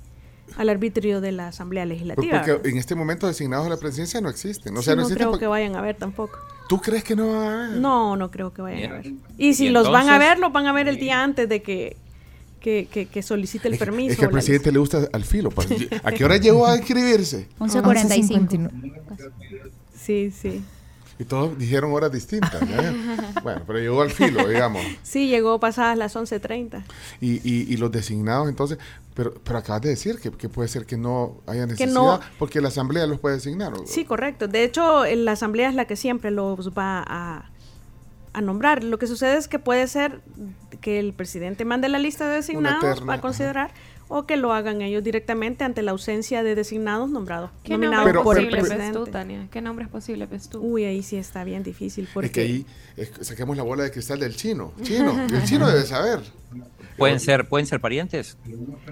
al 0.57 0.69
arbitrio 0.69 1.21
de 1.21 1.33
la 1.33 1.49
Asamblea 1.49 1.85
Legislativa. 1.85 2.43
Porque 2.45 2.69
en 2.69 2.77
este 2.77 2.95
momento 2.95 3.27
designados 3.27 3.67
a 3.67 3.71
la 3.71 3.77
presidencia 3.77 4.21
no 4.21 4.29
existen. 4.29 4.75
no, 4.75 4.81
creo 4.83 5.39
que 5.39 5.47
vayan 5.47 5.77
a 5.77 5.81
ver 5.81 5.97
tampoco. 5.97 6.39
¿Tú 6.69 6.81
crees 6.81 7.03
que 7.03 7.17
no 7.17 7.29
van 7.29 7.47
a 7.47 7.57
ver? 7.69 7.71
No, 7.81 8.17
no 8.17 8.31
creo 8.31 8.53
que 8.53 8.63
vayan 8.63 8.93
a 8.93 8.95
ver. 8.97 9.13
Y 9.39 9.55
si 9.55 9.71
los 9.71 9.91
van 9.91 10.09
a 10.09 10.19
ver, 10.19 10.39
los 10.39 10.53
van 10.53 10.67
a 10.67 10.73
ver 10.73 10.89
el 10.89 10.99
día 10.99 11.23
antes 11.23 11.49
de 11.49 11.63
que 11.63 11.97
que, 12.61 13.09
que, 13.11 13.23
solicite 13.23 13.69
el 13.69 13.79
permiso. 13.79 14.13
Es 14.13 14.19
que 14.19 14.27
al 14.27 14.31
presidente 14.31 14.71
le 14.71 14.79
gusta 14.79 15.09
al 15.13 15.25
filo. 15.25 15.51
Pues, 15.51 15.69
¿A 16.05 16.13
qué 16.13 16.25
hora 16.25 16.37
llegó 16.37 16.67
a 16.67 16.77
inscribirse? 16.77 17.49
11.45. 17.59 18.93
Sí, 19.97 20.31
sí. 20.31 20.63
Y 21.19 21.25
todos 21.25 21.59
dijeron 21.59 21.93
horas 21.93 22.13
distintas. 22.13 22.61
bueno, 23.43 23.63
pero 23.67 23.79
llegó 23.79 24.03
al 24.03 24.11
filo, 24.11 24.47
digamos. 24.47 24.83
Sí, 25.03 25.29
llegó 25.29 25.59
pasadas 25.59 25.99
las 25.99 26.15
11.30. 26.15 26.85
Y, 27.21 27.37
y, 27.49 27.73
y 27.73 27.77
los 27.77 27.91
designados, 27.91 28.49
entonces, 28.49 28.79
pero, 29.15 29.35
pero 29.43 29.59
acabas 29.59 29.83
de 29.83 29.89
decir 29.91 30.19
que, 30.21 30.31
que 30.31 30.49
puede 30.49 30.69
ser 30.69 30.87
que 30.87 30.97
no 30.97 31.39
haya 31.47 31.67
necesidad, 31.67 32.21
porque 32.39 32.61
la 32.61 32.69
Asamblea 32.69 33.07
los 33.07 33.19
puede 33.19 33.37
designar. 33.37 33.73
Sí, 33.85 34.05
correcto. 34.05 34.47
De 34.47 34.63
hecho, 34.63 35.05
la 35.05 35.33
Asamblea 35.33 35.69
es 35.69 35.75
la 35.75 35.87
que 35.87 35.97
siempre 35.97 36.31
los 36.31 36.71
va 36.71 37.05
a 37.07 37.51
a 38.33 38.41
nombrar. 38.41 38.85
Lo 38.85 38.99
que 38.99 39.07
sucede 39.07 39.37
es 39.37 39.49
que 39.49 39.59
puede 39.59 39.87
ser 39.89 40.21
que 40.81 40.99
el 40.99 41.13
presidente 41.13 41.65
mande 41.65 41.89
la 41.89 41.99
lista 41.99 42.29
de 42.29 42.37
designados 42.37 43.01
para 43.01 43.21
considerar 43.21 43.73
o 44.09 44.27
que 44.27 44.37
lo 44.37 44.53
hagan 44.53 44.83
ellos 44.83 45.05
directamente 45.05 45.65
ante 45.65 45.83
la 45.83 45.93
ausencia 45.93 46.43
de 46.43 46.55
designados 46.55 47.11
nombrados 47.11 47.51
¿Qué 47.63 47.77
nombre 47.77 48.19
es 48.19 48.25
posible 48.25 48.63
ves 48.63 48.93
tú, 48.93 49.07
Tania? 49.07 49.49
¿Qué 49.51 49.61
nombre 49.61 49.85
es 49.85 49.91
posible 49.91 50.27
ves 50.27 50.49
tú? 50.49 50.61
Uy, 50.61 50.85
ahí 50.85 51.03
sí 51.03 51.17
está 51.17 51.45
bien 51.45 51.63
difícil 51.63 52.09
porque... 52.13 52.27
Es 52.27 52.33
que 52.33 52.41
ahí 52.41 52.67
saquemos 53.21 53.57
la 53.57 53.63
bola 53.63 53.85
de 53.85 53.91
cristal 53.91 54.19
del 54.19 54.35
chino. 54.35 54.73
Chino, 54.83 55.27
el 55.33 55.45
chino 55.45 55.69
debe 55.69 55.85
saber. 55.85 56.21
¿Pueden 56.97 57.21
ser, 57.21 57.49
¿Pueden 57.49 57.67
ser 57.67 57.81
parientes? 57.81 58.37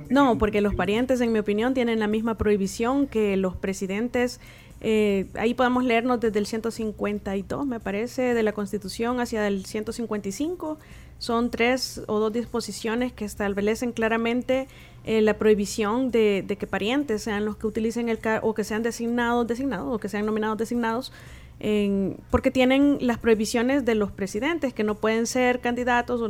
No, 0.09 0.39
porque 0.39 0.61
los 0.61 0.75
parientes, 0.75 1.21
en 1.21 1.33
mi 1.33 1.41
opinión, 1.41 1.75
tienen 1.75 1.99
la 1.99 2.07
misma 2.07 2.39
prohibición 2.39 3.09
que 3.09 3.37
los 3.37 3.57
presidentes 3.57 4.39
eh, 4.81 5.27
ahí 5.35 5.55
podemos 5.55 5.85
leernos 5.85 6.21
desde 6.21 6.39
el 6.39 6.47
152, 6.47 7.67
me 7.67 7.81
parece, 7.81 8.35
de 8.35 8.43
la 8.43 8.53
Constitución 8.53 9.21
hacia 9.21 9.47
el 9.47 9.65
155. 9.65 10.79
Son 11.19 11.51
tres 11.51 12.03
o 12.09 12.21
dos 12.21 12.33
disposiciones 12.33 13.13
que 13.13 13.25
establecen 13.25 13.93
claramente 13.93 14.69
eh, 15.07 15.23
la 15.23 15.39
prohibición 15.39 16.11
de, 16.11 16.45
que 16.59 16.67
parientes 16.67 17.23
sean 17.23 17.45
los 17.45 17.57
que 17.57 17.67
utilicen 17.67 18.09
el 18.09 18.19
cargo 18.19 18.49
o 18.49 18.55
que 18.55 18.65
sean 18.65 18.83
designados, 18.83 19.47
designados 19.47 19.95
o 19.95 19.99
que 19.99 20.09
sean 20.09 20.27
nominados, 20.27 20.59
designados 20.59 21.13
porque 22.31 22.51
tienen 22.51 22.99
las 23.01 23.19
prohibiciones 23.19 23.87
de 23.87 23.95
los 23.95 24.11
presidentes, 24.11 24.75
que 24.75 24.85
no 24.85 24.95
pueden 24.97 25.27
ser 25.27 25.61
candidatos 25.61 26.21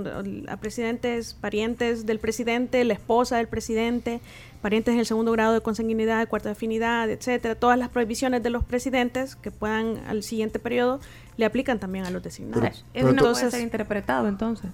a 0.47 0.57
presidentes, 0.59 1.35
parientes 1.35 2.07
del 2.07 2.21
presidente, 2.21 2.85
la 2.85 2.95
esposa 2.95 3.39
del 3.39 3.49
presidente, 3.49 4.21
parientes 4.63 4.95
del 4.95 5.05
segundo 5.05 5.33
grado 5.33 5.53
de 5.55 5.61
consanguinidad, 5.61 6.21
de 6.21 6.27
cuarta 6.27 6.53
afinidad, 6.53 7.11
etcétera, 7.11 7.57
todas 7.57 7.77
las 7.77 7.89
prohibiciones 7.89 8.43
de 8.43 8.51
los 8.51 8.63
presidentes 8.63 9.35
que 9.35 9.51
puedan 9.51 9.99
al 10.07 10.23
siguiente 10.23 10.61
periodo 10.61 11.01
le 11.37 11.45
aplican 11.45 11.81
también 11.81 12.05
a 12.05 12.11
los 12.11 12.23
designados. 12.23 12.85
Eso 12.95 13.13
no 13.13 13.23
puede 13.23 13.51
ser 13.51 13.61
interpretado 13.63 14.29
entonces. 14.29 14.71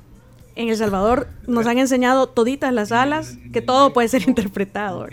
En 0.55 0.69
El 0.69 0.77
Salvador 0.77 1.29
nos 1.47 1.67
han 1.67 1.79
enseñado 1.79 2.29
toditas 2.29 2.73
las 2.73 2.93
alas 2.93 3.38
que 3.53 3.62
todo 3.62 3.93
puede 3.93 4.09
ser 4.09 4.29
interpretado. 4.29 5.07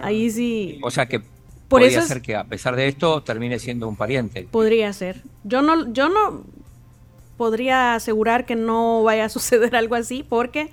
Ahí 0.00 0.30
sí. 0.30 0.78
O 0.82 0.90
sea 0.90 1.06
que 1.06 1.22
podría 1.68 2.02
ser 2.02 2.22
que 2.22 2.36
a 2.36 2.44
pesar 2.44 2.76
de 2.76 2.88
esto 2.88 3.22
termine 3.22 3.58
siendo 3.58 3.88
un 3.88 3.96
pariente. 3.96 4.48
Podría 4.50 4.92
ser. 4.92 5.22
Yo 5.44 5.62
no, 5.62 5.92
yo 5.92 6.08
no 6.08 6.44
podría 7.36 7.94
asegurar 7.94 8.46
que 8.46 8.56
no 8.56 9.02
vaya 9.02 9.26
a 9.26 9.28
suceder 9.30 9.76
algo 9.76 9.94
así 9.94 10.24
porque 10.28 10.70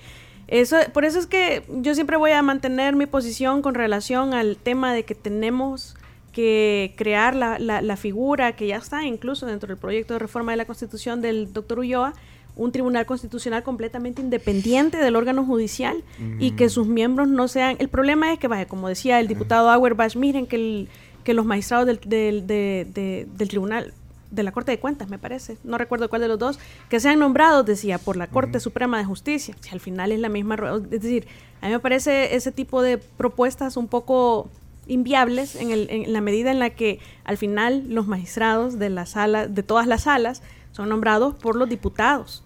eso, 0.47 0.77
por 0.93 1.05
eso 1.05 1.19
es 1.19 1.27
que 1.27 1.63
yo 1.69 1.95
siempre 1.95 2.17
voy 2.17 2.31
a 2.31 2.41
mantener 2.41 2.95
mi 2.95 3.05
posición 3.05 3.61
con 3.61 3.73
relación 3.73 4.33
al 4.33 4.57
tema 4.57 4.93
de 4.93 5.03
que 5.03 5.15
tenemos 5.15 5.95
que 6.31 6.93
crear 6.97 7.33
la, 7.33 7.57
la, 7.59 7.95
figura 7.95 8.57
que 8.57 8.67
ya 8.67 8.75
está 8.75 9.05
incluso 9.05 9.45
dentro 9.45 9.67
del 9.67 9.77
proyecto 9.77 10.13
de 10.13 10.19
reforma 10.19 10.51
de 10.51 10.57
la 10.57 10.65
Constitución 10.65 11.21
del 11.21 11.53
doctor 11.53 11.79
Ulloa, 11.79 12.13
un 12.55 12.71
tribunal 12.71 13.05
constitucional 13.05 13.63
completamente 13.63 14.21
independiente 14.21 14.97
del 14.97 15.15
órgano 15.15 15.45
judicial 15.45 16.03
y 16.39 16.51
que 16.51 16.69
sus 16.69 16.87
miembros 16.87 17.27
no 17.27 17.47
sean... 17.47 17.75
El 17.79 17.89
problema 17.89 18.31
es 18.31 18.39
que, 18.39 18.47
vaya, 18.47 18.65
como 18.65 18.87
decía 18.87 19.19
el 19.19 19.27
diputado 19.27 19.69
Auerbach, 19.69 20.15
miren 20.15 20.47
que, 20.47 20.87
que 21.23 21.33
los 21.33 21.45
magistrados 21.45 21.85
del, 21.85 21.99
del, 21.99 22.47
del 22.47 23.47
tribunal 23.49 23.93
de 24.31 24.43
la 24.43 24.51
Corte 24.51 24.71
de 24.71 24.79
Cuentas, 24.79 25.09
me 25.09 25.17
parece, 25.17 25.57
no 25.63 25.77
recuerdo 25.77 26.09
cuál 26.09 26.21
de 26.21 26.27
los 26.27 26.39
dos, 26.39 26.59
que 26.89 26.99
sean 26.99 27.19
nombrados, 27.19 27.65
decía, 27.65 27.97
por 27.97 28.17
la 28.17 28.27
Corte 28.27 28.59
Suprema 28.59 28.97
de 28.97 29.05
Justicia. 29.05 29.55
Si 29.61 29.69
al 29.69 29.79
final 29.79 30.11
es 30.11 30.19
la 30.19 30.29
misma, 30.29 30.57
es 30.75 30.89
decir, 30.89 31.27
a 31.61 31.67
mí 31.67 31.71
me 31.71 31.79
parece 31.79 32.35
ese 32.35 32.51
tipo 32.51 32.81
de 32.81 32.97
propuestas 32.97 33.77
un 33.77 33.87
poco 33.87 34.49
inviables 34.87 35.55
en, 35.55 35.71
el, 35.71 35.87
en 35.89 36.13
la 36.13 36.21
medida 36.21 36.51
en 36.51 36.59
la 36.59 36.69
que 36.69 36.99
al 37.23 37.37
final 37.37 37.85
los 37.87 38.07
magistrados 38.07 38.77
de 38.77 38.89
la 38.89 39.05
sala, 39.05 39.47
de 39.47 39.63
todas 39.63 39.87
las 39.87 40.03
salas, 40.03 40.41
son 40.71 40.89
nombrados 40.89 41.33
por 41.35 41.55
los 41.55 41.69
diputados. 41.69 42.43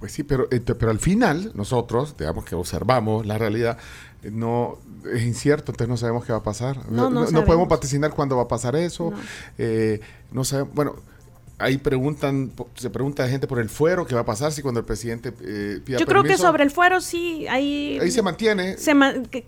Pues 0.00 0.12
sí, 0.12 0.22
pero, 0.24 0.48
eh, 0.50 0.60
pero 0.60 0.90
al 0.90 0.98
final 0.98 1.52
nosotros, 1.54 2.16
digamos 2.18 2.44
que 2.44 2.54
observamos 2.54 3.26
la 3.26 3.38
realidad, 3.38 3.78
no 4.22 4.78
es 5.12 5.22
incierto, 5.22 5.72
entonces 5.72 5.88
no 5.88 5.96
sabemos 5.98 6.24
qué 6.24 6.32
va 6.32 6.38
a 6.38 6.42
pasar. 6.42 6.90
No, 6.90 7.10
podemos 7.44 7.68
vaticinar 7.68 8.10
cuándo 8.10 8.36
va 8.36 8.44
a 8.44 8.48
pasar 8.48 8.76
eso. 8.76 9.10
No, 9.10 9.18
eh, 9.58 10.00
no 10.32 10.44
sabemos, 10.44 10.74
bueno, 10.74 10.96
ahí 11.60 11.76
preguntan, 11.76 12.50
se 12.74 12.88
pregunta 12.90 13.24
de 13.24 13.30
gente 13.30 13.46
por 13.46 13.60
el 13.60 13.68
fuero, 13.68 14.06
qué 14.06 14.14
va 14.14 14.22
a 14.22 14.24
pasar 14.24 14.52
si 14.52 14.62
cuando 14.62 14.80
el 14.80 14.86
presidente 14.86 15.34
eh, 15.42 15.80
Yo 15.86 16.06
creo 16.06 16.22
que 16.22 16.38
sobre 16.38 16.64
el 16.64 16.70
fuero 16.70 17.00
sí, 17.00 17.46
ahí... 17.48 17.98
Ahí 18.00 18.10
se 18.10 18.22
mantiene. 18.22 18.78
Se 18.78 18.94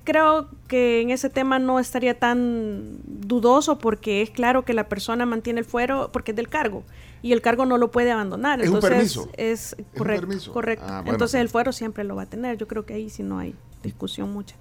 creo 0.05 0.49
que 0.69 1.01
en 1.01 1.11
ese 1.11 1.31
tema 1.31 1.59
no 1.59 1.81
estaría 1.81 2.19
tan 2.19 2.99
dudoso 3.07 3.79
porque 3.79 4.23
es 4.23 4.31
claro 4.31 4.65
que 4.65 4.75
la 4.75 4.89
persona 4.89 5.25
mantiene 5.25 5.61
el 5.61 5.67
fuero 5.67 6.11
porque 6.13 6.33
es 6.33 6.37
del 6.37 6.49
cargo 6.49 6.85
y 7.23 7.33
el 7.33 7.41
cargo 7.41 7.65
no 7.65 7.79
lo 7.79 7.91
puede 7.91 8.11
abandonar. 8.11 8.61
Es 8.61 8.67
Entonces, 8.67 8.91
un 8.91 8.97
permiso. 8.97 9.31
Es 9.37 9.77
correcto. 9.97 10.53
correcto. 10.53 10.87
Ah, 10.87 11.05
Entonces 11.07 11.41
el 11.41 11.49
fuero 11.49 11.73
siempre 11.73 12.05
lo 12.05 12.17
va 12.17 12.23
a 12.23 12.27
tener. 12.27 12.59
Yo 12.59 12.67
creo 12.67 12.85
que 12.85 12.95
ahí 12.95 13.09
sí 13.09 13.23
no 13.23 13.39
hay 13.39 13.55
discusión 13.83 14.33
mucha. 14.33 14.57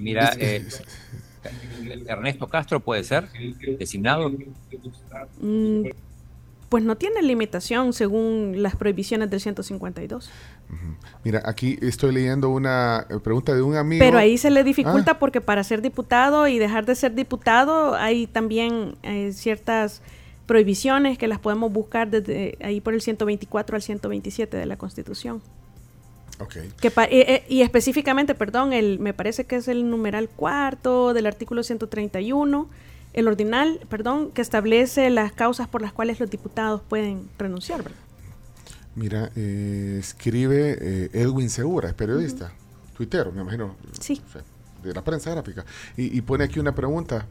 Mira, 0.00 0.32
eh, 0.38 0.66
Ernesto 2.06 2.48
Castro 2.48 2.80
puede 2.80 3.04
ser 3.04 3.28
designado. 3.78 4.32
Mm, 5.40 5.88
pues 6.70 6.82
no 6.82 6.96
tiene 6.96 7.22
limitación 7.22 7.92
según 7.92 8.62
las 8.62 8.74
prohibiciones 8.76 9.30
del 9.30 9.40
152. 9.40 10.30
Mira, 11.22 11.42
aquí 11.44 11.78
estoy 11.82 12.12
leyendo 12.12 12.48
una 12.48 13.06
eh, 13.10 13.18
pregunta 13.22 13.54
de 13.54 13.62
un 13.62 13.76
amigo. 13.76 14.02
Pero 14.02 14.18
ahí 14.18 14.38
se 14.38 14.50
le 14.50 14.64
dificulta 14.64 15.12
ah. 15.12 15.18
porque 15.18 15.42
para 15.42 15.62
ser 15.62 15.82
diputado 15.82 16.48
y 16.48 16.58
dejar 16.58 16.86
de 16.86 16.94
ser 16.94 17.14
diputado 17.14 17.94
hay 17.94 18.26
también 18.26 18.96
eh, 19.02 19.32
ciertas 19.32 20.02
prohibiciones 20.46 21.18
que 21.18 21.28
las 21.28 21.38
podemos 21.38 21.72
buscar 21.72 22.10
desde 22.10 22.58
ahí 22.62 22.80
por 22.80 22.94
el 22.94 23.00
124 23.00 23.76
al 23.76 23.82
127 23.82 24.56
de 24.56 24.66
la 24.66 24.76
Constitución. 24.76 25.42
Okay. 26.38 26.70
Que 26.80 26.88
eh, 26.88 26.92
eh, 27.10 27.44
y 27.48 27.62
específicamente, 27.62 28.34
perdón, 28.34 28.72
el, 28.72 28.98
me 28.98 29.14
parece 29.14 29.44
que 29.44 29.56
es 29.56 29.68
el 29.68 29.88
numeral 29.88 30.28
cuarto 30.28 31.14
del 31.14 31.26
artículo 31.26 31.62
131, 31.62 32.68
el 33.12 33.28
ordinal, 33.28 33.80
perdón, 33.88 34.32
que 34.32 34.42
establece 34.42 35.08
las 35.10 35.32
causas 35.32 35.68
por 35.68 35.80
las 35.80 35.92
cuales 35.92 36.18
los 36.18 36.28
diputados 36.28 36.82
pueden 36.88 37.28
renunciar. 37.38 37.84
¿verdad? 37.84 37.98
Mira, 38.96 39.30
eh, 39.36 39.96
escribe 40.00 41.08
Edwin 41.12 41.50
Segura, 41.50 41.88
es 41.88 41.94
periodista, 41.94 42.52
tuitero, 42.96 43.30
me 43.30 43.42
imagino. 43.42 43.76
Sí. 44.00 44.20
de 44.82 44.92
la 44.92 45.04
prensa 45.04 45.30
gráfica. 45.30 45.64
Y, 45.96 46.18
y, 46.18 46.20
pone 46.20 46.44
aquí 46.44 46.58
una 46.58 46.74
pregunta 46.74 47.26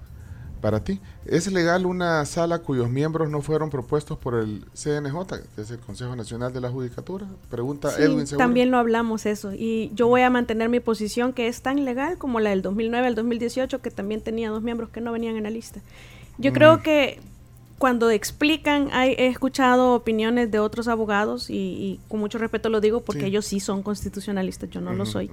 para 0.64 0.82
ti. 0.82 1.02
¿Es 1.26 1.52
legal 1.52 1.86
una 1.86 2.24
sala 2.24 2.60
cuyos 2.60 2.90
miembros 2.90 3.30
no 3.30 3.42
fueron 3.42 3.70
propuestos 3.70 4.18
por 4.18 4.36
el 4.36 4.64
CNJ, 4.74 5.28
que 5.54 5.62
es 5.62 5.70
el 5.72 5.80
Consejo 5.80 6.16
Nacional 6.16 6.54
de 6.54 6.62
la 6.62 6.70
Judicatura? 6.70 7.28
Pregunta 7.50 7.90
Edwin 8.00 8.26
Seguro. 8.26 8.38
También 8.38 8.72
lo 8.72 8.78
hablamos 8.78 9.26
eso. 9.26 9.52
Y 9.54 9.92
yo 9.94 10.08
voy 10.08 10.22
a 10.22 10.30
mantener 10.30 10.70
mi 10.70 10.80
posición 10.80 11.34
que 11.34 11.50
es 11.50 11.62
tan 11.62 11.84
legal 11.84 12.18
como 12.18 12.40
la 12.40 12.52
del 12.52 12.62
2009 12.62 13.08
al 13.08 13.14
2018, 13.14 13.82
que 13.82 13.92
también 13.92 14.22
tenía 14.22 14.52
dos 14.52 14.64
miembros 14.64 14.90
que 14.90 15.02
no 15.02 15.12
venían 15.12 15.36
en 15.36 15.44
la 15.44 15.50
lista. 15.50 15.82
Yo 16.38 16.54
creo 16.54 16.82
que 16.82 17.20
cuando 17.78 18.10
explican, 18.10 18.88
he 18.94 19.28
escuchado 19.28 19.96
opiniones 19.96 20.50
de 20.50 20.60
otros 20.60 20.88
abogados 20.88 21.50
y, 21.50 22.00
con 22.08 22.22
mucho 22.22 22.38
respeto 22.38 22.70
lo 22.70 22.80
digo 22.80 23.02
porque 23.02 23.26
ellos 23.26 23.46
sí 23.46 23.60
son 23.60 23.84
constitucionalistas, 23.84 24.70
yo 24.70 24.80
no 24.80 24.94
lo 24.94 25.06
soy, 25.06 25.30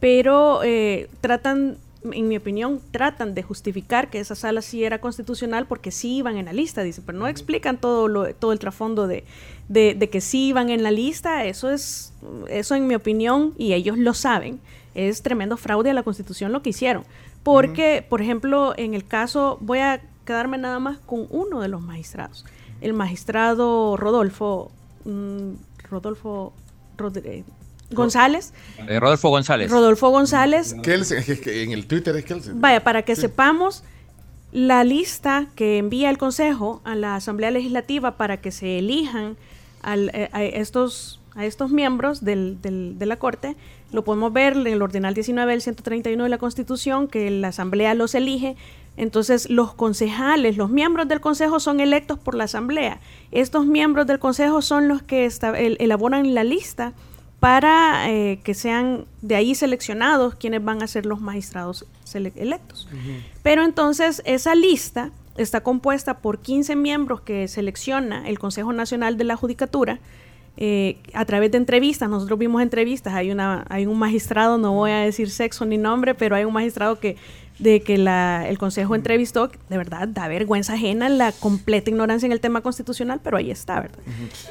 pero 0.00 0.62
eh, 0.64 1.08
tratan 1.22 1.78
en 2.12 2.28
mi 2.28 2.36
opinión, 2.36 2.80
tratan 2.90 3.34
de 3.34 3.42
justificar 3.42 4.10
que 4.10 4.20
esa 4.20 4.34
sala 4.34 4.62
sí 4.62 4.84
era 4.84 5.00
constitucional 5.00 5.66
porque 5.66 5.90
sí 5.90 6.16
iban 6.16 6.36
en 6.36 6.46
la 6.46 6.52
lista, 6.52 6.82
dice, 6.82 7.02
pero 7.04 7.18
no 7.18 7.28
explican 7.28 7.78
todo 7.78 8.08
lo, 8.08 8.34
todo 8.34 8.52
el 8.52 8.58
trasfondo 8.58 9.06
de, 9.06 9.24
de, 9.68 10.08
que 10.10 10.20
sí 10.20 10.48
iban 10.48 10.70
en 10.70 10.82
la 10.82 10.90
lista, 10.90 11.44
eso 11.44 11.70
es, 11.70 12.12
eso 12.48 12.74
en 12.74 12.86
mi 12.86 12.94
opinión, 12.94 13.54
y 13.58 13.72
ellos 13.72 13.98
lo 13.98 14.14
saben, 14.14 14.60
es 14.94 15.22
tremendo 15.22 15.56
fraude 15.56 15.90
a 15.90 15.94
la 15.94 16.02
constitución 16.02 16.52
lo 16.52 16.62
que 16.62 16.70
hicieron. 16.70 17.04
Porque, 17.42 18.04
por 18.08 18.22
ejemplo, 18.22 18.74
en 18.76 18.94
el 18.94 19.06
caso, 19.06 19.58
voy 19.60 19.78
a 19.78 20.00
quedarme 20.24 20.58
nada 20.58 20.80
más 20.80 20.98
con 20.98 21.26
uno 21.30 21.60
de 21.60 21.68
los 21.68 21.80
magistrados, 21.80 22.44
el 22.80 22.92
magistrado 22.92 23.96
Rodolfo, 23.96 24.72
mm, 25.04 25.52
Rodolfo 25.88 26.52
Rodríguez 26.96 27.44
González. 27.90 28.52
Eh, 28.88 28.98
Rodolfo 29.00 29.28
González. 29.28 29.70
Rodolfo 29.70 30.10
González. 30.10 30.74
en 30.74 31.72
el 31.72 31.86
Twitter 31.86 32.16
es 32.16 32.24
Kelsen. 32.24 32.60
Vaya, 32.60 32.82
para 32.82 33.02
que 33.02 33.16
sepamos 33.16 33.84
la 34.52 34.84
lista 34.84 35.46
que 35.54 35.78
envía 35.78 36.10
el 36.10 36.18
Consejo 36.18 36.80
a 36.84 36.94
la 36.94 37.16
Asamblea 37.16 37.50
Legislativa 37.50 38.16
para 38.16 38.38
que 38.38 38.50
se 38.50 38.78
elijan 38.78 39.36
eh, 39.84 40.28
a, 40.32 40.42
estos, 40.44 41.20
a 41.34 41.44
estos 41.44 41.70
miembros 41.70 42.24
del, 42.24 42.58
de 42.62 43.06
la 43.06 43.16
Corte, 43.16 43.56
lo 43.92 44.02
podemos 44.02 44.32
ver 44.32 44.54
en 44.54 44.66
el 44.66 44.82
Ordinal 44.82 45.14
19 45.14 45.52
del 45.52 45.62
131 45.62 46.22
de 46.22 46.28
la 46.28 46.38
Constitución, 46.38 47.06
que 47.06 47.30
la 47.30 47.48
Asamblea 47.48 47.94
los 47.94 48.14
elige. 48.14 48.56
Entonces, 48.96 49.50
los 49.50 49.74
concejales, 49.74 50.56
los 50.56 50.70
miembros 50.70 51.06
del 51.06 51.20
Consejo 51.20 51.60
son 51.60 51.80
electos 51.80 52.18
por 52.18 52.34
la 52.34 52.44
Asamblea. 52.44 52.98
Estos 53.30 53.66
miembros 53.66 54.06
del 54.06 54.18
Consejo 54.18 54.62
son 54.62 54.88
los 54.88 55.02
que 55.02 55.30
elaboran 55.78 56.34
la 56.34 56.44
lista 56.44 56.94
para 57.46 58.10
eh, 58.10 58.40
que 58.42 58.54
sean 58.54 59.04
de 59.22 59.36
ahí 59.36 59.54
seleccionados 59.54 60.34
quienes 60.34 60.64
van 60.64 60.82
a 60.82 60.88
ser 60.88 61.06
los 61.06 61.20
magistrados 61.20 61.86
electos. 62.12 62.88
Pero 63.44 63.62
entonces 63.62 64.20
esa 64.24 64.56
lista 64.56 65.12
está 65.36 65.60
compuesta 65.60 66.18
por 66.18 66.40
15 66.40 66.74
miembros 66.74 67.20
que 67.20 67.46
selecciona 67.46 68.28
el 68.28 68.40
Consejo 68.40 68.72
Nacional 68.72 69.16
de 69.16 69.22
la 69.22 69.36
Judicatura 69.36 70.00
eh, 70.56 70.98
a 71.12 71.24
través 71.24 71.52
de 71.52 71.58
entrevistas. 71.58 72.10
Nosotros 72.10 72.36
vimos 72.36 72.62
entrevistas, 72.62 73.14
hay, 73.14 73.30
una, 73.30 73.64
hay 73.68 73.86
un 73.86 73.96
magistrado, 73.96 74.58
no 74.58 74.72
voy 74.72 74.90
a 74.90 74.98
decir 74.98 75.30
sexo 75.30 75.64
ni 75.66 75.78
nombre, 75.78 76.16
pero 76.16 76.34
hay 76.34 76.44
un 76.44 76.52
magistrado 76.52 76.98
que 76.98 77.14
de 77.58 77.80
que 77.80 77.96
la, 77.96 78.46
el 78.48 78.58
Consejo 78.58 78.94
entrevistó, 78.94 79.48
de 79.68 79.76
verdad 79.78 80.08
da 80.08 80.28
vergüenza 80.28 80.74
ajena 80.74 81.08
la 81.08 81.32
completa 81.32 81.90
ignorancia 81.90 82.26
en 82.26 82.32
el 82.32 82.40
tema 82.40 82.60
constitucional, 82.60 83.20
pero 83.22 83.38
ahí 83.38 83.50
está, 83.50 83.80
¿verdad? 83.80 83.98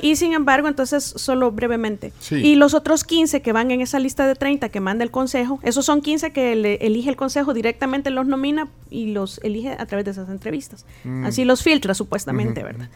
Y 0.02 0.16
sin 0.16 0.34
embargo, 0.34 0.68
entonces, 0.68 1.04
solo 1.04 1.52
brevemente. 1.52 2.14
Y 2.32 2.56
los 2.56 2.74
otros 2.74 3.04
15 3.04 3.42
que 3.42 3.52
van 3.52 3.72
en 3.72 3.82
esa 3.82 4.00
lista 4.00 4.28
de 4.28 4.36
30 4.36 4.70
que 4.70 4.80
manda 4.80 5.04
el 5.04 5.12
Consejo, 5.12 5.60
esos 5.62 5.86
son 5.86 6.02
15 6.02 6.32
que 6.32 6.56
le 6.56 6.76
elige 6.76 7.10
el 7.10 7.16
Consejo, 7.16 7.54
directamente 7.54 8.10
los 8.10 8.26
nomina 8.26 8.70
y 8.90 9.08
los 9.08 9.40
elige 9.44 9.76
a 9.78 9.86
través 9.86 10.06
de 10.06 10.12
esas 10.12 10.30
entrevistas. 10.30 10.86
Mm. 11.04 11.26
Así 11.26 11.46
los 11.46 11.62
filtra, 11.62 11.94
supuestamente, 11.94 12.64
¿verdad? 12.64 12.90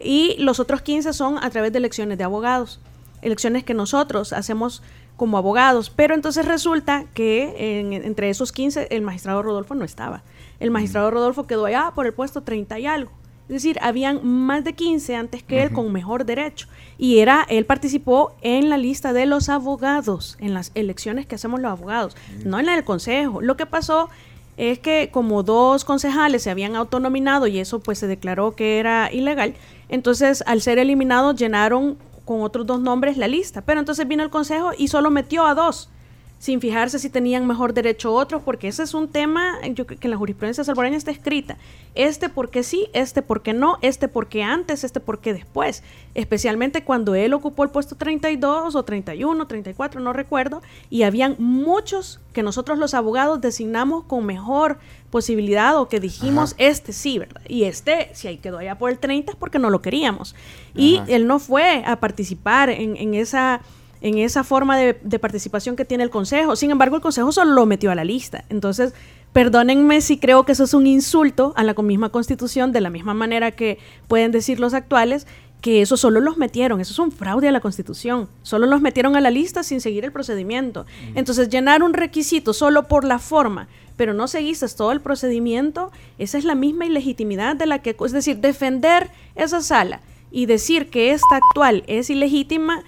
Y 0.00 0.34
los 0.38 0.58
otros 0.58 0.82
15 0.82 1.12
son 1.12 1.38
a 1.42 1.48
través 1.50 1.72
de 1.72 1.78
elecciones 1.78 2.18
de 2.18 2.24
abogados, 2.24 2.80
elecciones 3.22 3.62
que 3.62 3.74
nosotros 3.74 4.32
hacemos 4.32 4.82
como 5.16 5.38
abogados. 5.38 5.90
Pero 5.90 6.14
entonces 6.14 6.46
resulta 6.46 7.04
que 7.14 7.80
entre 7.80 8.30
esos 8.30 8.52
15 8.52 8.88
el 8.90 9.02
magistrado 9.02 9.42
Rodolfo 9.42 9.74
no 9.74 9.84
estaba. 9.84 10.22
El 10.60 10.70
magistrado 10.70 11.10
Rodolfo 11.10 11.46
quedó 11.46 11.66
allá 11.66 11.92
por 11.94 12.06
el 12.06 12.12
puesto 12.12 12.42
30 12.42 12.78
y 12.78 12.86
algo. 12.86 13.12
Es 13.48 13.54
decir, 13.54 13.76
habían 13.82 14.24
más 14.24 14.64
de 14.64 14.72
15 14.72 15.16
antes 15.16 15.42
que 15.42 15.62
él 15.62 15.72
con 15.72 15.92
mejor 15.92 16.24
derecho. 16.24 16.68
Y 16.96 17.18
era, 17.18 17.44
él 17.48 17.66
participó 17.66 18.34
en 18.40 18.70
la 18.70 18.78
lista 18.78 19.12
de 19.12 19.26
los 19.26 19.48
abogados, 19.48 20.36
en 20.40 20.54
las 20.54 20.70
elecciones 20.74 21.26
que 21.26 21.34
hacemos 21.34 21.60
los 21.60 21.70
abogados, 21.70 22.16
no 22.44 22.60
en 22.60 22.66
la 22.66 22.72
del 22.72 22.84
consejo. 22.84 23.42
Lo 23.42 23.56
que 23.56 23.66
pasó 23.66 24.08
es 24.56 24.78
que 24.78 25.10
como 25.12 25.42
dos 25.42 25.84
concejales 25.84 26.42
se 26.42 26.50
habían 26.50 26.76
autonominado 26.76 27.46
y 27.46 27.58
eso 27.58 27.80
pues 27.80 27.98
se 27.98 28.06
declaró 28.06 28.54
que 28.54 28.78
era 28.78 29.12
ilegal, 29.12 29.54
entonces 29.88 30.42
al 30.46 30.60
ser 30.60 30.78
eliminados 30.78 31.36
llenaron 31.36 31.98
con 32.24 32.42
otros 32.42 32.66
dos 32.66 32.80
nombres 32.80 33.16
la 33.16 33.28
lista. 33.28 33.62
Pero 33.62 33.80
entonces 33.80 34.06
vino 34.06 34.22
el 34.22 34.30
consejo 34.30 34.70
y 34.76 34.88
solo 34.88 35.10
metió 35.10 35.46
a 35.46 35.54
dos, 35.54 35.90
sin 36.38 36.60
fijarse 36.60 36.98
si 36.98 37.08
tenían 37.08 37.46
mejor 37.46 37.72
derecho 37.72 38.12
otros, 38.12 38.42
porque 38.42 38.66
ese 38.66 38.82
es 38.82 38.94
un 38.94 39.06
tema 39.06 39.60
yo 39.74 39.86
que 39.86 39.96
en 40.00 40.10
la 40.10 40.16
jurisprudencia 40.16 40.64
salvadoreña 40.64 40.96
está 40.96 41.12
escrita. 41.12 41.56
Este 41.94 42.28
porque 42.28 42.64
sí, 42.64 42.88
este 42.94 43.22
porque 43.22 43.52
no, 43.52 43.78
este 43.80 44.08
porque 44.08 44.42
antes, 44.42 44.82
este 44.82 44.98
porque 44.98 45.34
después. 45.34 45.84
Especialmente 46.14 46.82
cuando 46.82 47.14
él 47.14 47.32
ocupó 47.32 47.62
el 47.62 47.70
puesto 47.70 47.94
32 47.94 48.74
o 48.74 48.82
31, 48.82 49.46
34, 49.46 50.00
no 50.00 50.12
recuerdo, 50.12 50.62
y 50.90 51.04
habían 51.04 51.36
muchos 51.38 52.18
que 52.32 52.42
nosotros 52.42 52.76
los 52.76 52.94
abogados 52.94 53.40
designamos 53.40 54.02
con 54.04 54.26
mejor 54.26 54.78
posibilidad 55.12 55.76
o 55.76 55.88
que 55.88 56.00
dijimos, 56.00 56.56
este 56.56 56.92
sí, 56.92 57.18
¿verdad? 57.18 57.42
Y 57.46 57.64
este, 57.64 58.10
si 58.14 58.28
ahí 58.28 58.38
quedó 58.38 58.58
allá 58.58 58.78
por 58.78 58.90
el 58.90 58.98
30 58.98 59.32
es 59.32 59.36
porque 59.36 59.60
no 59.60 59.68
lo 59.68 59.82
queríamos. 59.82 60.34
Y 60.74 61.00
él 61.06 61.26
no 61.28 61.38
fue 61.38 61.84
a 61.86 62.00
participar 62.00 62.70
en, 62.70 62.96
en 62.96 63.14
esa 63.14 63.60
en 64.00 64.18
esa 64.18 64.42
forma 64.42 64.76
de, 64.76 64.98
de, 65.00 65.18
participación 65.20 65.76
que 65.76 65.84
tiene 65.84 66.02
el 66.02 66.10
Consejo. 66.10 66.56
Sin 66.56 66.72
embargo, 66.72 66.96
el 66.96 67.02
Consejo 67.02 67.30
solo 67.30 67.52
lo 67.52 67.66
metió 67.66 67.92
a 67.92 67.94
la 67.94 68.02
lista. 68.02 68.44
Entonces, 68.48 68.94
perdónenme 69.32 70.00
si 70.00 70.18
creo 70.18 70.44
que 70.44 70.50
eso 70.50 70.64
es 70.64 70.74
un 70.74 70.88
insulto 70.88 71.52
a 71.54 71.62
la 71.62 71.72
misma 71.74 72.08
Constitución, 72.08 72.72
de 72.72 72.80
la 72.80 72.90
misma 72.90 73.14
manera 73.14 73.52
que 73.52 73.78
pueden 74.08 74.32
decir 74.32 74.58
los 74.58 74.74
actuales, 74.74 75.28
que 75.62 75.80
eso 75.80 75.96
solo 75.96 76.20
los 76.20 76.36
metieron, 76.36 76.80
eso 76.80 76.92
es 76.92 76.98
un 76.98 77.12
fraude 77.12 77.48
a 77.48 77.52
la 77.52 77.60
Constitución, 77.60 78.28
solo 78.42 78.66
los 78.66 78.82
metieron 78.82 79.16
a 79.16 79.20
la 79.20 79.30
lista 79.30 79.62
sin 79.62 79.80
seguir 79.80 80.04
el 80.04 80.12
procedimiento. 80.12 80.86
Entonces, 81.14 81.48
llenar 81.48 81.84
un 81.84 81.94
requisito 81.94 82.52
solo 82.52 82.88
por 82.88 83.04
la 83.04 83.20
forma, 83.20 83.68
pero 83.96 84.12
no 84.12 84.26
seguiste 84.26 84.66
todo 84.76 84.90
el 84.90 85.00
procedimiento, 85.00 85.92
esa 86.18 86.36
es 86.36 86.44
la 86.44 86.56
misma 86.56 86.86
ilegitimidad 86.86 87.54
de 87.54 87.66
la 87.66 87.78
que, 87.78 87.96
es 88.04 88.12
decir, 88.12 88.38
defender 88.38 89.08
esa 89.36 89.62
sala 89.62 90.00
y 90.32 90.46
decir 90.46 90.90
que 90.90 91.12
esta 91.12 91.36
actual 91.36 91.84
es 91.86 92.10
ilegítima, 92.10 92.82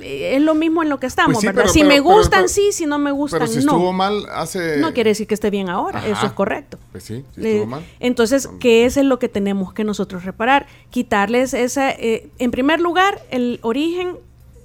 es 0.00 0.42
lo 0.42 0.54
mismo 0.54 0.82
en 0.82 0.88
lo 0.88 1.00
que 1.00 1.06
estamos, 1.06 1.42
pues 1.42 1.54
¿verdad? 1.54 1.70
si 1.70 1.84
me 1.84 2.00
gustan, 2.00 2.48
sí, 2.48 2.72
si 2.72 2.86
no 2.86 2.98
me 2.98 3.10
gustan, 3.10 3.40
pero 3.40 3.52
si 3.52 3.58
estuvo 3.58 3.92
mal 3.92 4.26
hace... 4.32 4.78
No 4.78 4.92
quiere 4.92 5.10
decir 5.10 5.26
que 5.26 5.34
esté 5.34 5.50
bien 5.50 5.68
ahora, 5.68 6.06
eso 6.06 6.26
es 6.26 6.32
correcto. 6.32 6.78
Pues 6.92 7.04
sí, 7.04 7.24
estuvo 7.36 7.66
mal. 7.66 7.84
Entonces, 8.00 8.48
¿qué 8.60 8.84
es 8.84 8.96
lo 8.96 9.18
que 9.18 9.28
tenemos 9.28 9.72
que 9.72 9.84
nosotros 9.84 10.24
reparar? 10.24 10.66
Quitarles 10.90 11.54
esa, 11.54 11.90
eh, 11.90 12.30
en 12.38 12.50
primer 12.50 12.80
lugar, 12.80 13.22
el 13.30 13.58
origen 13.62 14.18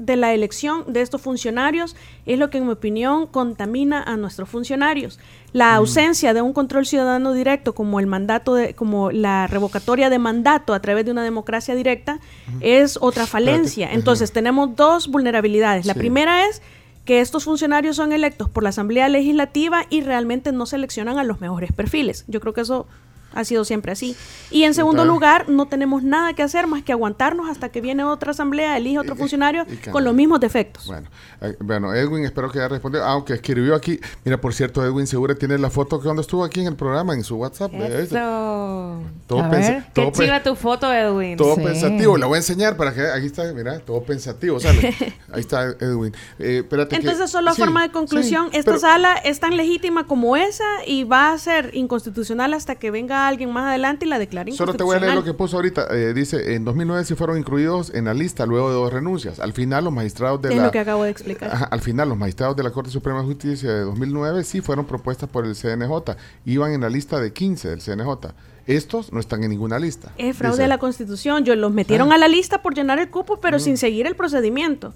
de 0.05 0.15
la 0.15 0.33
elección 0.33 0.91
de 0.91 1.01
estos 1.01 1.21
funcionarios 1.21 1.95
es 2.25 2.39
lo 2.39 2.49
que 2.49 2.57
en 2.57 2.65
mi 2.65 2.71
opinión 2.71 3.27
contamina 3.27 4.01
a 4.01 4.17
nuestros 4.17 4.49
funcionarios. 4.49 5.19
La 5.53 5.73
mm. 5.73 5.75
ausencia 5.75 6.33
de 6.33 6.41
un 6.41 6.53
control 6.53 6.85
ciudadano 6.85 7.33
directo 7.33 7.73
como 7.73 7.99
el 7.99 8.07
mandato 8.07 8.55
de 8.55 8.73
como 8.73 9.11
la 9.11 9.47
revocatoria 9.47 10.09
de 10.09 10.19
mandato 10.19 10.73
a 10.73 10.79
través 10.79 11.05
de 11.05 11.11
una 11.11 11.23
democracia 11.23 11.75
directa 11.75 12.19
es 12.61 12.97
otra 12.99 13.27
falencia. 13.27 13.91
Entonces, 13.91 14.31
tenemos 14.31 14.75
dos 14.75 15.07
vulnerabilidades. 15.07 15.85
La 15.85 15.93
primera 15.93 16.47
es 16.47 16.61
que 17.05 17.21
estos 17.21 17.43
funcionarios 17.43 17.95
son 17.95 18.11
electos 18.11 18.49
por 18.49 18.63
la 18.63 18.69
Asamblea 18.69 19.09
Legislativa 19.09 19.85
y 19.89 20.01
realmente 20.01 20.51
no 20.51 20.65
seleccionan 20.65 21.17
a 21.17 21.23
los 21.23 21.41
mejores 21.41 21.71
perfiles. 21.71 22.25
Yo 22.27 22.39
creo 22.39 22.53
que 22.53 22.61
eso 22.61 22.87
ha 23.33 23.43
sido 23.43 23.65
siempre 23.65 23.91
así. 23.91 24.15
Y 24.49 24.63
en 24.63 24.73
segundo 24.73 25.05
lugar, 25.05 25.49
no 25.49 25.67
tenemos 25.67 26.03
nada 26.03 26.33
que 26.33 26.43
hacer 26.43 26.67
más 26.67 26.83
que 26.83 26.91
aguantarnos 26.91 27.49
hasta 27.49 27.69
que 27.69 27.81
viene 27.81 28.03
otra 28.03 28.31
asamblea, 28.31 28.77
elige 28.77 28.99
otro 28.99 29.15
funcionario 29.15 29.65
con 29.91 30.03
los 30.03 30.13
mismos 30.13 30.39
defectos. 30.39 30.87
Bueno, 30.87 31.09
eh, 31.41 31.55
bueno, 31.59 31.93
Edwin, 31.93 32.25
espero 32.25 32.51
que 32.51 32.59
haya 32.59 32.67
respondido. 32.67 33.03
Aunque 33.05 33.33
escribió 33.33 33.75
aquí, 33.75 33.99
mira, 34.25 34.39
por 34.39 34.53
cierto, 34.53 34.83
Edwin 34.83 35.07
Segura 35.07 35.35
tiene 35.35 35.57
la 35.57 35.69
foto 35.69 35.99
que 35.99 36.05
cuando 36.05 36.21
estuvo 36.21 36.43
aquí 36.43 36.61
en 36.61 36.67
el 36.67 36.75
programa, 36.75 37.13
en 37.13 37.23
su 37.23 37.35
WhatsApp. 37.35 37.73
Eso. 37.73 39.01
Todo, 39.27 39.49
Qué 39.93 40.11
chiva 40.11 40.43
tu 40.43 40.55
foto, 40.55 40.91
Edwin. 40.91 41.37
Todo 41.37 41.55
pensativo. 41.55 42.17
La 42.17 42.25
voy 42.27 42.35
a 42.35 42.37
enseñar 42.39 42.75
para 42.77 42.93
que, 42.93 43.01
aquí 43.07 43.27
está, 43.27 43.51
mira, 43.53 43.79
todo 43.79 44.03
pensativo, 44.03 44.59
sale. 44.59 44.81
Ahí 45.31 45.41
está 45.41 45.63
Edwin. 45.79 46.13
Eh, 46.39 46.63
Entonces, 46.69 47.29
solo 47.29 47.53
forma 47.55 47.83
de 47.83 47.91
conclusión, 47.91 48.49
esta 48.51 48.77
sala 48.77 49.15
es 49.15 49.39
tan 49.39 49.55
legítima 49.57 50.05
como 50.05 50.35
esa 50.35 50.65
y 50.85 51.03
va 51.03 51.31
a 51.31 51.37
ser 51.37 51.71
inconstitucional 51.73 52.53
hasta 52.53 52.75
que 52.75 52.91
venga 52.91 53.20
a 53.21 53.27
alguien 53.27 53.51
más 53.51 53.65
adelante 53.65 54.05
y 54.05 54.09
la 54.09 54.19
declara 54.19 54.51
Solo 54.51 54.73
te 54.73 54.83
voy 54.83 54.97
a 54.97 54.99
leer 54.99 55.15
lo 55.15 55.23
que 55.23 55.33
puso 55.33 55.57
ahorita. 55.57 55.87
Eh, 55.91 56.13
dice, 56.13 56.55
en 56.55 56.65
2009 56.65 57.05
sí 57.05 57.15
fueron 57.15 57.37
incluidos 57.37 57.93
en 57.93 58.05
la 58.05 58.13
lista 58.13 58.45
luego 58.45 58.69
de 58.69 58.75
dos 58.75 58.91
renuncias. 58.91 59.39
Al 59.39 59.53
final 59.53 59.83
los 59.83 59.93
magistrados 59.93 60.41
de 60.41 60.49
es 60.49 60.57
la... 60.57 60.65
lo 60.65 60.71
que 60.71 60.79
acabo 60.79 61.03
de 61.03 61.09
explicar. 61.11 61.67
al 61.69 61.81
final 61.81 62.09
los 62.09 62.17
magistrados 62.17 62.55
de 62.55 62.63
la 62.63 62.71
Corte 62.71 62.89
Suprema 62.89 63.19
de 63.19 63.25
Justicia 63.25 63.71
de 63.71 63.81
2009 63.81 64.43
sí 64.43 64.61
fueron 64.61 64.85
propuestas 64.85 65.29
por 65.29 65.45
el 65.45 65.55
CNJ. 65.55 66.15
Iban 66.45 66.73
en 66.73 66.81
la 66.81 66.89
lista 66.89 67.19
de 67.19 67.33
15 67.33 67.69
del 67.69 67.81
CNJ. 67.81 68.33
Estos 68.67 69.11
no 69.11 69.19
están 69.19 69.43
en 69.43 69.49
ninguna 69.49 69.79
lista. 69.79 70.11
Es 70.17 70.37
fraude 70.37 70.63
a 70.63 70.67
la 70.67 70.77
Constitución. 70.77 71.43
Yo 71.43 71.55
los 71.55 71.71
metieron 71.71 72.11
ah. 72.11 72.15
a 72.15 72.17
la 72.17 72.27
lista 72.27 72.61
por 72.61 72.75
llenar 72.75 72.99
el 72.99 73.09
cupo, 73.09 73.39
pero 73.39 73.59
sin 73.59 73.77
seguir 73.77 74.07
el 74.07 74.15
procedimiento. 74.15 74.93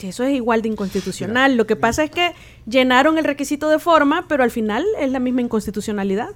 Eso 0.00 0.24
es 0.24 0.34
igual 0.34 0.62
de 0.62 0.68
inconstitucional. 0.68 1.56
Lo 1.56 1.66
que 1.66 1.76
pasa 1.76 2.04
es 2.04 2.10
que 2.10 2.32
llenaron 2.66 3.18
el 3.18 3.24
requisito 3.24 3.68
de 3.68 3.78
forma, 3.78 4.26
pero 4.28 4.42
al 4.42 4.50
final 4.50 4.84
es 4.98 5.10
la 5.10 5.18
misma 5.18 5.42
inconstitucionalidad. 5.42 6.30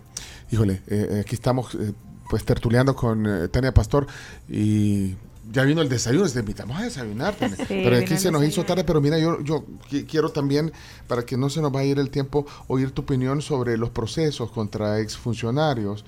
Híjole, 0.51 0.83
eh, 0.87 1.09
eh, 1.11 1.21
aquí 1.21 1.35
estamos 1.35 1.75
eh, 1.75 1.93
pues 2.29 2.45
tertuleando 2.45 2.95
con 2.95 3.49
Tania 3.51 3.73
Pastor 3.73 4.07
y 4.49 5.15
ya 5.53 5.63
vino 5.65 5.83
el 5.83 5.89
desayuno, 5.89 6.29
te 6.29 6.41
invitamos 6.41 6.79
a 6.79 6.85
desayunar. 6.85 7.35
pero 7.69 7.97
aquí 7.97 8.17
se 8.17 8.31
nos 8.31 8.45
hizo 8.45 8.65
tarde, 8.65 8.85
pero 8.85 9.01
mira, 9.01 9.19
yo, 9.19 9.41
yo 9.43 9.65
quiero 10.09 10.31
también, 10.31 10.73
para 11.07 11.25
que 11.25 11.37
no 11.37 11.51
se 11.51 11.61
nos 11.61 11.71
vaya 11.71 11.89
a 11.89 11.91
ir 11.93 11.99
el 11.99 12.11
tiempo, 12.11 12.47
oír 12.69 12.93
tu 12.93 13.03
opinión 13.03 13.43
sobre 13.43 13.77
los 13.77 13.91
procesos 13.91 14.51
contra 14.51 15.01
exfuncionarios 15.01 16.05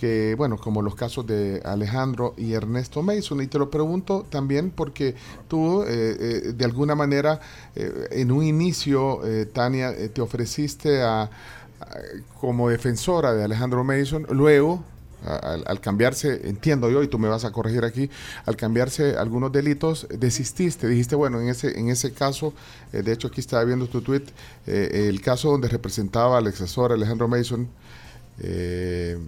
que, 0.00 0.34
bueno, 0.34 0.56
como 0.56 0.80
los 0.80 0.94
casos 0.94 1.26
de 1.26 1.60
Alejandro 1.62 2.32
y 2.38 2.54
Ernesto 2.54 3.02
Mason. 3.02 3.42
Y 3.42 3.48
te 3.48 3.58
lo 3.58 3.68
pregunto 3.68 4.24
también 4.30 4.70
porque 4.70 5.14
tú, 5.46 5.82
eh, 5.82 5.86
eh, 5.88 6.52
de 6.54 6.64
alguna 6.64 6.94
manera, 6.94 7.38
eh, 7.76 8.08
en 8.12 8.32
un 8.32 8.42
inicio, 8.42 9.20
Tania, 9.52 9.92
te 10.08 10.22
ofreciste 10.22 11.02
a, 11.02 11.28
como 12.40 12.68
defensora 12.68 13.34
de 13.34 13.44
Alejandro 13.44 13.84
Mason, 13.84 14.26
luego... 14.30 14.84
Al, 15.22 15.80
cambiarse, 15.82 16.48
entiendo 16.48 16.88
yo, 16.88 17.02
y 17.02 17.08
tú 17.08 17.18
me 17.18 17.28
vas 17.28 17.44
a 17.44 17.52
corregir 17.52 17.84
aquí, 17.84 18.08
al 18.46 18.56
cambiarse 18.56 19.18
algunos 19.18 19.52
delitos, 19.52 20.06
desististe, 20.08 20.88
dijiste, 20.88 21.14
bueno, 21.14 21.42
en 21.42 21.50
ese, 21.50 21.78
en 21.78 21.90
ese 21.90 22.14
caso, 22.14 22.54
de 22.90 23.12
hecho 23.12 23.28
aquí 23.28 23.42
estaba 23.42 23.62
viendo 23.64 23.86
tu 23.86 24.00
tweet, 24.00 24.24
el 24.64 25.20
caso 25.20 25.50
donde 25.50 25.68
representaba 25.68 26.38
al 26.38 26.46
asesor 26.46 26.92
Alejandro 26.92 27.28
Mason, 27.28 27.68
eh, 28.40 29.18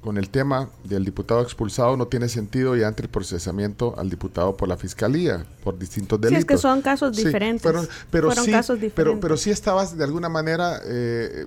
con 0.00 0.16
el 0.16 0.30
tema 0.30 0.70
del 0.84 1.04
diputado 1.04 1.42
expulsado 1.42 1.96
no 1.96 2.06
tiene 2.06 2.28
sentido 2.28 2.74
ya 2.74 2.88
ante 2.88 3.02
el 3.02 3.08
procesamiento 3.08 3.94
al 3.98 4.08
diputado 4.08 4.56
por 4.56 4.68
la 4.68 4.76
fiscalía 4.76 5.44
por 5.62 5.78
distintos 5.78 6.20
delitos. 6.20 6.38
Sí, 6.38 6.40
es 6.40 6.46
que 6.46 6.58
son 6.58 6.80
casos 6.80 7.16
diferentes. 7.16 7.62
pero, 8.10 8.32
sí, 8.32 8.52
Pero, 8.94 9.20
pero 9.20 9.36
sí 9.36 9.50
estabas 9.50 9.96
de 9.96 10.04
alguna 10.04 10.28
manera 10.28 10.80
eh, 10.84 11.46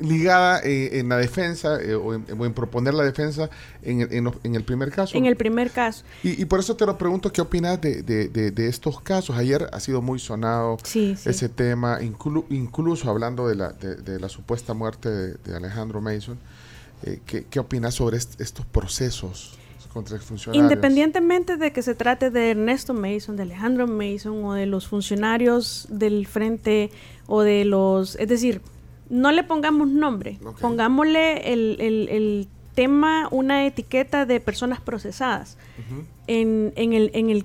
ligada 0.00 0.60
eh, 0.62 0.98
en 0.98 1.08
la 1.08 1.16
defensa 1.16 1.80
eh, 1.80 1.94
o, 1.94 2.14
en, 2.14 2.54
proponer 2.54 2.94
la 2.94 3.04
defensa 3.04 3.48
en, 3.82 4.00
el 4.42 4.64
primer 4.64 4.90
caso. 4.90 5.16
En 5.16 5.26
el 5.26 5.36
primer 5.36 5.70
caso. 5.70 6.04
Y, 6.22 6.44
por 6.44 6.60
eso 6.60 6.76
te 6.76 6.84
lo 6.86 6.98
pregunto, 6.98 7.32
¿qué 7.32 7.40
opinas 7.40 7.80
de, 7.80 8.52
estos 8.68 9.00
casos? 9.00 9.36
Ayer 9.36 9.68
ha 9.72 9.80
sido 9.80 10.02
muy 10.02 10.18
sonado 10.18 10.76
ese 10.84 11.48
tema, 11.48 12.00
incluso 12.02 13.10
hablando 13.10 13.48
de 13.48 13.54
la, 13.54 13.72
de, 13.72 14.20
la 14.20 14.28
supuesta 14.28 14.74
muerte 14.74 15.08
de 15.08 15.56
Alejandro 15.56 16.00
Mason. 16.00 16.38
Eh, 17.02 17.20
¿qué, 17.26 17.60
opinas 17.60 17.94
sobre 17.94 18.16
estos 18.16 18.64
procesos 18.66 19.58
contra 19.92 20.18
funcionarios? 20.18 20.62
Independientemente 20.62 21.56
de 21.56 21.72
que 21.72 21.82
se 21.82 21.94
trate 21.94 22.30
de 22.30 22.52
Ernesto 22.52 22.94
Mason, 22.94 23.36
de 23.36 23.42
Alejandro 23.42 23.86
Mason 23.86 24.44
o 24.44 24.54
de 24.54 24.66
los 24.66 24.86
funcionarios 24.88 25.86
del 25.90 26.26
frente 26.26 26.90
o 27.26 27.42
de 27.42 27.64
los... 27.64 28.16
Es 28.16 28.28
decir, 28.28 28.62
no 29.10 29.30
le 29.30 29.44
pongamos 29.44 29.88
nombre, 29.88 30.38
pongámosle 30.60 31.52
el, 31.52 32.48
tema, 32.74 33.28
una 33.30 33.64
etiqueta 33.64 34.26
de 34.26 34.38
personas 34.38 34.80
procesadas 34.80 35.56
en, 36.26 36.72
el, 36.76 37.10
en 37.14 37.30
el... 37.30 37.44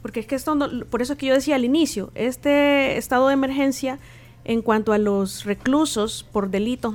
Porque 0.00 0.20
es 0.20 0.26
que 0.26 0.34
esto, 0.34 0.58
por 0.90 1.02
eso 1.02 1.14
es 1.14 1.18
que 1.18 1.26
yo 1.26 1.34
decía 1.34 1.56
al 1.56 1.64
inicio, 1.64 2.10
este 2.14 2.96
estado 2.96 3.28
de 3.28 3.34
emergencia 3.34 3.98
en 4.44 4.62
cuanto 4.62 4.92
a 4.92 4.98
los 4.98 5.44
reclusos 5.44 6.26
por 6.30 6.50
delitos, 6.50 6.94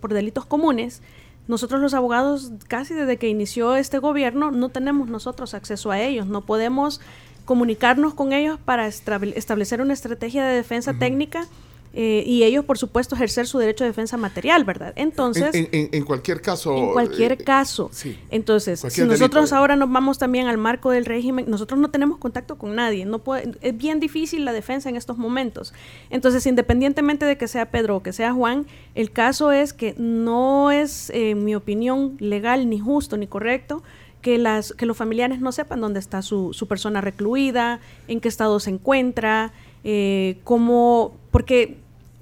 por 0.00 0.12
delitos 0.12 0.44
comunes, 0.44 1.00
nosotros 1.48 1.80
los 1.80 1.94
abogados, 1.94 2.52
casi 2.68 2.94
desde 2.94 3.16
que 3.16 3.28
inició 3.28 3.74
este 3.74 3.98
gobierno, 3.98 4.50
no 4.50 4.68
tenemos 4.68 5.08
nosotros 5.08 5.54
acceso 5.54 5.90
a 5.90 6.00
ellos, 6.00 6.26
no 6.26 6.42
podemos 6.42 7.00
comunicarnos 7.44 8.14
con 8.14 8.32
ellos 8.34 8.58
para 8.64 8.86
establecer 8.86 9.80
una 9.80 9.94
estrategia 9.94 10.46
de 10.46 10.54
defensa 10.54 10.92
técnica 10.98 11.48
eh, 11.94 12.22
y 12.26 12.44
ellos, 12.44 12.64
por 12.64 12.78
supuesto, 12.78 13.14
ejercer 13.14 13.46
su 13.46 13.58
derecho 13.58 13.84
de 13.84 13.90
defensa 13.90 14.16
material, 14.16 14.64
¿verdad? 14.64 14.92
Entonces... 14.96 15.50
En, 15.52 16.04
cualquier 16.04 16.40
caso... 16.40 16.76
En 16.76 16.92
cualquier 16.92 17.32
eh, 17.32 17.36
caso. 17.38 17.90
Sí, 17.92 18.18
Entonces, 18.30 18.84
si 18.88 19.02
nosotros 19.02 19.52
ahora 19.52 19.76
nos 19.76 19.90
vamos 19.90 20.18
también 20.18 20.46
al 20.46 20.58
marco 20.58 20.90
del 20.90 21.06
régimen, 21.06 21.46
nosotros 21.48 21.80
no 21.80 21.90
tenemos 21.90 22.18
contacto 22.18 22.56
con 22.56 22.74
nadie, 22.74 23.04
no 23.04 23.20
puede, 23.20 23.52
es 23.62 23.76
bien 23.76 24.00
difícil 24.00 24.44
la 24.44 24.52
defensa 24.52 24.88
en 24.88 24.96
estos 24.96 25.18
momentos. 25.18 25.72
Entonces, 26.10 26.46
independientemente 26.46 27.24
de 27.24 27.36
que 27.36 27.48
sea 27.48 27.70
Pedro 27.70 27.96
o 27.96 28.02
que 28.02 28.12
sea 28.12 28.32
Juan, 28.32 28.66
el 28.94 29.10
caso 29.10 29.52
es 29.52 29.72
que 29.72 29.94
no 29.98 30.70
es, 30.70 31.10
en 31.10 31.44
mi 31.44 31.54
opinión, 31.54 32.16
legal, 32.20 32.68
ni 32.68 32.78
justo, 32.78 33.16
ni 33.16 33.26
correcto 33.26 33.82
que, 34.22 34.38
las, 34.38 34.72
que 34.72 34.86
los 34.86 34.96
familiares 34.96 35.40
no 35.40 35.52
sepan 35.52 35.80
dónde 35.80 36.00
está 36.00 36.22
su, 36.22 36.52
su 36.52 36.66
persona 36.66 37.00
recluida, 37.00 37.80
en 38.08 38.20
qué 38.20 38.28
estado 38.28 38.60
se 38.60 38.70
encuentra, 38.70 39.52
eh, 39.84 40.38
cómo, 40.44 41.16
porque 41.38 41.76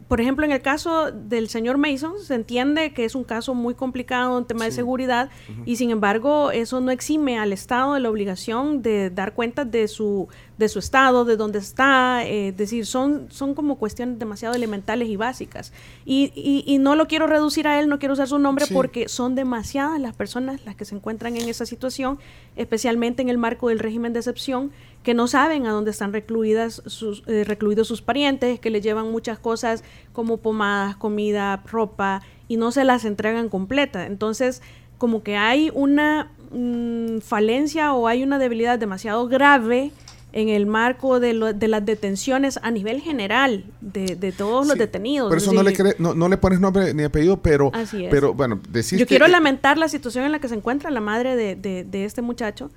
por 0.08 0.20
ejemplo, 0.20 0.44
en 0.44 0.52
el 0.52 0.62
caso 0.62 1.10
del 1.10 1.48
señor 1.48 1.78
Mason, 1.78 2.12
se 2.22 2.34
entiende 2.34 2.92
que 2.92 3.04
es 3.04 3.16
un 3.16 3.24
caso 3.24 3.54
muy 3.54 3.74
complicado, 3.74 4.38
un 4.38 4.44
tema 4.44 4.64
de 4.64 4.70
seguridad, 4.70 5.30
y 5.64 5.76
sin 5.76 5.90
embargo, 5.90 6.52
eso 6.52 6.80
no 6.80 6.92
exime 6.92 7.40
al 7.40 7.52
Estado 7.52 7.94
de 7.94 8.00
la 8.00 8.08
obligación 8.08 8.82
de 8.82 9.10
dar 9.10 9.34
cuenta 9.34 9.64
de 9.64 9.88
su, 9.88 10.28
de 10.58 10.68
su 10.68 10.78
estado, 10.78 11.24
de 11.24 11.36
dónde 11.36 11.58
está, 11.58 12.24
eh, 12.24 12.48
es 12.48 12.56
decir, 12.56 12.86
son, 12.86 13.26
son 13.30 13.54
como 13.54 13.78
cuestiones 13.78 14.20
demasiado 14.20 14.54
elementales 14.54 15.08
y 15.08 15.16
básicas. 15.16 15.72
Y, 16.04 16.32
y, 16.64 16.78
no 16.78 16.94
lo 16.94 17.08
quiero 17.08 17.26
reducir 17.26 17.66
a 17.66 17.80
él, 17.80 17.88
no 17.88 17.98
quiero 17.98 18.14
usar 18.14 18.28
su 18.28 18.38
nombre 18.38 18.66
porque 18.72 19.08
son 19.08 19.34
demasiadas 19.34 20.00
las 20.00 20.14
personas 20.14 20.64
las 20.64 20.76
que 20.76 20.84
se 20.84 20.94
encuentran 20.94 21.36
en 21.36 21.48
esa 21.48 21.66
situación, 21.66 22.18
especialmente 22.54 23.22
en 23.22 23.28
el 23.28 23.38
marco 23.38 23.70
del 23.70 23.80
régimen 23.80 24.12
de 24.12 24.20
excepción, 24.20 24.70
que 25.06 25.14
no 25.14 25.28
saben 25.28 25.68
a 25.68 25.70
dónde 25.70 25.92
están 25.92 26.12
recluidas 26.12 26.82
sus, 26.84 27.22
eh, 27.28 27.44
recluidos 27.44 27.86
sus 27.86 28.02
parientes, 28.02 28.58
que 28.58 28.70
le 28.70 28.80
llevan 28.80 29.12
muchas 29.12 29.38
cosas 29.38 29.84
como 30.12 30.38
pomadas, 30.38 30.96
comida, 30.96 31.62
ropa, 31.64 32.22
y 32.48 32.56
no 32.56 32.72
se 32.72 32.82
las 32.82 33.04
entregan 33.04 33.48
completa. 33.48 34.06
Entonces, 34.06 34.62
como 34.98 35.22
que 35.22 35.36
hay 35.36 35.70
una 35.72 36.32
mm, 36.50 37.18
falencia 37.20 37.92
o 37.92 38.08
hay 38.08 38.24
una 38.24 38.40
debilidad 38.40 38.80
demasiado 38.80 39.28
grave 39.28 39.92
en 40.32 40.48
el 40.48 40.66
marco 40.66 41.20
de, 41.20 41.34
las 41.34 41.86
detenciones 41.86 42.58
a 42.64 42.72
nivel 42.72 43.00
general 43.00 43.64
de, 43.80 44.34
todos 44.36 44.66
los 44.66 44.76
detenidos. 44.76 45.28
Por 45.28 45.38
eso 45.38 45.52
no 45.52 45.62
le, 45.62 45.72
no, 46.00 46.28
le 46.28 46.36
pones 46.36 46.58
nombre 46.58 46.92
ni 46.94 47.04
apellido, 47.04 47.36
pero, 47.36 47.70
pero 48.10 48.34
bueno, 48.34 48.60
decir 48.70 48.98
Yo 48.98 49.06
quiero 49.06 49.28
lamentar 49.28 49.78
la 49.78 49.88
situación 49.88 50.24
en 50.24 50.32
la 50.32 50.40
que 50.40 50.48
se 50.48 50.56
encuentra 50.56 50.90
la 50.90 51.00
madre 51.00 51.36
de, 51.36 52.04
este 52.04 52.22
muchacho, 52.22 52.72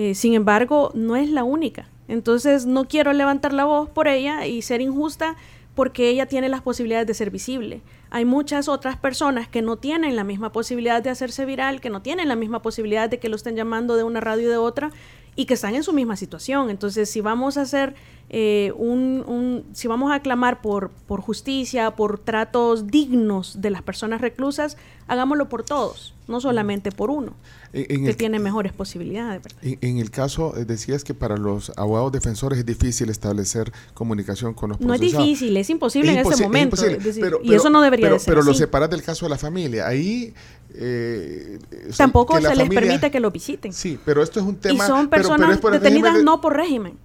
eh, 0.00 0.14
sin 0.14 0.34
embargo, 0.34 0.92
no 0.94 1.16
es 1.16 1.28
la 1.28 1.42
única. 1.42 1.88
Entonces, 2.06 2.66
no 2.66 2.86
quiero 2.86 3.12
levantar 3.12 3.52
la 3.52 3.64
voz 3.64 3.90
por 3.90 4.06
ella 4.06 4.46
y 4.46 4.62
ser 4.62 4.80
injusta 4.80 5.34
porque 5.74 6.08
ella 6.08 6.26
tiene 6.26 6.48
las 6.48 6.62
posibilidades 6.62 7.08
de 7.08 7.14
ser 7.14 7.32
visible. 7.32 7.82
Hay 8.08 8.24
muchas 8.24 8.68
otras 8.68 8.96
personas 8.96 9.48
que 9.48 9.60
no 9.60 9.76
tienen 9.76 10.14
la 10.14 10.22
misma 10.22 10.52
posibilidad 10.52 11.02
de 11.02 11.10
hacerse 11.10 11.44
viral, 11.46 11.80
que 11.80 11.90
no 11.90 12.00
tienen 12.00 12.28
la 12.28 12.36
misma 12.36 12.62
posibilidad 12.62 13.10
de 13.10 13.18
que 13.18 13.28
lo 13.28 13.34
estén 13.34 13.56
llamando 13.56 13.96
de 13.96 14.04
una 14.04 14.20
radio 14.20 14.46
y 14.46 14.50
de 14.50 14.56
otra, 14.56 14.92
y 15.38 15.46
que 15.46 15.54
están 15.54 15.76
en 15.76 15.84
su 15.84 15.92
misma 15.92 16.16
situación. 16.16 16.68
Entonces, 16.68 17.08
si 17.08 17.20
vamos 17.20 17.58
a 17.58 17.60
hacer 17.60 17.94
eh, 18.28 18.72
un, 18.76 19.64
si 19.72 19.86
vamos 19.86 20.10
a 20.10 20.20
clamar 20.20 20.60
por, 20.60 20.90
por 20.90 21.20
justicia, 21.20 21.92
por 21.92 22.18
tratos 22.18 22.88
dignos 22.88 23.62
de 23.62 23.70
las 23.70 23.82
personas 23.82 24.20
reclusas, 24.20 24.76
hagámoslo 25.06 25.48
por 25.48 25.62
todos, 25.62 26.12
no 26.26 26.40
solamente 26.40 26.90
por 26.90 27.10
uno, 27.10 27.34
que 27.72 28.14
tiene 28.18 28.40
mejores 28.40 28.72
posibilidades. 28.72 29.42
En, 29.62 29.98
el 29.98 30.10
caso, 30.10 30.56
eh, 30.56 30.64
decías 30.64 31.04
que 31.04 31.14
para 31.14 31.36
los 31.36 31.70
abogados 31.76 32.10
defensores 32.10 32.58
es 32.58 32.66
difícil 32.66 33.08
establecer 33.08 33.72
comunicación 33.94 34.54
con 34.54 34.70
los 34.70 34.80
No 34.80 34.92
es 34.92 35.00
difícil, 35.00 35.56
es 35.56 35.70
imposible 35.70 36.14
en 36.14 36.18
ese 36.18 36.42
momento. 36.42 36.76
y 37.44 37.54
eso 37.54 37.70
no 37.70 37.80
debería 37.80 38.06
pero, 38.06 38.18
ser 38.18 38.34
Pero 38.34 38.42
lo 38.42 38.54
separas 38.54 38.90
del 38.90 39.04
caso 39.04 39.24
de 39.26 39.30
la 39.30 39.38
familia. 39.38 39.86
Ahí 39.86 40.34
eh, 40.80 41.58
Tampoco 41.96 42.40
se 42.40 42.54
les 42.54 42.68
permite 42.68 43.10
que 43.10 43.20
lo 43.20 43.30
visiten. 43.30 43.72
Sí, 43.72 43.98
pero 44.04 44.22
esto 44.22 44.40
es 44.40 44.46
un 44.46 44.56
tema... 44.56 44.84
Y 44.84 44.86
son 44.86 45.08
personas 45.08 45.60
detenidas 45.60 46.22
no 46.22 46.40
por 46.40 46.56
régimen. 46.56 46.96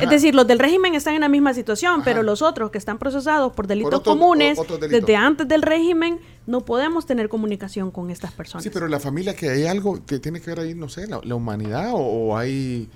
Es 0.00 0.10
decir, 0.10 0.34
los 0.34 0.46
del 0.46 0.58
régimen 0.58 0.94
están 0.94 1.14
en 1.14 1.22
la 1.22 1.28
misma 1.28 1.54
situación, 1.54 2.02
pero 2.04 2.22
los 2.22 2.42
otros 2.42 2.70
que 2.70 2.78
están 2.78 2.98
procesados 2.98 3.52
por 3.54 3.66
delitos 3.66 4.02
comunes 4.02 4.58
desde 4.88 5.16
antes 5.16 5.48
del 5.48 5.62
régimen, 5.62 6.20
no 6.46 6.60
podemos 6.64 7.06
tener 7.06 7.28
comunicación 7.28 7.90
con 7.90 8.10
estas 8.10 8.32
personas. 8.32 8.64
Sí, 8.64 8.70
pero 8.70 8.86
la 8.86 9.00
familia 9.00 9.34
que 9.34 9.48
hay 9.48 9.66
algo 9.66 10.04
que 10.04 10.18
tiene 10.18 10.40
que 10.40 10.50
ver 10.50 10.60
ahí, 10.60 10.74
no 10.74 10.88
sé, 10.88 11.06
la, 11.06 11.34
humanidad 11.34 11.92
o, 11.94 12.36
hay 12.36 12.90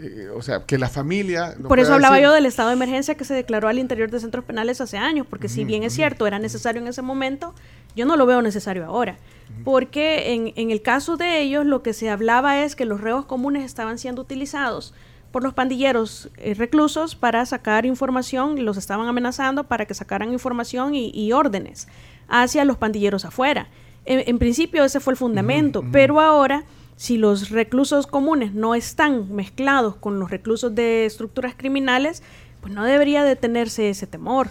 eh, 0.00 0.28
o 0.34 0.42
sea, 0.42 0.64
que 0.64 0.78
la 0.78 0.88
familia... 0.88 1.54
Por 1.66 1.78
eso 1.78 1.94
hablaba 1.94 2.20
yo 2.20 2.32
del 2.32 2.46
estado 2.46 2.68
de 2.68 2.74
emergencia 2.74 3.16
que 3.16 3.24
se 3.24 3.34
declaró 3.34 3.68
al 3.68 3.78
interior 3.78 4.10
de 4.10 4.20
centros 4.20 4.44
penales 4.44 4.80
hace 4.80 4.98
años, 4.98 5.26
porque 5.28 5.48
si 5.48 5.64
bien 5.64 5.82
es 5.82 5.94
cierto, 5.94 6.26
era 6.26 6.38
necesario 6.38 6.80
en 6.80 6.88
ese 6.88 7.02
momento, 7.02 7.54
yo 7.96 8.06
no 8.06 8.16
lo 8.16 8.26
veo 8.26 8.42
necesario 8.42 8.84
ahora. 8.84 9.18
Porque 9.64 10.34
en, 10.34 10.52
en 10.56 10.70
el 10.70 10.82
caso 10.82 11.16
de 11.16 11.40
ellos, 11.40 11.66
lo 11.66 11.82
que 11.82 11.92
se 11.92 12.10
hablaba 12.10 12.62
es 12.62 12.76
que 12.76 12.84
los 12.84 13.00
reos 13.00 13.24
comunes 13.24 13.64
estaban 13.64 13.98
siendo 13.98 14.22
utilizados 14.22 14.94
por 15.30 15.42
los 15.42 15.54
pandilleros 15.54 16.30
eh, 16.36 16.54
reclusos 16.54 17.14
para 17.14 17.44
sacar 17.46 17.86
información, 17.86 18.64
los 18.64 18.76
estaban 18.76 19.08
amenazando 19.08 19.64
para 19.64 19.86
que 19.86 19.94
sacaran 19.94 20.32
información 20.32 20.94
y, 20.94 21.32
órdenes 21.32 21.88
hacia 22.28 22.64
los 22.64 22.76
pandilleros 22.76 23.24
afuera. 23.24 23.68
En, 24.04 24.38
principio 24.38 24.84
ese 24.84 25.00
fue 25.00 25.12
el 25.12 25.18
fundamento, 25.18 25.84
pero 25.92 26.18
ahora 26.18 26.64
si 26.98 27.16
los 27.16 27.50
reclusos 27.50 28.08
comunes 28.08 28.54
no 28.54 28.74
están 28.74 29.32
mezclados 29.32 29.94
con 29.94 30.18
los 30.18 30.32
reclusos 30.32 30.74
de 30.74 31.06
estructuras 31.06 31.54
criminales, 31.56 32.24
pues 32.60 32.74
no 32.74 32.84
debería 32.84 33.22
detenerse 33.22 33.88
ese 33.88 34.08
temor. 34.08 34.48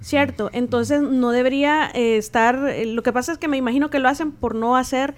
¿Cierto? 0.00 0.48
Entonces 0.54 1.02
no 1.02 1.30
debería 1.30 1.90
eh, 1.94 2.16
estar... 2.16 2.66
Eh, 2.70 2.86
lo 2.86 3.02
que 3.02 3.12
pasa 3.12 3.32
es 3.32 3.38
que 3.38 3.46
me 3.46 3.58
imagino 3.58 3.90
que 3.90 3.98
lo 3.98 4.08
hacen 4.08 4.32
por 4.32 4.54
no 4.54 4.74
hacer 4.74 5.14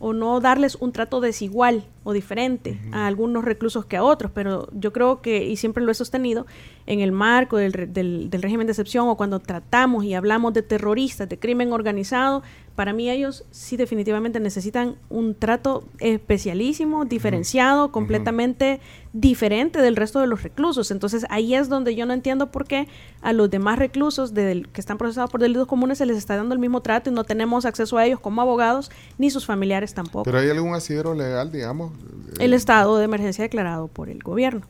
o 0.00 0.12
no 0.12 0.38
darles 0.40 0.76
un 0.76 0.92
trato 0.92 1.20
desigual 1.20 1.86
o 2.04 2.12
diferente 2.12 2.78
a 2.92 3.06
algunos 3.06 3.44
reclusos 3.44 3.86
que 3.86 3.96
a 3.96 4.04
otros, 4.04 4.30
pero 4.32 4.68
yo 4.72 4.92
creo 4.92 5.22
que, 5.22 5.44
y 5.44 5.56
siempre 5.56 5.82
lo 5.82 5.90
he 5.90 5.94
sostenido, 5.94 6.46
en 6.88 7.00
el 7.00 7.12
marco 7.12 7.58
del, 7.58 7.92
del, 7.92 8.30
del 8.30 8.42
régimen 8.42 8.66
de 8.66 8.72
excepción 8.72 9.08
o 9.08 9.16
cuando 9.16 9.40
tratamos 9.40 10.04
y 10.04 10.14
hablamos 10.14 10.54
de 10.54 10.62
terroristas, 10.62 11.28
de 11.28 11.38
crimen 11.38 11.70
organizado, 11.70 12.42
para 12.74 12.94
mí 12.94 13.10
ellos 13.10 13.44
sí 13.50 13.76
definitivamente 13.76 14.40
necesitan 14.40 14.96
un 15.10 15.34
trato 15.34 15.84
especialísimo, 15.98 17.04
diferenciado, 17.04 17.92
completamente 17.92 18.80
diferente 19.12 19.82
del 19.82 19.96
resto 19.96 20.18
de 20.20 20.28
los 20.28 20.42
reclusos. 20.42 20.90
Entonces 20.90 21.26
ahí 21.28 21.54
es 21.54 21.68
donde 21.68 21.94
yo 21.94 22.06
no 22.06 22.14
entiendo 22.14 22.50
por 22.50 22.64
qué 22.64 22.88
a 23.20 23.34
los 23.34 23.50
demás 23.50 23.78
reclusos 23.78 24.32
del, 24.32 24.68
que 24.68 24.80
están 24.80 24.96
procesados 24.96 25.30
por 25.30 25.42
delitos 25.42 25.66
comunes 25.66 25.98
se 25.98 26.06
les 26.06 26.16
está 26.16 26.36
dando 26.36 26.54
el 26.54 26.58
mismo 26.58 26.80
trato 26.80 27.10
y 27.10 27.12
no 27.12 27.24
tenemos 27.24 27.66
acceso 27.66 27.98
a 27.98 28.06
ellos 28.06 28.18
como 28.18 28.40
abogados 28.40 28.90
ni 29.18 29.28
sus 29.28 29.44
familiares 29.44 29.92
tampoco. 29.92 30.24
Pero 30.24 30.38
hay 30.38 30.48
algún 30.48 30.72
asidero 30.72 31.12
legal, 31.12 31.52
digamos. 31.52 31.92
El 32.40 32.54
estado 32.54 32.96
de 32.96 33.04
emergencia 33.04 33.42
declarado 33.42 33.88
por 33.88 34.08
el 34.08 34.22
gobierno. 34.22 34.62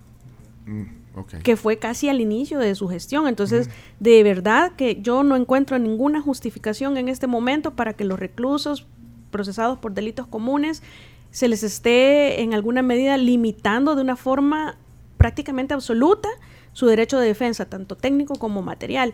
Mm 0.66 0.97
que 1.42 1.56
fue 1.56 1.78
casi 1.78 2.08
al 2.08 2.20
inicio 2.20 2.58
de 2.58 2.74
su 2.74 2.88
gestión. 2.88 3.28
Entonces, 3.28 3.70
de 4.00 4.22
verdad 4.22 4.72
que 4.72 5.00
yo 5.00 5.22
no 5.22 5.36
encuentro 5.36 5.78
ninguna 5.78 6.20
justificación 6.20 6.96
en 6.96 7.08
este 7.08 7.26
momento 7.26 7.74
para 7.74 7.94
que 7.94 8.04
los 8.04 8.18
reclusos 8.18 8.86
procesados 9.30 9.78
por 9.78 9.92
delitos 9.92 10.26
comunes 10.26 10.82
se 11.30 11.48
les 11.48 11.62
esté 11.62 12.40
en 12.42 12.54
alguna 12.54 12.82
medida 12.82 13.16
limitando 13.16 13.94
de 13.94 14.02
una 14.02 14.16
forma 14.16 14.76
prácticamente 15.16 15.74
absoluta 15.74 16.28
su 16.72 16.86
derecho 16.86 17.18
de 17.18 17.26
defensa, 17.26 17.66
tanto 17.66 17.96
técnico 17.96 18.36
como 18.36 18.62
material. 18.62 19.12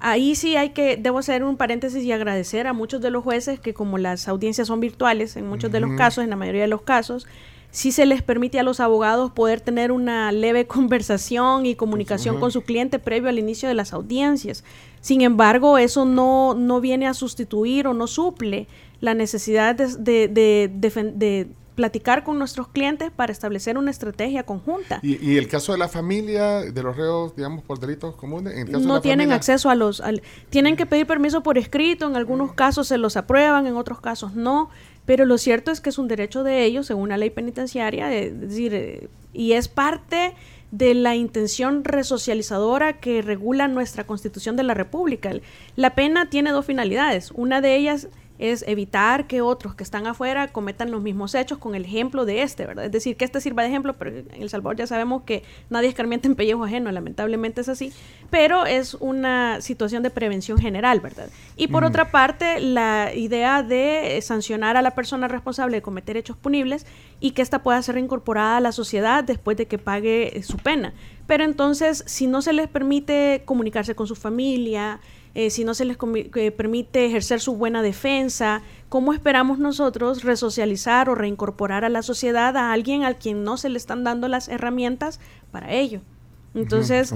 Ahí 0.00 0.34
sí 0.34 0.56
hay 0.56 0.70
que, 0.70 0.96
debo 0.96 1.18
hacer 1.18 1.42
un 1.42 1.56
paréntesis 1.56 2.04
y 2.04 2.12
agradecer 2.12 2.66
a 2.66 2.72
muchos 2.72 3.00
de 3.00 3.10
los 3.10 3.24
jueces 3.24 3.58
que 3.58 3.74
como 3.74 3.98
las 3.98 4.28
audiencias 4.28 4.68
son 4.68 4.80
virtuales 4.80 5.36
en 5.36 5.46
muchos 5.48 5.72
de 5.72 5.80
los 5.80 5.90
casos, 5.96 6.24
en 6.24 6.30
la 6.30 6.36
mayoría 6.36 6.62
de 6.62 6.68
los 6.68 6.82
casos, 6.82 7.26
si 7.70 7.92
se 7.92 8.06
les 8.06 8.22
permite 8.22 8.58
a 8.58 8.62
los 8.62 8.80
abogados 8.80 9.30
poder 9.30 9.60
tener 9.60 9.92
una 9.92 10.32
leve 10.32 10.66
conversación 10.68 11.66
y 11.66 11.74
comunicación 11.74 12.40
con 12.40 12.50
su 12.50 12.62
cliente 12.62 12.98
previo 12.98 13.28
al 13.28 13.38
inicio 13.38 13.68
de 13.68 13.74
las 13.74 13.92
audiencias. 13.92 14.64
Sin 15.00 15.20
embargo, 15.20 15.78
eso 15.78 16.04
no, 16.04 16.54
no 16.54 16.80
viene 16.80 17.06
a 17.06 17.14
sustituir 17.14 17.86
o 17.86 17.94
no 17.94 18.06
suple 18.06 18.66
la 19.00 19.14
necesidad 19.14 19.76
de, 19.76 20.28
de, 20.28 21.48
platicar 21.76 22.24
con 22.24 22.40
nuestros 22.40 22.66
clientes 22.66 23.12
para 23.14 23.30
establecer 23.30 23.78
una 23.78 23.92
estrategia 23.92 24.42
conjunta. 24.42 24.98
¿Y, 25.00 25.36
el 25.36 25.46
caso 25.46 25.70
de 25.70 25.78
la 25.78 25.86
familia, 25.86 26.62
de 26.62 26.82
los 26.82 26.96
reos, 26.96 27.36
digamos, 27.36 27.62
por 27.62 27.78
delitos 27.78 28.16
comunes? 28.16 28.68
no 28.68 29.00
tienen 29.00 29.30
acceso 29.30 29.70
a 29.70 29.76
los... 29.76 30.02
tienen 30.50 30.74
que 30.74 30.86
pedir 30.86 31.06
permiso 31.06 31.44
por 31.44 31.56
escrito, 31.56 32.08
en 32.08 32.16
algunos 32.16 32.52
casos 32.52 32.88
se 32.88 32.98
los 32.98 33.16
aprueban, 33.16 33.68
en 33.68 33.76
otros 33.76 34.00
casos 34.00 34.34
no. 34.34 34.70
Pero 35.08 35.24
lo 35.24 35.38
cierto 35.38 35.70
es 35.70 35.80
que 35.80 35.88
es 35.88 35.96
un 35.96 36.06
derecho 36.06 36.42
de 36.42 36.64
ellos, 36.64 36.84
según 36.84 37.08
la 37.08 37.16
ley 37.16 37.30
penitenciaria, 37.30 38.14
es 38.14 38.38
decir, 38.38 38.74
eh, 38.74 39.08
y 39.32 39.52
es 39.52 39.66
parte 39.66 40.34
de 40.70 40.92
la 40.92 41.16
intención 41.16 41.82
resocializadora 41.82 43.00
que 43.00 43.22
regula 43.22 43.68
nuestra 43.68 44.06
Constitución 44.06 44.56
de 44.56 44.64
la 44.64 44.74
República. 44.74 45.32
La 45.76 45.94
pena 45.94 46.28
tiene 46.28 46.50
dos 46.50 46.66
finalidades. 46.66 47.30
Una 47.30 47.62
de 47.62 47.74
ellas 47.76 48.08
es 48.38 48.64
evitar 48.66 49.26
que 49.26 49.40
otros 49.40 49.74
que 49.74 49.82
están 49.82 50.06
afuera 50.06 50.48
cometan 50.48 50.90
los 50.90 51.02
mismos 51.02 51.34
hechos 51.34 51.58
con 51.58 51.74
el 51.74 51.84
ejemplo 51.84 52.24
de 52.24 52.42
este, 52.42 52.66
¿verdad? 52.66 52.84
Es 52.84 52.92
decir, 52.92 53.16
que 53.16 53.24
este 53.24 53.40
sirva 53.40 53.62
de 53.62 53.68
ejemplo, 53.68 53.96
pero 53.96 54.10
en 54.10 54.28
El 54.32 54.48
Salvador 54.48 54.76
ya 54.76 54.86
sabemos 54.86 55.22
que 55.22 55.42
nadie 55.70 55.88
escarmienta 55.88 56.28
en 56.28 56.36
pellejo 56.36 56.64
ajeno, 56.64 56.90
lamentablemente 56.92 57.60
es 57.60 57.68
así, 57.68 57.92
pero 58.30 58.66
es 58.66 58.94
una 58.94 59.60
situación 59.60 60.02
de 60.02 60.10
prevención 60.10 60.58
general, 60.58 61.00
¿verdad? 61.00 61.28
Y 61.56 61.68
por 61.68 61.84
otra 61.84 62.10
parte, 62.10 62.60
la 62.60 63.12
idea 63.14 63.62
de 63.62 64.18
sancionar 64.22 64.76
a 64.76 64.82
la 64.82 64.92
persona 64.92 65.28
responsable 65.28 65.76
de 65.76 65.82
cometer 65.82 66.16
hechos 66.16 66.36
punibles 66.36 66.86
y 67.20 67.32
que 67.32 67.42
ésta 67.42 67.62
pueda 67.62 67.82
ser 67.82 67.96
reincorporada 67.96 68.58
a 68.58 68.60
la 68.60 68.72
sociedad 68.72 69.24
después 69.24 69.56
de 69.56 69.66
que 69.66 69.78
pague 69.78 70.42
su 70.44 70.58
pena. 70.58 70.92
Pero 71.26 71.44
entonces, 71.44 72.04
si 72.06 72.26
no 72.26 72.40
se 72.40 72.52
les 72.52 72.68
permite 72.68 73.42
comunicarse 73.44 73.94
con 73.94 74.06
su 74.06 74.14
familia, 74.14 75.00
eh, 75.34 75.50
si 75.50 75.64
no 75.64 75.74
se 75.74 75.84
les 75.84 75.96
eh, 76.34 76.50
permite 76.50 77.06
ejercer 77.06 77.40
su 77.40 77.56
buena 77.56 77.82
defensa, 77.82 78.62
¿cómo 78.88 79.12
esperamos 79.12 79.58
nosotros 79.58 80.24
resocializar 80.24 81.08
o 81.08 81.14
reincorporar 81.14 81.84
a 81.84 81.88
la 81.88 82.02
sociedad 82.02 82.56
a 82.56 82.72
alguien 82.72 83.04
al 83.04 83.16
quien 83.16 83.44
no 83.44 83.56
se 83.56 83.68
le 83.68 83.78
están 83.78 84.04
dando 84.04 84.28
las 84.28 84.48
herramientas 84.48 85.20
para 85.50 85.72
ello? 85.72 86.00
Entonces, 86.54 87.14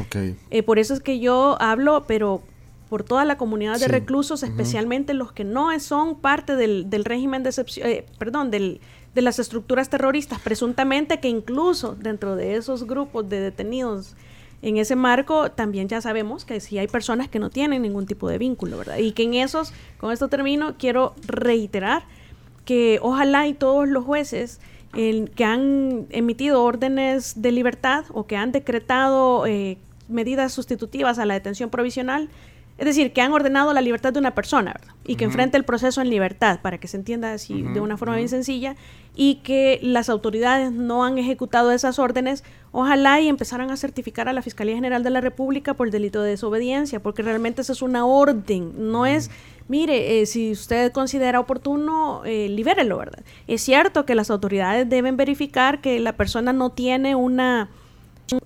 eh, 0.50 0.62
por 0.62 0.78
eso 0.78 0.94
es 0.94 1.00
que 1.00 1.18
yo 1.18 1.56
hablo, 1.60 2.04
pero 2.06 2.42
por 2.88 3.02
toda 3.02 3.24
la 3.24 3.38
comunidad 3.38 3.80
de 3.80 3.88
reclusos, 3.88 4.42
especialmente 4.42 5.14
los 5.14 5.32
que 5.32 5.44
no 5.44 5.78
son 5.80 6.20
parte 6.20 6.56
del, 6.56 6.86
régimen 7.04 7.42
de 7.42 7.48
excepción, 7.48 7.88
perdón, 8.18 8.50
del, 8.50 8.80
de 9.14 9.22
las 9.22 9.38
estructuras 9.38 9.88
terroristas, 9.88 10.40
presuntamente 10.40 11.20
que 11.20 11.28
incluso 11.28 11.94
dentro 11.94 12.36
de 12.36 12.56
esos 12.56 12.84
grupos 12.84 13.28
de 13.28 13.40
detenidos 13.40 14.14
en 14.62 14.76
ese 14.76 14.96
marco 14.96 15.50
también 15.50 15.88
ya 15.88 16.00
sabemos 16.00 16.44
que 16.44 16.60
sí 16.60 16.78
hay 16.78 16.86
personas 16.86 17.28
que 17.28 17.40
no 17.40 17.50
tienen 17.50 17.82
ningún 17.82 18.06
tipo 18.06 18.28
de 18.28 18.38
vínculo, 18.38 18.78
¿verdad? 18.78 18.98
Y 18.98 19.12
que 19.12 19.24
en 19.24 19.34
esos, 19.34 19.72
con 19.98 20.12
esto 20.12 20.28
termino, 20.28 20.76
quiero 20.78 21.14
reiterar 21.26 22.04
que 22.64 23.00
ojalá 23.02 23.48
y 23.48 23.54
todos 23.54 23.88
los 23.88 24.04
jueces 24.04 24.60
que 24.92 25.44
han 25.44 26.06
emitido 26.10 26.62
órdenes 26.62 27.40
de 27.40 27.50
libertad 27.50 28.04
o 28.10 28.26
que 28.26 28.36
han 28.36 28.52
decretado 28.52 29.46
eh, 29.46 29.78
medidas 30.08 30.52
sustitutivas 30.52 31.18
a 31.18 31.24
la 31.24 31.34
detención 31.34 31.70
provisional 31.70 32.28
es 32.82 32.86
decir, 32.86 33.12
que 33.12 33.20
han 33.20 33.32
ordenado 33.32 33.72
la 33.72 33.80
libertad 33.80 34.12
de 34.12 34.18
una 34.18 34.34
persona 34.34 34.72
¿verdad? 34.72 34.92
y 35.04 35.14
que 35.14 35.22
enfrente 35.22 35.56
el 35.56 35.62
proceso 35.62 36.00
en 36.00 36.10
libertad, 36.10 36.58
para 36.62 36.78
que 36.78 36.88
se 36.88 36.96
entienda 36.96 37.32
así 37.32 37.62
de 37.62 37.78
una 37.78 37.96
forma 37.96 38.16
bien 38.16 38.28
sencilla, 38.28 38.74
y 39.14 39.36
que 39.36 39.78
las 39.82 40.08
autoridades 40.08 40.72
no 40.72 41.04
han 41.04 41.16
ejecutado 41.16 41.70
esas 41.70 42.00
órdenes, 42.00 42.42
ojalá 42.72 43.20
y 43.20 43.28
empezaran 43.28 43.70
a 43.70 43.76
certificar 43.76 44.28
a 44.28 44.32
la 44.32 44.42
Fiscalía 44.42 44.74
General 44.74 45.04
de 45.04 45.10
la 45.10 45.20
República 45.20 45.74
por 45.74 45.86
el 45.86 45.92
delito 45.92 46.22
de 46.22 46.30
desobediencia, 46.30 47.00
porque 47.00 47.22
realmente 47.22 47.60
esa 47.60 47.72
es 47.72 47.82
una 47.82 48.04
orden, 48.04 48.72
no 48.90 49.06
es, 49.06 49.30
mire, 49.68 50.20
eh, 50.20 50.26
si 50.26 50.50
usted 50.50 50.90
considera 50.90 51.38
oportuno, 51.38 52.22
eh, 52.24 52.48
libérelo, 52.48 52.98
¿verdad? 52.98 53.22
Es 53.46 53.62
cierto 53.62 54.04
que 54.04 54.16
las 54.16 54.28
autoridades 54.28 54.88
deben 54.88 55.16
verificar 55.16 55.80
que 55.80 56.00
la 56.00 56.14
persona 56.14 56.52
no 56.52 56.70
tiene 56.70 57.14
una 57.14 57.70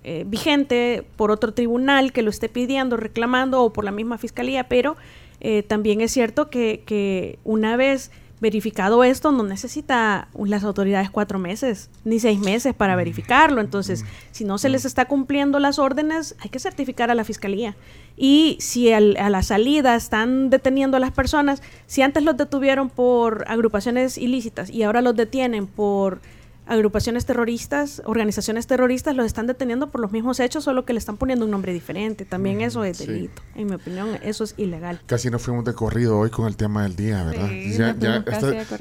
eh, 0.05 0.25
vigente 0.27 1.05
por 1.17 1.31
otro 1.31 1.53
tribunal 1.53 2.13
que 2.13 2.23
lo 2.23 2.31
esté 2.31 2.49
pidiendo, 2.49 2.97
reclamando 2.97 3.63
o 3.63 3.73
por 3.73 3.85
la 3.85 3.91
misma 3.91 4.19
fiscalía, 4.19 4.69
pero 4.69 4.97
eh, 5.41 5.63
también 5.63 6.01
es 6.01 6.13
cierto 6.13 6.51
que, 6.51 6.83
que, 6.87 7.39
una 7.45 7.77
vez 7.77 8.11
verificado 8.39 9.03
esto 9.03 9.33
no 9.33 9.43
necesita 9.45 10.29
las 10.39 10.63
autoridades 10.63 11.09
cuatro 11.11 11.39
meses 11.39 11.89
ni 12.05 12.21
seis 12.21 12.39
meses 12.39 12.75
para 12.75 12.95
verificarlo. 12.97 13.61
Entonces, 13.61 14.05
si 14.31 14.45
no 14.45 14.59
se 14.59 14.69
les 14.69 14.85
está 14.85 15.07
cumpliendo 15.07 15.59
las 15.59 15.79
órdenes, 15.79 16.37
hay 16.41 16.51
que 16.51 16.59
certificar 16.59 17.11
a 17.11 17.15
la 17.15 17.25
fiscalía. 17.25 17.77
Y 18.17 18.57
si 18.61 18.93
a 18.93 19.01
la 19.01 19.43
salida 19.43 19.95
están 19.95 20.51
deteniendo 20.51 20.97
a 20.97 21.01
las 21.01 21.13
personas, 21.13 21.63
si 21.87 22.03
antes 22.03 22.23
los 22.23 22.37
detuvieron 22.37 22.91
por 22.91 23.45
agrupaciones 23.49 24.19
ilícitas 24.19 24.71
y 24.71 24.83
ahora 24.83 25.01
los 25.01 25.17
detienen 25.17 25.67
por 25.67 26.21
agrupaciones 26.67 27.25
terroristas, 27.27 28.03
organizaciones 28.05 28.67
terroristas 28.67 29.15
los 29.15 29.27
están 29.27 29.47
deteniendo 29.47 29.91
por 29.91 30.01
los 30.01 30.13
mismos 30.13 30.41
hechos, 30.41 30.65
solo 30.65 30.85
que 30.85 30.93
le 30.93 30.99
están 30.99 31.17
poniendo 31.17 31.45
un 31.45 31.51
nombre 31.51 31.73
diferente. 31.73 32.25
También 32.25 32.61
eso 32.61 32.85
es 32.85 32.99
delito. 32.99 33.43
En 33.55 33.69
mi 33.69 33.75
opinión, 33.75 34.19
eso 34.23 34.45
es 34.45 34.55
ilegal. 34.57 35.01
Casi 35.07 35.31
no 35.31 35.39
fuimos 35.39 35.65
de 35.65 35.75
corrido 35.75 36.19
hoy 36.19 36.31
con 36.31 36.47
el 36.47 36.57
tema 36.57 36.83
del 36.83 36.97
día, 36.97 37.23
¿verdad? 37.23 37.51
ya, 37.51 38.25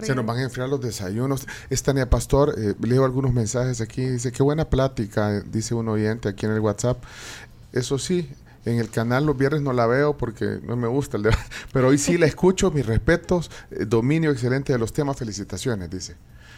se 0.02 0.16
nos 0.16 0.26
van 0.26 0.38
a 0.38 0.44
enfriar 0.44 0.68
los 0.68 0.82
desayunos. 0.82 1.48
Estania 1.70 2.10
Pastor, 2.10 2.56
eh, 2.58 2.74
leo 2.82 3.06
algunos 3.06 3.34
mensajes 3.34 3.82
aquí, 3.82 4.06
dice, 4.06 4.32
qué 4.32 4.42
buena 4.42 4.66
plática, 4.66 5.42
dice 5.42 5.76
un 5.76 5.88
oyente 5.88 6.30
aquí 6.30 6.46
en 6.46 6.54
el 6.54 6.60
WhatsApp. 6.60 7.04
Eso 7.72 8.00
sí, 8.00 8.30
en 8.66 8.80
el 8.80 8.90
canal 8.90 9.26
los 9.26 9.38
viernes 9.38 9.62
no 9.62 9.74
la 9.74 9.86
veo 9.86 10.18
porque 10.18 10.60
no 10.64 10.76
me 10.76 10.88
gusta 10.88 11.18
el 11.18 11.24
debate, 11.24 11.44
pero 11.74 11.90
hoy 11.90 11.98
sí 11.98 12.18
la 12.18 12.26
escucho, 12.26 12.72
mis 12.72 12.86
respetos, 12.86 13.52
eh, 13.70 13.86
dominio 13.86 14.32
excelente 14.32 14.74
de 14.74 14.80
los 14.80 14.92
temas, 14.92 15.18
felicitaciones, 15.18 15.90
dice. 15.90 16.16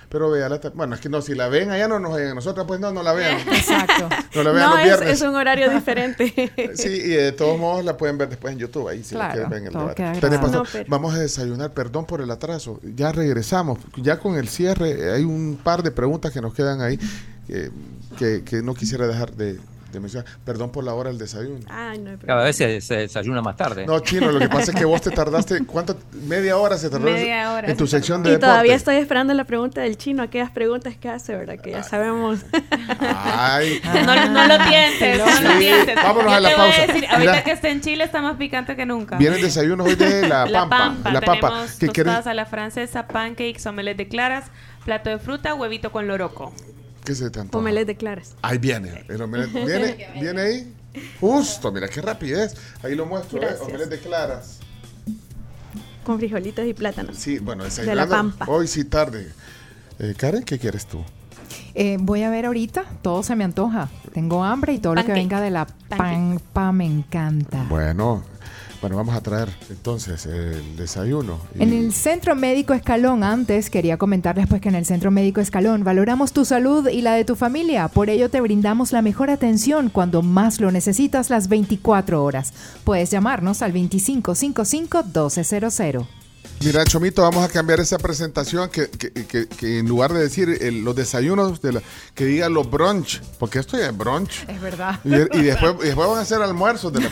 Pero 0.09 0.29
vea, 0.29 0.49
bueno, 0.73 0.95
es 0.95 1.01
que 1.01 1.09
no, 1.09 1.21
si 1.21 1.35
la 1.35 1.49
ven 1.49 1.69
allá 1.69 1.87
no 1.87 1.99
nos 1.99 2.13
oyen, 2.13 2.33
nosotros 2.33 2.65
pues 2.65 2.79
no, 2.79 2.91
no 2.91 3.03
la 3.03 3.13
vean. 3.13 3.39
Exacto. 3.47 4.09
No 4.35 4.43
la 4.43 4.51
vean 4.51 4.69
los 4.69 4.83
viernes. 4.83 5.09
Es, 5.09 5.21
es 5.21 5.27
un 5.27 5.35
horario 5.35 5.69
diferente. 5.69 6.31
sí, 6.75 6.89
y 6.89 7.09
de 7.09 7.31
todos 7.31 7.57
modos 7.57 7.83
la 7.83 7.97
pueden 7.97 8.17
ver 8.17 8.29
después 8.29 8.53
en 8.53 8.59
YouTube, 8.59 8.87
ahí 8.87 9.03
si 9.03 9.15
claro, 9.15 9.33
quieren 9.33 9.49
ver 9.49 9.63
el 9.63 9.73
debate. 9.73 10.85
Vamos 10.87 11.15
a 11.15 11.19
desayunar, 11.19 11.73
perdón 11.73 12.05
por 12.05 12.21
el 12.21 12.29
atraso, 12.29 12.79
ya 12.83 13.11
regresamos, 13.11 13.79
ya 13.95 14.19
con 14.19 14.37
el 14.37 14.47
cierre 14.47 15.11
hay 15.11 15.23
un 15.23 15.59
par 15.63 15.81
de 15.81 15.91
preguntas 15.91 16.31
que 16.31 16.41
nos 16.41 16.53
quedan 16.53 16.81
ahí 16.81 16.99
que, 18.17 18.43
que 18.43 18.61
no 18.61 18.75
quisiera 18.75 19.07
dejar 19.07 19.31
de 19.31 19.57
Perdón 20.45 20.71
por 20.71 20.83
la 20.83 20.93
hora 20.93 21.09
del 21.09 21.17
desayuno. 21.17 21.59
Ay, 21.69 21.99
no 21.99 22.11
hay 22.11 22.17
Cada 22.17 22.43
vez 22.43 22.55
se, 22.55 22.95
desayuna 22.95 23.41
más 23.41 23.55
tarde. 23.55 23.85
No, 23.85 23.99
Chino, 23.99 24.31
lo 24.31 24.39
que 24.39 24.49
pasa 24.49 24.71
es 24.71 24.77
que 24.77 24.85
vos 24.85 25.01
te 25.01 25.11
tardaste, 25.11 25.65
¿cuánto? 25.65 25.97
Media 26.27 26.57
hora 26.57 26.77
se 26.77 26.89
tardó 26.89 27.05
Media 27.05 27.51
hora 27.53 27.69
en 27.69 27.77
tu 27.77 27.87
sección 27.87 28.23
de 28.23 28.33
Y 28.33 28.37
todavía 28.37 28.75
estoy 28.75 28.97
esperando 28.97 29.33
la 29.33 29.45
pregunta 29.45 29.81
del 29.81 29.97
Chino, 29.97 30.23
aquellas 30.23 30.51
preguntas 30.51 30.95
que 30.97 31.09
hace, 31.09 31.35
¿verdad? 31.35 31.59
Que 31.59 31.71
ya 31.71 31.83
sabemos. 31.83 32.39
Ay. 32.99 33.81
no, 34.05 34.29
no 34.29 34.47
lo 34.47 34.57
tientes, 34.67 35.19
no 35.19 35.25
lo 35.25 35.59
tientes. 35.59 35.95
Vámonos 35.95 36.33
a 36.33 36.39
la 36.39 36.55
pausa. 36.55 36.83
A 36.83 36.87
decir, 36.87 37.05
ahorita 37.09 37.43
que 37.43 37.51
esté 37.51 37.69
en 37.69 37.81
Chile 37.81 38.03
está 38.03 38.21
más 38.21 38.37
picante 38.37 38.75
que 38.75 38.85
nunca. 38.85 39.17
Viene 39.17 39.37
el 39.37 39.41
desayuno 39.41 39.83
hoy 39.83 39.95
de 39.95 40.27
La 40.27 40.45
Pampa. 40.45 40.51
La 40.57 40.69
Pampa. 40.69 41.11
La 41.11 41.21
Pampa. 41.21 41.47
Tenemos 41.49 41.77
tostadas 41.77 42.27
a 42.27 42.33
la 42.33 42.45
francesa, 42.45 43.07
pancakes, 43.07 43.65
omelette 43.65 43.97
de 43.97 44.07
claras, 44.07 44.45
plato 44.85 45.09
de 45.09 45.19
fruta, 45.19 45.53
huevito 45.55 45.91
con 45.91 46.07
loroco. 46.07 46.53
¿Qué 47.07 47.15
se 47.15 47.29
te 47.29 47.39
antoja? 47.39 47.59
Omelette 47.59 47.87
de 47.87 47.95
claras. 47.95 48.35
Ahí 48.41 48.57
viene. 48.57 49.05
El 49.07 49.21
omelette, 49.21 49.53
¿Viene? 49.65 50.09
¿Viene 50.19 50.41
ahí? 50.41 50.73
Justo, 51.21 51.71
mira 51.71 51.87
qué 51.87 52.01
rapidez. 52.01 52.53
Ahí 52.83 52.95
lo 52.95 53.05
muestro, 53.05 53.41
¿eh? 53.41 53.55
omelette 53.61 53.91
de 53.91 53.99
claras. 53.99 54.59
Con 56.03 56.17
frijolitos 56.17 56.65
y 56.65 56.73
plátanos. 56.73 57.15
Sí, 57.15 57.39
bueno, 57.39 57.63
De 57.63 57.95
la 57.95 58.07
pampa. 58.07 58.45
Hoy 58.49 58.67
sí 58.67 58.83
tarde. 58.83 59.31
Eh, 59.99 60.15
Karen, 60.17 60.43
¿qué 60.43 60.59
quieres 60.59 60.85
tú? 60.85 61.01
Eh, 61.75 61.95
voy 61.97 62.23
a 62.23 62.29
ver 62.29 62.45
ahorita, 62.45 62.83
todo 63.01 63.23
se 63.23 63.37
me 63.37 63.45
antoja. 63.45 63.87
Tengo 64.13 64.43
hambre 64.43 64.73
y 64.73 64.79
todo 64.79 64.93
lo 64.93 65.05
que 65.05 65.13
venga 65.13 65.39
de 65.39 65.51
la 65.51 65.65
pampa 65.65 66.73
me 66.73 66.87
encanta. 66.87 67.65
Bueno, 67.69 68.25
bueno, 68.81 68.95
vamos 68.95 69.15
a 69.15 69.21
traer 69.21 69.49
entonces 69.69 70.25
el 70.25 70.75
desayuno. 70.75 71.39
En 71.57 71.73
el 71.73 71.93
Centro 71.93 72.35
Médico 72.35 72.73
Escalón, 72.73 73.23
antes 73.23 73.69
quería 73.69 73.97
comentarles 73.97 74.47
pues 74.47 74.61
que 74.61 74.69
en 74.69 74.75
el 74.75 74.85
Centro 74.85 75.11
Médico 75.11 75.41
Escalón 75.41 75.83
valoramos 75.83 76.33
tu 76.33 76.45
salud 76.45 76.87
y 76.87 77.01
la 77.01 77.13
de 77.13 77.25
tu 77.25 77.35
familia. 77.35 77.87
Por 77.87 78.09
ello 78.09 78.29
te 78.29 78.41
brindamos 78.41 78.91
la 78.91 79.01
mejor 79.01 79.29
atención 79.29 79.89
cuando 79.89 80.21
más 80.21 80.59
lo 80.59 80.71
necesitas 80.71 81.29
las 81.29 81.47
24 81.47 82.23
horas. 82.23 82.53
Puedes 82.83 83.11
llamarnos 83.11 83.61
al 83.61 83.71
2555 83.71 85.03
1200. 85.03 86.16
Mira, 86.59 86.83
Chomito, 86.85 87.21
vamos 87.21 87.43
a 87.45 87.49
cambiar 87.49 87.79
esa 87.79 87.99
presentación 87.99 88.69
que, 88.69 88.89
que, 88.89 89.47
que, 89.47 89.79
en 89.79 89.87
lugar 89.87 90.11
de 90.11 90.19
decir 90.19 90.59
los 90.83 90.95
desayunos, 90.95 91.61
de 91.61 91.73
la, 91.73 91.81
que 92.15 92.25
diga 92.25 92.49
los 92.49 92.69
brunch, 92.69 93.21
porque 93.37 93.59
esto 93.59 93.77
ya 93.77 93.87
es 93.87 93.97
brunch. 93.97 94.43
Es 94.47 94.59
verdad. 94.59 94.99
Y, 95.03 95.09
después, 95.09 95.77
después 95.79 96.07
van 96.07 96.17
a 96.17 96.21
hacer 96.21 96.41
almuerzos. 96.41 96.91
De 96.91 97.01
la, 97.01 97.09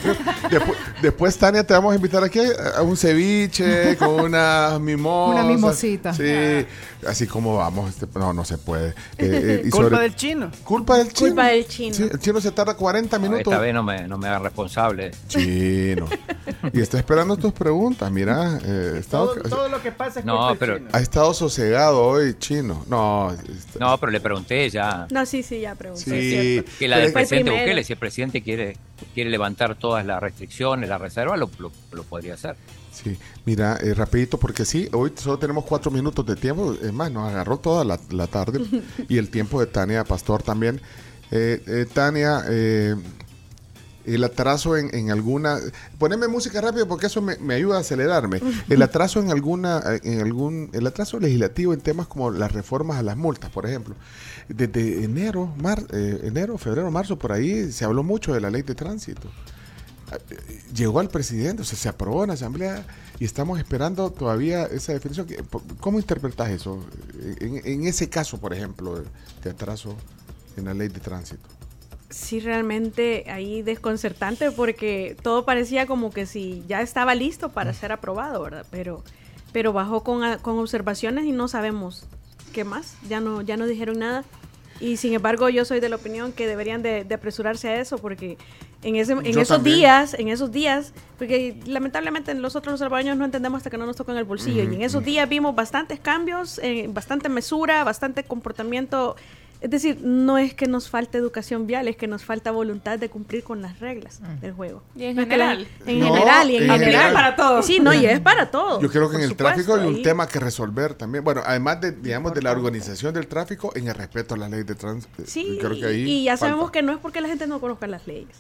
después, 0.50 0.78
después, 1.02 1.38
Tania, 1.38 1.66
te 1.66 1.74
vamos 1.74 1.94
a 1.94 1.96
invitar 1.96 2.24
aquí 2.24 2.40
a 2.76 2.82
un 2.82 2.98
ceviche 2.98 3.96
con 3.98 4.20
una 4.20 4.80
mimosa. 4.82 5.42
Una 5.42 5.44
mimosita. 5.44 6.14
Sí, 6.14 6.66
así 7.08 7.28
como 7.28 7.58
vamos. 7.58 7.90
Este, 7.90 8.08
no, 8.20 8.34
no 8.34 8.46
se 8.46 8.58
puede. 8.58 8.94
Eh, 9.18 9.64
eh, 9.66 9.70
culpa 9.70 10.02
del 10.02 10.16
chino. 10.16 10.52
Culpa 10.64 10.98
del 10.98 11.12
chino. 11.12 11.30
Culpa 11.30 11.48
del 11.48 11.68
chino. 11.68 11.96
el 12.12 12.20
chino 12.20 12.42
se 12.42 12.52
tarda 12.52 12.76
40 12.76 13.18
minutos. 13.18 13.54
esta 13.54 13.60
vez 13.60 13.74
no 13.74 13.82
me, 13.82 14.08
no 14.08 14.18
me 14.18 14.28
haga 14.28 14.40
responsable. 14.40 15.12
Chino. 15.28 16.08
y 16.74 16.82
está 16.82 16.98
esperando 16.98 17.38
tus 17.38 17.54
preguntas. 17.54 18.12
Mira, 18.12 18.60
eh, 18.64 19.02
todo, 19.10 19.36
lo 19.70 19.82
que 19.82 19.92
pasa 19.92 20.20
es 20.20 20.26
no, 20.26 20.56
pero 20.60 20.80
Ha 20.92 21.00
estado 21.00 21.34
sosegado 21.34 22.04
hoy, 22.04 22.36
chino. 22.38 22.84
No, 22.88 23.36
no, 23.80 23.98
pero 23.98 24.12
le 24.12 24.20
pregunté 24.20 24.70
ya. 24.70 25.08
No, 25.12 25.26
sí, 25.26 25.44
sí, 25.44 25.62
ya 25.62 25.76
pregunté. 25.76 26.04
Sí, 26.04 26.66
que 26.78 26.88
la 26.88 26.98
del 26.98 27.14
presidente 27.14 27.52
Bukele, 27.52 27.84
si 27.84 27.94
el 27.94 28.00
presidente 28.00 28.42
quiere, 28.42 28.78
quiere 29.14 29.30
levantar 29.30 29.76
todas 29.76 30.06
las 30.06 30.22
restricciones, 30.22 30.90
la 30.90 30.98
reserva, 30.98 31.38
lo, 31.38 31.50
lo, 31.60 32.04
podría 32.04 32.36
hacer. 32.36 32.56
Sí, 33.06 33.16
mira, 33.46 33.78
eh, 33.84 33.94
rapidito, 33.94 34.40
porque 34.40 34.66
sí, 34.66 34.90
hoy 34.92 35.12
solo 35.16 35.38
tenemos 35.38 35.64
cuatro 35.64 35.92
minutos 35.92 36.26
de 36.26 36.36
tiempo. 36.36 36.74
Es 36.74 36.92
más, 36.92 37.12
nos 37.12 37.30
agarró 37.30 37.58
toda 37.58 37.86
la, 37.86 38.28
tarde 38.28 38.66
y 39.08 39.20
el 39.20 39.30
tiempo 39.30 39.60
de 39.60 39.68
Tania 39.68 40.04
Pastor 40.04 40.42
también. 40.42 40.82
Eh, 41.30 41.62
eh, 41.68 41.86
Tania, 41.94 42.44
eh, 42.50 42.96
el 44.06 44.24
atraso 44.24 44.76
en, 44.78 45.12
alguna 45.12 45.60
poneme 45.98 46.28
música 46.28 46.62
rápido 46.62 46.88
porque 46.88 47.08
eso 47.08 47.22
me, 47.22 47.54
ayuda 47.54 47.78
a 47.78 47.80
acelerarme 47.82 48.42
el 48.70 48.82
atraso 48.82 49.20
en 49.20 49.32
alguna 49.32 49.82
en 50.04 50.22
algún 50.22 50.70
el 50.74 50.86
atraso 50.88 51.20
legislativo 51.20 51.74
en 51.74 51.82
temas 51.82 52.08
como 52.08 52.32
las 52.32 52.52
reformas 52.52 52.98
a 52.98 53.04
las 53.04 53.18
multas 53.18 53.50
por 53.50 53.66
ejemplo 53.66 53.96
desde 54.48 55.04
enero 55.04 55.54
mar, 55.58 55.84
eh, 55.92 56.20
enero 56.24 56.58
febrero 56.58 56.92
marzo 56.92 57.18
por 57.18 57.32
ahí 57.32 57.72
se 57.72 57.86
habló 57.86 58.04
mucho 58.04 58.34
de 58.34 58.42
la 58.42 58.50
ley 58.50 58.62
de 58.62 58.76
tránsito 58.76 59.30
llegó 60.74 61.00
al 61.00 61.10
presidente 61.10 61.62
o 61.62 61.66
sea 61.66 61.78
se 61.78 61.90
aprobó 61.90 62.24
en 62.24 62.30
la 62.30 62.34
asamblea 62.34 62.86
y 63.20 63.26
estamos 63.26 63.60
esperando 63.60 64.10
todavía 64.12 64.64
esa 64.66 64.94
definición. 64.94 65.28
Cómo 65.80 66.00
interpretas 66.00 66.50
eso 66.50 66.84
en, 67.40 67.62
en 67.64 67.88
ese 67.88 68.10
caso 68.10 68.40
por 68.40 68.54
ejemplo 68.54 69.04
de 69.44 69.50
atraso 69.50 69.96
en 70.58 70.66
la 70.66 70.74
ley 70.74 70.88
de 70.88 71.00
tránsito. 71.00 71.48
Sí 72.10 72.40
realmente 72.40 73.26
ahí 73.30 73.62
desconcertante 73.62 74.52
porque 74.52 75.18
todo 75.22 75.44
parecía 75.44 75.86
como 75.88 76.12
que 76.12 76.26
si 76.26 76.64
ya 76.68 76.82
estaba 76.82 77.16
listo 77.16 77.50
para 77.50 77.74
ser 77.74 77.92
aprobado, 77.92 78.42
¿verdad? 78.42 78.66
Pero, 78.72 79.04
pero 79.52 79.74
bajó 79.74 80.04
con, 80.04 80.22
con 80.40 80.60
observaciones 80.60 81.26
y 81.26 81.32
no 81.32 81.48
sabemos 81.48 82.06
qué 82.54 82.64
más, 82.64 82.96
ya 83.10 83.20
no, 83.20 83.42
ya 83.42 83.58
no 83.58 83.66
dijeron 83.66 84.00
nada. 84.00 84.24
Y 84.80 84.98
sin 84.98 85.14
embargo, 85.14 85.48
yo 85.50 85.64
soy 85.64 85.80
de 85.80 85.88
la 85.88 85.96
opinión 85.96 86.34
que 86.34 86.48
deberían 86.48 86.82
de, 86.82 87.06
apresurarse 87.14 87.70
a 87.70 87.80
eso, 87.80 87.98
porque 87.98 88.38
en, 88.84 88.98
ese, 88.98 89.14
en 89.14 89.40
esos 89.40 89.64
días, 89.64 90.14
en 90.16 90.28
esos 90.28 90.52
días, 90.52 90.94
porque 91.18 91.58
lamentablemente 91.66 92.34
nosotros 92.36 92.74
los 92.74 92.80
salvadoreños 92.80 93.18
no 93.18 93.24
entendemos 93.24 93.58
hasta 93.58 93.70
que 93.70 93.78
no 93.78 93.86
nos 93.86 93.96
tocan 93.96 94.18
el 94.18 94.26
bolsillo, 94.26 94.64
y 94.64 94.76
en 94.76 94.82
esos 94.82 95.04
días 95.04 95.30
vimos 95.30 95.56
bastantes 95.56 96.00
cambios, 96.00 96.60
eh, 96.60 96.88
bastante 96.90 97.30
mesura, 97.30 97.84
bastante 97.86 98.24
comportamiento 98.24 99.16
es 99.62 99.70
decir, 99.70 100.00
no 100.02 100.38
es 100.38 100.54
que 100.54 100.68
nos 100.68 100.90
falte 100.90 101.18
educación 101.18 101.66
vial, 101.66 101.88
es 101.88 101.96
que 101.96 102.08
nos 102.08 102.24
falta 102.24 102.52
voluntad 102.52 103.00
de 103.00 103.10
cumplir 103.10 103.44
con 103.44 103.62
las 103.62 103.80
reglas 103.80 104.20
mm. 104.20 104.40
del 104.42 104.54
juego. 104.54 104.84
Y 104.96 105.06
en 105.06 105.16
general. 105.16 105.68
en 105.86 106.04
general 106.04 106.52
y 106.52 106.58
en, 106.58 106.70
general. 106.70 107.14
para 107.14 107.36
todos. 107.36 107.66
Sí, 107.66 107.80
no, 107.80 107.94
y 107.94 108.06
es 108.06 108.20
para 108.20 108.52
todos. 108.52 108.82
Yo 108.82 108.90
creo 108.90 109.10
que 109.10 109.18
en 109.18 109.24
el 109.24 109.36
tráfico 109.36 109.76
hay 109.76 109.88
un 109.88 110.02
tema 110.04 110.28
que 110.28 110.40
resolver 110.40 110.94
también. 110.94 111.24
Bueno, 111.24 111.42
además 111.46 111.82
de, 111.82 111.92
digamos, 111.94 112.34
de 112.34 112.42
la 112.42 112.52
organización 112.52 113.14
del 113.14 113.28
tráfico, 113.28 113.72
en 113.76 113.88
el 113.88 113.96
respeto 113.96 114.36
a 114.36 114.38
la 114.38 114.50
ley 114.50 114.64
de 114.64 114.76
tránsito. 114.76 115.24
Sí, 115.26 115.60
y 115.94 116.24
ya 116.24 116.38
sabemos 116.38 116.72
que 116.72 116.82
no 116.82 116.92
es 116.92 117.00
porque 117.00 117.22
la 117.22 117.28
gente 117.28 117.48
no 117.48 117.60
conozca 117.60 117.88
las 117.88 118.06
leyes. 118.08 118.36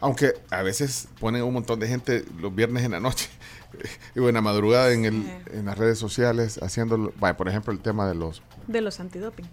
Aunque 0.00 0.34
a 0.50 0.62
veces 0.62 1.08
ponen 1.18 1.42
un 1.42 1.52
montón 1.52 1.80
de 1.80 1.88
gente 1.88 2.24
los 2.40 2.54
viernes 2.54 2.84
en 2.84 2.92
la 2.92 3.00
noche 3.00 3.28
y 4.14 4.20
buena 4.20 4.40
madrugada 4.40 4.92
en, 4.92 5.04
el, 5.04 5.24
en 5.52 5.66
las 5.66 5.76
redes 5.76 5.98
sociales 5.98 6.60
haciendo, 6.62 7.10
por 7.10 7.48
ejemplo, 7.48 7.72
el 7.72 7.80
tema 7.80 8.08
de 8.08 8.14
los... 8.14 8.42
De 8.68 8.80
los 8.80 9.00
antidoping. 9.00 9.46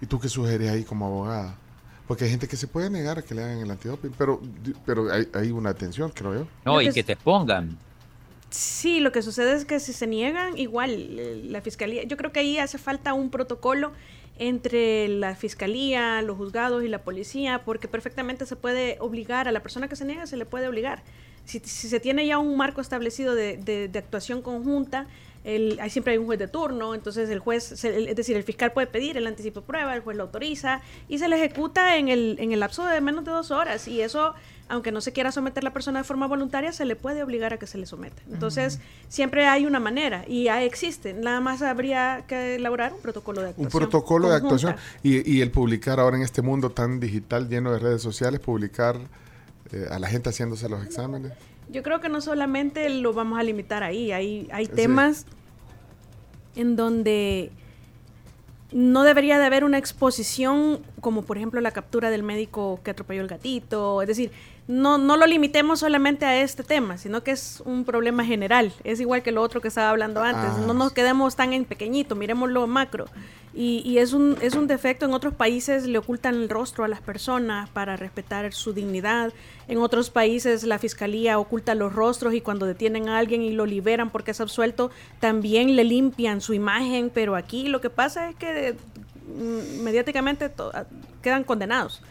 ¿Y 0.00 0.06
tú 0.06 0.18
qué 0.20 0.28
sugieres 0.28 0.70
ahí 0.70 0.84
como 0.84 1.06
abogada? 1.06 1.56
Porque 2.06 2.24
hay 2.24 2.30
gente 2.30 2.48
que 2.48 2.56
se 2.56 2.66
puede 2.66 2.88
negar 2.88 3.18
a 3.18 3.22
que 3.22 3.34
le 3.34 3.44
hagan 3.44 3.58
el 3.58 3.70
antidoping, 3.70 4.12
pero, 4.16 4.40
pero 4.86 5.12
hay, 5.12 5.28
hay 5.34 5.50
una 5.50 5.70
atención, 5.70 6.10
creo 6.10 6.34
yo. 6.34 6.46
No, 6.64 6.80
y 6.80 6.90
que 6.90 7.04
te 7.04 7.16
pongan. 7.16 7.76
Sí, 8.50 9.00
lo 9.00 9.12
que 9.12 9.20
sucede 9.20 9.54
es 9.54 9.66
que 9.66 9.78
si 9.78 9.92
se 9.92 10.06
niegan, 10.06 10.56
igual 10.56 10.90
eh, 11.18 11.42
la 11.44 11.60
fiscalía, 11.60 12.04
yo 12.04 12.16
creo 12.16 12.32
que 12.32 12.40
ahí 12.40 12.58
hace 12.58 12.78
falta 12.78 13.12
un 13.12 13.28
protocolo 13.28 13.92
entre 14.38 15.08
la 15.08 15.34
fiscalía, 15.34 16.22
los 16.22 16.38
juzgados 16.38 16.82
y 16.82 16.88
la 16.88 17.02
policía, 17.02 17.62
porque 17.64 17.88
perfectamente 17.88 18.46
se 18.46 18.56
puede 18.56 18.96
obligar 19.00 19.48
a 19.48 19.52
la 19.52 19.60
persona 19.60 19.88
que 19.88 19.96
se 19.96 20.06
niega, 20.06 20.26
se 20.26 20.38
le 20.38 20.46
puede 20.46 20.66
obligar. 20.66 21.02
Si, 21.44 21.58
se 21.60 22.00
tiene 22.00 22.26
ya 22.26 22.38
un 22.38 22.56
marco 22.56 22.80
establecido 22.80 23.34
de, 23.34 23.56
de 23.58 23.98
actuación 23.98 24.40
conjunta, 24.40 25.08
el, 25.44 25.78
hay, 25.80 25.90
siempre 25.90 26.12
hay 26.12 26.18
un 26.18 26.26
juez 26.26 26.38
de 26.38 26.48
turno, 26.48 26.94
entonces 26.94 27.30
el 27.30 27.38
juez, 27.38 27.72
es 27.84 28.16
decir, 28.16 28.36
el 28.36 28.42
fiscal 28.42 28.72
puede 28.72 28.86
pedir 28.86 29.16
el 29.16 29.26
anticipo 29.26 29.60
de 29.60 29.66
prueba, 29.66 29.94
el 29.94 30.02
juez 30.02 30.16
lo 30.16 30.24
autoriza 30.24 30.80
y 31.08 31.18
se 31.18 31.28
le 31.28 31.36
ejecuta 31.36 31.96
en 31.96 32.08
el, 32.08 32.36
en 32.38 32.52
el 32.52 32.60
lapso 32.60 32.84
de 32.84 33.00
menos 33.00 33.24
de 33.24 33.30
dos 33.30 33.50
horas. 33.50 33.88
Y 33.88 34.02
eso, 34.02 34.34
aunque 34.68 34.92
no 34.92 35.00
se 35.00 35.12
quiera 35.12 35.32
someter 35.32 35.64
la 35.64 35.72
persona 35.72 36.00
de 36.00 36.04
forma 36.04 36.26
voluntaria, 36.26 36.72
se 36.72 36.84
le 36.84 36.96
puede 36.96 37.22
obligar 37.22 37.52
a 37.52 37.58
que 37.58 37.66
se 37.66 37.78
le 37.78 37.86
someta. 37.86 38.20
Entonces, 38.30 38.80
siempre 39.08 39.46
hay 39.46 39.66
una 39.66 39.80
manera 39.80 40.24
y 40.26 40.44
ya 40.44 40.62
existe. 40.62 41.14
Nada 41.14 41.40
más 41.40 41.62
habría 41.62 42.24
que 42.26 42.56
elaborar 42.56 42.92
un 42.92 43.00
protocolo 43.00 43.40
de 43.42 43.50
actuación. 43.50 43.82
Un 43.82 43.88
protocolo 43.88 44.28
de 44.30 44.36
actuación. 44.36 44.76
Y, 45.02 45.30
y 45.30 45.40
el 45.40 45.50
publicar 45.50 46.00
ahora 46.00 46.16
en 46.16 46.22
este 46.22 46.42
mundo 46.42 46.70
tan 46.70 47.00
digital, 47.00 47.48
lleno 47.48 47.72
de 47.72 47.78
redes 47.78 48.02
sociales, 48.02 48.40
publicar 48.40 48.96
eh, 49.72 49.86
a 49.90 49.98
la 49.98 50.08
gente 50.08 50.30
haciéndose 50.30 50.68
los 50.68 50.84
exámenes. 50.84 51.32
Yo 51.70 51.82
creo 51.82 52.00
que 52.00 52.08
no 52.08 52.20
solamente 52.20 52.88
lo 52.88 53.12
vamos 53.12 53.38
a 53.38 53.42
limitar 53.42 53.82
ahí, 53.82 54.12
hay, 54.12 54.48
hay 54.52 54.66
temas 54.66 55.26
en 56.56 56.76
donde 56.76 57.50
no 58.72 59.02
debería 59.02 59.38
de 59.38 59.44
haber 59.46 59.64
una 59.64 59.78
exposición 59.78 60.80
como 61.00 61.22
por 61.22 61.36
ejemplo 61.36 61.60
la 61.60 61.70
captura 61.70 62.10
del 62.10 62.22
médico 62.22 62.80
que 62.82 62.90
atropelló 62.90 63.22
el 63.22 63.28
gatito, 63.28 64.02
es 64.02 64.08
decir, 64.08 64.30
no, 64.68 64.98
no 64.98 65.16
lo 65.16 65.26
limitemos 65.26 65.80
solamente 65.80 66.26
a 66.26 66.42
este 66.42 66.62
tema, 66.62 66.98
sino 66.98 67.22
que 67.22 67.30
es 67.30 67.62
un 67.64 67.84
problema 67.84 68.22
general. 68.22 68.70
Es 68.84 69.00
igual 69.00 69.22
que 69.22 69.32
lo 69.32 69.40
otro 69.40 69.62
que 69.62 69.68
estaba 69.68 69.88
hablando 69.88 70.22
antes. 70.22 70.44
Ah. 70.44 70.64
No 70.66 70.74
nos 70.74 70.92
quedemos 70.92 71.36
tan 71.36 71.54
en 71.54 71.64
pequeñito, 71.64 72.14
miremos 72.14 72.50
lo 72.50 72.66
macro. 72.66 73.06
Y, 73.54 73.80
y, 73.86 73.96
es, 73.96 74.12
un, 74.12 74.36
es 74.42 74.54
un 74.54 74.66
defecto. 74.66 75.06
En 75.06 75.14
otros 75.14 75.32
países 75.32 75.86
le 75.86 75.96
ocultan 75.96 76.34
el 76.34 76.50
rostro 76.50 76.84
a 76.84 76.88
las 76.88 77.00
personas 77.00 77.70
para 77.70 77.96
respetar 77.96 78.52
su 78.52 78.74
dignidad. 78.74 79.32
En 79.68 79.78
otros 79.78 80.10
países 80.10 80.64
la 80.64 80.78
fiscalía 80.78 81.38
oculta 81.38 81.74
los 81.74 81.94
rostros 81.94 82.34
y 82.34 82.42
cuando 82.42 82.66
detienen 82.66 83.08
a 83.08 83.16
alguien 83.16 83.40
y 83.40 83.52
lo 83.52 83.64
liberan 83.64 84.10
porque 84.10 84.32
es 84.32 84.40
absuelto, 84.42 84.90
también 85.18 85.76
le 85.76 85.84
limpian 85.84 86.42
su 86.42 86.52
imagen. 86.52 87.10
Pero 87.12 87.36
aquí 87.36 87.68
lo 87.68 87.80
que 87.80 87.88
pasa 87.88 88.28
es 88.28 88.36
que 88.36 88.76
mm, 89.34 89.82
mediáticamente 89.82 90.52
quedan 91.22 91.44
condenados 91.44 92.02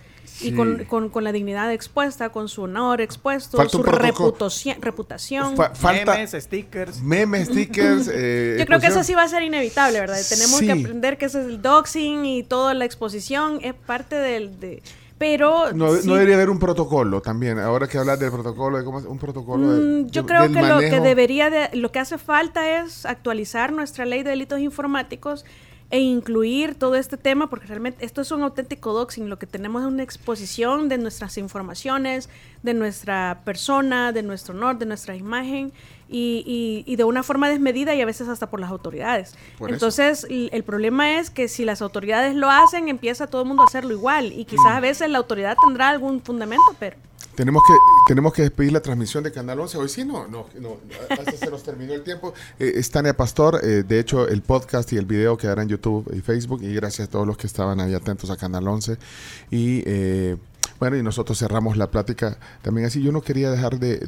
y 0.41 0.53
con, 0.53 1.09
con, 1.09 1.23
la 1.23 1.31
dignidad 1.31 1.71
expuesta, 1.71 2.29
con 2.29 2.47
su 2.47 2.63
honor 2.63 3.01
expuesto, 3.01 3.57
su 3.69 3.83
reputación. 3.83 4.81
reputación. 4.81 5.55
memes, 5.83 6.31
stickers. 6.31 7.01
Memes, 7.01 7.47
stickers. 7.47 8.11
Eh, 8.19 8.55
Yo 8.59 8.65
creo 8.65 8.79
que 8.79 8.87
eso 8.87 9.03
sí 9.03 9.13
va 9.13 9.23
a 9.23 9.27
ser 9.27 9.43
inevitable, 9.43 9.99
¿verdad? 9.99 10.17
Tenemos 10.27 10.59
que 10.59 10.71
aprender 10.71 11.17
que 11.17 11.25
ese 11.25 11.41
es 11.41 11.47
el 11.47 11.61
doxing 11.61 12.25
y 12.25 12.43
toda 12.43 12.73
la 12.73 12.85
exposición 12.85 13.59
es 13.61 13.73
parte 13.73 14.15
del... 14.15 14.59
De, 14.59 14.81
pero 15.17 15.73
no, 15.73 15.93
debería 15.93 16.35
haber 16.35 16.49
un 16.49 16.59
protocolo 16.59 17.21
también 17.21 17.57
ahora 17.57 17.87
que 17.87 17.97
hablas 17.97 18.19
del 18.19 18.31
protocolo 18.31 18.77
de 18.77 18.83
cómo 18.83 18.99
un 18.99 19.17
protocolo 19.17 19.65
mm, 19.65 20.09
yo 20.11 20.27
creo 20.27 20.51
que 20.51 20.61
lo 20.61 20.79
que 20.79 20.99
debería 20.99 21.49
de, 21.49 21.75
lo 21.75 21.91
que 21.91 21.99
hace 21.99 22.19
falta 22.19 22.79
es 22.79 23.03
actualizar 23.05 23.73
nuestra 23.73 24.05
ley 24.05 24.21
de 24.21 24.29
delitos 24.29 24.59
informáticos 24.59 25.43
e 25.89 25.99
incluir 25.99 26.75
todo 26.75 26.95
este 26.95 27.15
tema, 27.15 27.49
porque 27.49 27.67
realmente 27.67 28.05
esto 28.05 28.21
es 28.21 28.31
un 28.31 28.41
auténtico 28.41 28.91
doxing, 28.91 29.29
lo 29.29 29.39
que 29.39 29.47
tenemos 29.47 29.83
es 29.83 29.87
una 29.87 30.03
exposición 30.03 30.89
de 30.89 30.97
nuestras 30.97 31.37
informaciones, 31.37 32.29
de 32.61 32.73
nuestra 32.73 33.41
persona, 33.45 34.11
de 34.11 34.21
nuestro 34.21 34.53
honor, 34.53 34.77
de 34.77 34.85
nuestra 34.85 35.15
imagen, 35.15 35.71
y, 36.09 36.83
y, 36.85 36.95
de 36.95 37.03
una 37.03 37.21
forma 37.21 37.49
desmedida 37.49 37.93
y 37.93 38.01
a 38.01 38.05
veces 38.05 38.29
hasta 38.29 38.49
por 38.49 38.61
las 38.61 38.69
autoridades. 38.69 39.35
Entonces, 39.59 40.25
el, 40.29 40.63
problema 40.63 41.19
es 41.19 41.29
que 41.29 41.49
si 41.49 41.65
las 41.65 41.81
autoridades 41.81 42.33
lo 42.35 42.49
hacen, 42.49 42.87
empieza 42.87 43.27
todo 43.27 43.41
el 43.41 43.47
mundo 43.49 43.63
a 43.63 43.65
hacerlo 43.65 43.93
igual, 43.93 44.31
y 44.31 44.45
quizás 44.45 44.67
a 44.67 44.79
veces 44.79 45.09
la 45.09 45.17
autoridad 45.17 45.57
tendrá 45.65 45.89
algún 45.89 46.21
fundamento, 46.21 46.75
pero... 46.79 46.97
Tenemos 47.37 47.61
que, 47.67 47.73
tenemos 48.07 48.33
que 48.33 48.41
despedir 48.41 48.71
la 48.71 48.81
transmisión 48.81 49.23
de 49.23 49.31
Canal 49.31 49.59
11. 49.59 49.77
Hoy 49.77 49.89
sí, 49.89 50.03
no, 50.03 50.27
no, 50.27 50.47
no 50.59 50.77
hasta 51.09 51.31
se 51.33 51.51
nos 51.51 51.61
terminó 51.61 51.93
el 51.93 52.03
tiempo. 52.03 52.33
Eh, 52.57 52.81
Pastor. 53.15 53.59
Eh, 53.63 53.83
de 53.83 53.99
hecho, 53.99 54.27
el 54.27 54.41
podcast 54.41 54.91
y 54.93 54.97
el 54.97 55.05
video 55.05 55.37
quedarán 55.37 55.63
en 55.63 55.69
YouTube 55.69 56.11
y 56.15 56.21
Facebook. 56.21 56.63
Y 56.63 56.73
gracias 56.73 57.07
a 57.07 57.11
todos 57.11 57.27
los 57.27 57.37
que 57.37 57.45
estaban 57.45 57.79
ahí 57.79 57.93
atentos 57.93 58.31
a 58.31 58.37
Canal 58.37 58.67
11. 58.67 58.97
Y 59.51 59.83
eh, 59.85 60.37
bueno, 60.79 60.97
y 60.97 61.03
nosotros 61.03 61.37
cerramos 61.37 61.77
la 61.77 61.91
plática 61.91 62.39
también 62.63 62.87
así. 62.87 63.03
Yo 63.03 63.11
no 63.11 63.21
quería 63.21 63.51
dejar 63.51 63.79
de, 63.79 63.99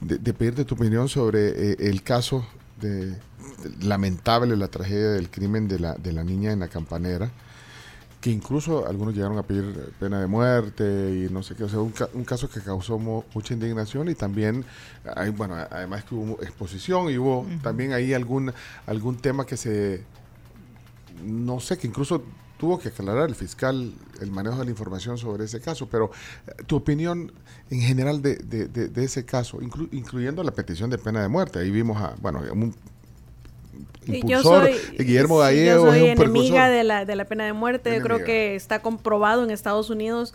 de, 0.00 0.34
pedirte 0.34 0.66
tu 0.66 0.74
opinión 0.74 1.08
sobre 1.08 1.72
el 1.88 2.02
caso 2.02 2.46
de, 2.82 3.14
lamentable, 3.80 4.58
la 4.58 4.68
tragedia 4.68 5.08
del 5.08 5.30
crimen 5.30 5.68
de 5.68 5.78
la, 5.78 5.94
de 5.94 6.12
la 6.12 6.22
niña 6.22 6.52
en 6.52 6.60
la 6.60 6.68
campanera 6.68 7.30
que 8.26 8.32
incluso 8.32 8.88
algunos 8.88 9.14
llegaron 9.14 9.38
a 9.38 9.44
pedir 9.44 9.92
pena 10.00 10.20
de 10.20 10.26
muerte 10.26 10.82
y 10.82 11.32
no 11.32 11.44
sé 11.44 11.54
qué, 11.54 11.62
o 11.62 11.68
sea, 11.68 11.78
un, 11.78 12.24
caso 12.24 12.50
que 12.50 12.60
causó 12.60 12.98
mucha 12.98 13.54
indignación 13.54 14.08
y 14.08 14.16
también, 14.16 14.64
hay, 15.14 15.30
bueno, 15.30 15.54
además 15.54 16.02
que 16.02 16.16
hubo 16.16 16.42
exposición 16.42 17.08
y 17.08 17.18
hubo 17.18 17.46
también 17.62 17.92
ahí 17.92 18.14
algún, 18.14 18.52
algún 18.86 19.16
tema 19.18 19.46
que 19.46 19.56
se, 19.56 20.02
no 21.24 21.60
sé, 21.60 21.78
que 21.78 21.86
incluso 21.86 22.24
tuvo 22.58 22.80
que 22.80 22.88
aclarar 22.88 23.28
el 23.28 23.36
fiscal 23.36 23.94
el 24.20 24.30
manejo 24.32 24.58
de 24.58 24.64
la 24.64 24.70
información 24.72 25.18
sobre 25.18 25.44
ese 25.44 25.60
caso, 25.60 25.88
pero 25.88 26.10
eh, 26.48 26.64
tu 26.66 26.74
opinión 26.74 27.30
en 27.70 27.80
general 27.80 28.22
de, 28.22 28.38
de, 28.38 29.04
ese 29.04 29.24
caso, 29.24 29.60
incluyendo 29.62 30.42
la 30.42 30.50
petición 30.50 30.90
de 30.90 30.98
pena 30.98 31.22
de 31.22 31.28
muerte, 31.28 31.60
ahí 31.60 31.70
vimos 31.70 32.02
a, 32.02 32.16
bueno, 32.20 32.42
un 32.52 32.74
yo 34.06 34.42
soy, 34.42 34.74
Guillermo 34.98 35.38
Gallego. 35.38 35.86
Yo 35.86 35.90
soy 35.90 36.06
enemiga 36.06 36.68
de 36.68 36.84
la, 36.84 37.04
de 37.04 37.16
la 37.16 37.24
pena 37.24 37.44
de 37.44 37.52
muerte. 37.52 38.00
creo 38.00 38.24
que 38.24 38.54
está 38.54 38.80
comprobado 38.80 39.44
en 39.44 39.50
Estados 39.50 39.90
Unidos 39.90 40.34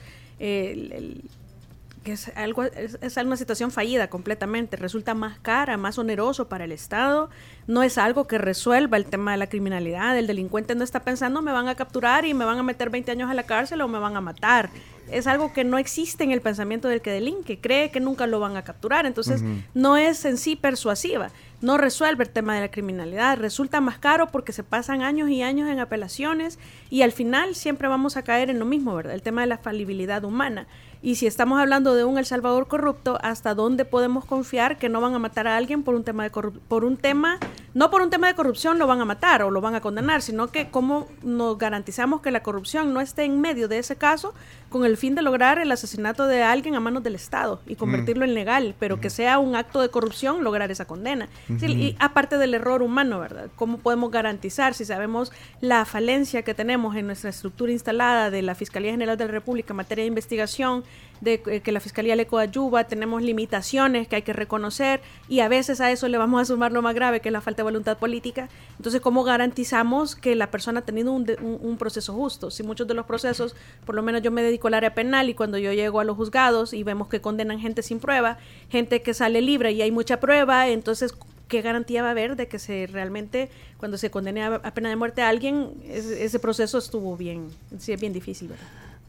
que 2.04 2.14
es 2.14 2.32
algo 2.36 2.64
es, 2.64 2.98
es, 3.02 3.18
una 3.18 3.38
situación 3.38 3.72
fallida 3.72 4.10
completamente. 4.10 4.78
Resulta 4.78 5.14
más 5.14 5.40
cara, 5.40 5.78
más 5.78 5.98
oneroso 5.98 6.50
para 6.50 6.66
el 6.66 6.72
Estado. 6.72 7.30
No 7.68 7.84
es 7.84 7.98
algo 7.98 8.28
que 8.28 8.38
resuelva 8.38 8.98
el 8.98 9.06
tema 9.06 9.32
de 9.32 9.38
la 9.38 9.48
criminalidad. 9.48 10.18
El 10.18 10.28
delincuente 10.28 10.76
no 10.76 10.84
está 10.84 11.04
pensando 11.04 11.42
me 11.42 11.52
van 11.52 11.68
a 11.68 11.76
capturar 11.76 12.26
y 12.26 12.34
me 12.34 12.46
van 12.46 12.58
a 12.58 12.64
meter 12.64 12.90
20 12.90 13.12
años 13.12 13.30
a 13.30 13.34
la 13.34 13.44
cárcel 13.44 13.82
o 13.82 13.88
me 13.88 14.00
van 14.00 14.16
a 14.18 14.22
matar 14.22 14.70
es 15.12 15.28
algo 15.28 15.54
que 15.54 15.64
no 15.64 15.78
existe 15.78 16.24
en 16.24 16.32
el 16.32 16.42
pensamiento 16.42 16.88
del 16.88 17.02
que 17.02 17.12
delinque, 17.12 17.60
cree 17.60 17.92
que 17.92 18.00
nunca 18.00 18.28
lo 18.28 18.40
van 18.40 18.58
a 18.58 18.64
capturar, 18.64 19.06
entonces 19.06 19.44
no 19.74 19.98
es 19.98 20.24
en 20.26 20.38
sí 20.38 20.56
persuasiva, 20.56 21.32
no 21.62 21.78
resuelve 21.78 22.24
el 22.24 22.30
tema 22.30 22.56
de 22.56 22.62
la 22.62 22.72
criminalidad, 22.72 23.38
resulta 23.38 23.82
más 23.82 23.98
caro 24.00 24.28
porque 24.28 24.54
se 24.54 24.64
pasan 24.64 25.02
años 25.02 25.30
y 25.30 25.42
años 25.44 25.70
en 25.70 25.80
apelaciones 25.80 26.60
y 26.90 27.02
al 27.02 27.12
final 27.12 27.56
siempre 27.56 27.88
vamos 27.88 28.18
a 28.18 28.24
caer 28.24 28.50
en 28.50 28.60
lo 28.60 28.66
mismo, 28.66 28.96
¿verdad? 28.96 29.14
El 29.14 29.22
tema 29.22 29.42
de 29.42 29.48
la 29.48 29.58
falibilidad 29.58 30.24
humana. 30.24 30.68
Y 31.04 31.16
si 31.16 31.26
estamos 31.26 31.60
hablando 31.60 31.96
de 31.96 32.06
un 32.06 32.20
El 32.20 32.28
Salvador 32.28 32.68
corrupto, 32.68 33.18
¿hasta 33.24 33.56
dónde 33.56 33.86
podemos 33.86 34.24
confiar 34.24 34.78
que 34.78 34.88
no 34.88 35.02
van 35.02 35.16
a 35.16 35.20
matar 35.20 35.48
a 35.48 35.58
alguien 35.58 35.82
por 35.82 35.96
un 35.96 36.04
tema 36.04 36.24
de 36.24 36.30
por 36.30 36.86
un 36.86 36.96
tema, 36.96 37.40
no 37.74 37.90
por 37.90 38.04
un 38.04 38.12
tema 38.12 38.28
de 38.28 38.36
corrupción 38.36 38.78
lo 38.78 38.86
van 38.86 39.02
a 39.02 39.06
matar 39.06 39.42
o 39.42 39.50
lo 39.50 39.62
van 39.62 39.74
a 39.74 39.82
condenar, 39.82 40.22
sino 40.22 40.50
que 40.50 40.70
cómo 40.70 41.08
nos 41.24 41.58
garantizamos 41.58 42.22
que 42.22 42.30
la 42.30 42.44
corrupción 42.44 42.94
no 42.94 43.02
esté 43.02 43.24
en 43.24 43.42
medio 43.42 43.68
de 43.68 43.80
ese 43.80 43.96
caso 43.96 44.36
con 44.70 44.86
el 44.86 44.96
fin 44.96 45.16
de 45.16 45.24
lograr 45.24 45.58
el 45.58 45.72
asesinato 45.72 46.28
de 46.28 46.44
alguien 46.44 46.76
a 46.76 46.80
manos 46.80 47.02
del 47.02 47.16
Estado 47.16 47.62
y 47.66 47.76
convertirlo 47.76 48.24
en 48.24 48.36
legal, 48.36 48.76
pero 48.80 49.02
que 49.02 49.10
sea 49.10 49.40
un 49.40 49.56
acto 49.56 49.82
de 49.82 49.90
corrupción 49.90 50.44
lograr 50.44 50.70
esa 50.70 50.86
condena. 50.86 51.30
y 51.50 51.96
aparte 52.00 52.38
del 52.38 52.54
error 52.54 52.84
humano, 52.84 53.20
¿verdad? 53.20 53.50
¿Cómo 53.56 53.80
podemos 53.80 54.12
garantizar 54.12 54.76
si 54.76 54.86
sabemos 54.86 55.32
la 55.62 55.84
falencia 55.86 56.44
que 56.44 56.54
tenemos 56.54 56.96
en 56.96 57.08
nuestra 57.08 57.32
estructura 57.32 57.72
instalada 57.72 58.30
de 58.30 58.44
la 58.44 58.54
Fiscalía 58.54 58.92
General 58.92 59.18
de 59.18 59.26
la 59.26 59.32
República 59.32 59.74
en 59.74 59.78
materia 59.78 60.04
de 60.04 60.08
investigación? 60.08 60.84
De 61.22 61.40
que 61.42 61.72
la 61.72 61.80
Fiscalía 61.80 62.16
le 62.16 62.26
coadyuva, 62.26 62.86
tenemos 62.86 63.22
limitaciones 63.22 64.08
que 64.08 64.16
hay 64.16 64.22
que 64.24 64.34
reconocer 64.34 65.02
y 65.30 65.42
a 65.42 65.48
veces 65.48 65.80
a 65.80 65.92
eso 65.92 66.08
le 66.08 66.18
vamos 66.18 66.42
a 66.42 66.46
sumar 66.46 66.72
lo 66.72 66.82
más 66.82 66.96
grave, 66.96 67.20
que 67.20 67.30
es 67.30 67.34
la 67.34 67.42
falta 67.42 67.60
de 67.60 67.66
voluntad 67.66 68.00
política. 68.00 68.50
Entonces, 68.78 69.02
¿cómo 69.02 69.24
garantizamos 69.24 70.16
que 70.16 70.36
la 70.36 70.50
persona 70.50 70.80
ha 70.80 70.84
tenido 70.84 71.12
un, 71.12 71.28
un, 71.40 71.78
proceso 71.78 72.14
justo? 72.14 72.50
Si 72.50 72.64
muchos 72.64 72.88
de 72.88 72.96
los 72.96 73.06
procesos, 73.06 73.56
por 73.86 73.94
lo 73.94 74.02
menos 74.02 74.24
yo 74.24 74.32
me 74.32 74.42
dedico 74.42 74.68
al 74.68 74.74
área 74.74 74.96
penal 74.96 75.30
y 75.30 75.36
cuando 75.36 75.60
yo 75.60 75.72
llego 75.74 76.00
a 76.00 76.04
los 76.04 76.18
juzgados 76.18 76.74
y 76.74 76.84
vemos 76.84 77.08
que 77.08 77.22
condenan 77.22 77.60
gente 77.60 77.84
sin 77.84 78.00
prueba, 78.00 78.40
gente 78.70 79.04
que 79.04 79.14
sale 79.14 79.42
libre 79.42 79.72
y 79.74 79.84
hay 79.84 79.92
mucha 79.92 80.20
prueba, 80.20 80.70
entonces 80.70 81.14
¿qué 81.48 81.62
garantía 81.62 82.02
va 82.02 82.08
a 82.08 82.12
haber 82.12 82.36
de 82.36 82.48
que 82.48 82.58
se 82.58 82.88
realmente, 82.88 83.52
cuando 83.78 83.98
se 83.98 84.10
condene 84.10 84.44
a, 84.44 84.74
pena 84.74 84.90
de 84.90 84.96
muerte 84.96 85.22
a 85.22 85.30
alguien, 85.30 85.74
ese, 85.86 86.40
proceso 86.40 86.78
estuvo 86.80 87.16
bien, 87.16 87.50
sí, 87.78 87.96
bien 87.98 88.14
difícil? 88.14 88.50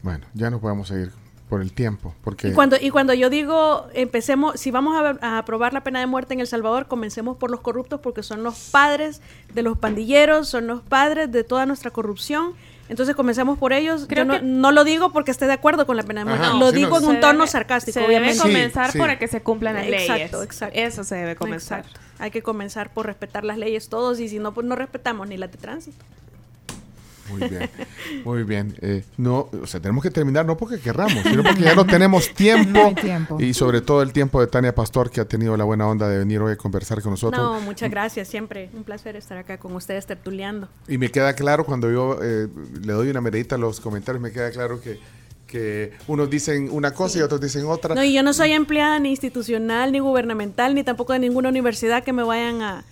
Bueno, 0.03 0.25
ya 0.33 0.51
no 0.51 0.59
podemos 0.59 0.89
seguir 0.89 1.11
por 1.49 1.61
el 1.61 1.73
tiempo. 1.73 2.13
Porque... 2.23 2.49
Y, 2.49 2.51
cuando, 2.53 2.77
y 2.79 2.89
cuando 2.89 3.13
yo 3.13 3.29
digo, 3.29 3.87
empecemos, 3.93 4.59
si 4.59 4.71
vamos 4.71 4.95
a, 5.21 5.37
aprobar 5.37 5.73
la 5.73 5.83
pena 5.83 5.99
de 5.99 6.07
muerte 6.07 6.33
en 6.33 6.39
El 6.39 6.47
Salvador, 6.47 6.87
comencemos 6.87 7.37
por 7.37 7.51
los 7.51 7.61
corruptos 7.61 7.99
porque 8.01 8.23
son 8.23 8.43
los 8.43 8.57
padres 8.71 9.21
de 9.53 9.61
los 9.61 9.77
pandilleros, 9.77 10.47
son 10.47 10.67
los 10.67 10.81
padres 10.81 11.31
de 11.31 11.43
toda 11.43 11.65
nuestra 11.65 11.91
corrupción. 11.91 12.53
Entonces 12.89 13.15
comencemos 13.15 13.57
por 13.57 13.71
ellos. 13.71 14.05
Creo 14.07 14.25
no, 14.25 14.41
no, 14.41 14.71
lo 14.71 14.83
digo 14.83 15.11
porque 15.11 15.31
esté 15.31 15.45
de 15.45 15.53
acuerdo 15.53 15.85
con 15.85 15.95
la 15.95 16.03
pena 16.03 16.21
de 16.21 16.25
muerte. 16.25 16.47
lo 16.57 16.71
digo 16.71 16.97
en 16.97 17.05
un 17.05 17.19
tono 17.19 17.47
sarcástico, 17.47 17.99
se 17.99 18.05
obviamente. 18.05 18.35
debe 18.35 18.41
comenzar 18.41 18.97
por 18.97 19.17
que 19.17 19.27
se 19.27 19.41
cumplan 19.41 19.75
las 19.75 19.85
leyes. 19.85 20.09
Exacto, 20.09 20.43
exacto. 20.43 20.79
Eso 20.79 21.03
se 21.03 21.15
debe 21.15 21.35
comenzar. 21.35 21.85
Hay 22.19 22.31
que 22.31 22.41
comenzar 22.41 22.93
por 22.93 23.05
respetar 23.05 23.43
las 23.43 23.57
leyes 23.57 23.89
todos 23.89 24.19
y 24.19 24.27
si 24.27 24.39
no, 24.39 24.53
pues 24.53 24.67
no 24.67 24.75
respetamos 24.75 25.27
ni 25.27 25.37
las 25.37 25.51
de 25.51 25.57
tránsito. 25.57 26.03
Muy 27.29 27.47
bien, 27.47 27.69
muy 28.25 28.43
bien. 28.43 28.75
Eh, 28.81 29.03
no, 29.17 29.49
o 29.61 29.67
sea, 29.67 29.79
tenemos 29.79 30.03
que 30.03 30.11
terminar 30.11 30.45
no 30.45 30.57
porque 30.57 30.79
querramos, 30.79 31.23
sino 31.23 31.43
porque 31.43 31.61
ya 31.61 31.75
no 31.75 31.85
tenemos 31.85 32.33
tiempo, 32.33 32.93
Y 33.39 33.53
sobre 33.53 33.81
todo 33.81 34.01
el 34.01 34.11
tiempo 34.11 34.41
de 34.41 34.47
Tania 34.47 34.75
Pastor, 34.75 35.09
que 35.09 35.21
ha 35.21 35.25
tenido 35.25 35.55
la 35.55 35.63
buena 35.63 35.87
onda 35.87 36.07
de 36.07 36.17
venir 36.19 36.41
hoy 36.41 36.53
a 36.53 36.57
conversar 36.57 37.01
con 37.01 37.11
nosotros. 37.11 37.41
No, 37.41 37.61
muchas 37.61 37.89
gracias, 37.89 38.27
siempre 38.27 38.69
un 38.73 38.83
placer 38.83 39.15
estar 39.15 39.37
acá 39.37 39.57
con 39.57 39.73
ustedes 39.75 40.05
tertuleando. 40.05 40.67
Y 40.87 40.97
me 40.97 41.09
queda 41.09 41.33
claro, 41.33 41.65
cuando 41.65 41.91
yo 41.91 42.19
eh, 42.21 42.47
le 42.81 42.93
doy 42.93 43.09
una 43.09 43.21
medita 43.21 43.55
a 43.55 43.57
los 43.57 43.79
comentarios, 43.79 44.21
me 44.21 44.31
queda 44.31 44.51
claro 44.51 44.81
que 44.81 44.99
que 45.53 45.91
unos 46.07 46.31
dicen 46.31 46.69
una 46.71 46.95
cosa 46.95 47.19
y 47.19 47.21
otros 47.21 47.39
dicen 47.39 47.65
otra. 47.67 47.93
No, 47.93 48.03
y 48.03 48.11
yo 48.11 48.23
no 48.23 48.33
soy 48.33 48.53
empleada 48.53 48.97
ni 48.97 49.11
institucional, 49.11 49.91
ni 49.91 49.99
gubernamental, 49.99 50.73
ni 50.73 50.83
tampoco 50.83 51.13
de 51.13 51.19
ninguna 51.19 51.49
universidad 51.49 52.03
que 52.03 52.11
me 52.11 52.23
vayan 52.23 52.63
a, 52.63 52.83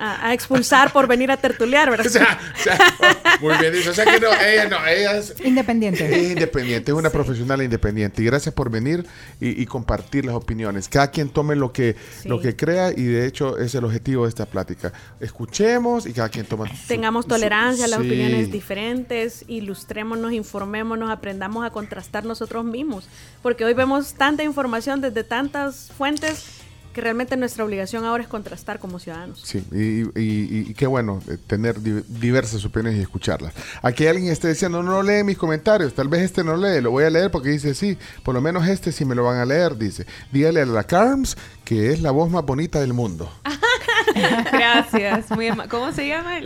a, 0.00 0.32
expulsar 0.32 0.92
por 0.92 1.06
venir 1.06 1.30
a 1.30 1.36
tertuliar, 1.36 1.90
¿verdad? 1.90 2.38
muy 3.40 3.54
bien 3.58 3.72
dicho. 3.72 3.90
O 3.90 3.94
sea 3.94 4.06
que 4.06 4.18
no, 4.18 4.28
ella 4.32 4.68
no, 4.68 4.86
ella 4.86 5.18
es 5.18 5.34
independiente. 5.44 6.04
Es 6.04 6.30
independiente, 6.30 6.90
es 6.90 6.96
una 6.96 7.10
profesional 7.10 7.62
independiente. 7.62 8.22
Y 8.22 8.24
gracias 8.24 8.54
por 8.54 8.70
venir 8.70 9.06
y, 9.40 9.66
compartir 9.66 10.24
las 10.24 10.34
opiniones. 10.34 10.88
Cada 10.88 11.10
quien 11.10 11.28
tome 11.28 11.54
lo 11.54 11.72
que, 11.72 11.96
lo 12.24 12.40
que 12.40 12.56
crea 12.56 12.90
y 12.90 13.04
de 13.04 13.26
hecho 13.26 13.58
es 13.58 13.74
el 13.74 13.84
objetivo 13.84 14.24
de 14.24 14.30
esta 14.30 14.46
plática. 14.46 14.92
Escuchemos 15.20 16.06
y 16.06 16.12
cada 16.12 16.30
quien 16.30 16.46
tome. 16.46 16.70
Tengamos 16.88 17.26
tolerancia 17.26 17.84
a 17.84 17.88
las 17.88 18.00
opiniones 18.00 18.50
diferentes, 18.50 19.44
ilustrémonos, 19.48 20.32
informémonos, 20.32 21.10
aprendamos 21.10 21.64
a 21.64 21.70
contrastar 21.70 22.24
nosotros 22.24 22.64
mismos. 22.64 23.06
Porque 23.42 23.64
hoy 23.64 23.74
vemos 23.74 24.14
tanta 24.14 24.42
información 24.42 25.00
desde 25.00 25.24
tantas 25.24 25.92
fuentes 25.96 26.59
que 26.92 27.00
realmente 27.00 27.36
nuestra 27.36 27.64
obligación 27.64 28.04
ahora 28.04 28.22
es 28.22 28.28
contrastar 28.28 28.78
como 28.78 28.98
ciudadanos. 28.98 29.40
Sí, 29.44 29.64
y, 29.72 30.74
qué 30.74 30.86
bueno 30.86 31.20
eh, 31.28 31.36
tener 31.46 31.80
diversas 31.80 32.64
opiniones 32.64 32.98
y 32.98 33.02
escucharlas. 33.02 33.52
Aquí 33.82 34.06
alguien 34.06 34.32
está 34.32 34.48
diciendo, 34.48 34.82
no 34.82 35.02
lee 35.02 35.22
mis 35.24 35.38
comentarios, 35.38 35.94
tal 35.94 36.08
vez 36.08 36.22
este 36.22 36.42
no 36.42 36.56
lee, 36.56 36.80
lo 36.80 36.90
voy 36.90 37.04
a 37.04 37.10
leer 37.10 37.30
porque 37.30 37.50
dice, 37.50 37.74
sí, 37.74 37.96
por 38.24 38.34
lo 38.34 38.40
menos 38.40 38.66
este 38.66 38.92
sí 38.92 39.04
me 39.04 39.14
lo 39.14 39.24
van 39.24 39.38
a 39.38 39.44
leer, 39.44 39.76
dice. 39.76 40.06
Dígale 40.32 40.62
a 40.62 40.66
la 40.66 40.84
Carms 40.84 41.36
que 41.64 41.92
es 41.92 42.02
la 42.02 42.10
voz 42.10 42.30
más 42.30 42.44
bonita 42.44 42.80
del 42.80 42.92
mundo. 42.92 43.30
Gracias, 44.52 45.30
muy 45.30 45.50
¿cómo 45.68 45.92
se 45.92 46.08
llama? 46.08 46.40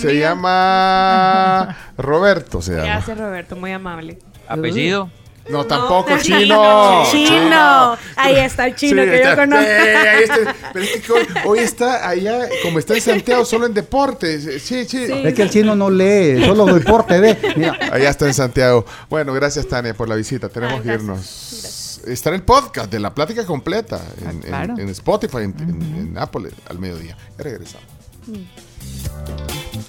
se 0.00 0.18
llama 0.18 1.76
Roberto, 1.98 2.62
se 2.62 2.72
llama. 2.72 2.84
Gracias 2.84 3.18
Roberto, 3.18 3.56
muy 3.56 3.72
amable. 3.72 4.18
¿Apellido? 4.48 5.10
No, 5.48 5.66
tampoco, 5.66 6.16
chino. 6.18 7.02
chino. 7.10 7.96
Ahí 8.16 8.36
está 8.36 8.66
el 8.66 8.74
chino 8.76 9.02
que 9.02 9.22
yo 9.24 9.34
conozco. 9.36 9.66
ahí 9.66 10.22
está, 10.22 10.56
pero 10.72 10.84
es 10.84 11.02
que 11.02 11.12
hoy, 11.44 11.58
está 11.58 12.08
allá, 12.08 12.48
como 12.62 12.78
está 12.78 12.94
en 12.94 13.00
Santiago, 13.00 13.44
solo 13.44 13.66
en 13.66 13.74
deportes. 13.74 14.62
Sí, 14.62 14.84
sí. 14.84 15.04
Es 15.10 15.34
que 15.34 15.42
el 15.42 15.50
chino 15.50 15.74
no 15.74 15.90
lee, 15.90 16.44
solo 16.44 16.66
deporte, 16.66 17.18
ve. 17.18 17.36
Mira. 17.56 17.76
Allá 17.92 18.10
está 18.10 18.26
en 18.26 18.34
Santiago. 18.34 18.86
Bueno, 19.10 19.32
gracias, 19.32 19.66
Tania, 19.66 19.94
por 19.94 20.08
la 20.08 20.14
visita. 20.14 20.48
Tenemos 20.48 20.80
que 20.82 20.88
irnos. 20.88 22.00
Está 22.06 22.30
en 22.30 22.36
el 22.36 22.42
podcast 22.42 22.90
de 22.90 22.98
la 22.98 23.14
plática 23.14 23.44
completa 23.46 24.00
en, 24.20 24.54
ah, 24.54 24.64
en, 24.64 24.88
Spotify, 24.88 25.38
en, 25.38 26.14
Apple 26.18 26.50
al 26.68 26.78
mediodía. 26.78 27.16
Ya 27.38 27.44
regresamos. 27.44 27.86
Mm. 28.26 29.82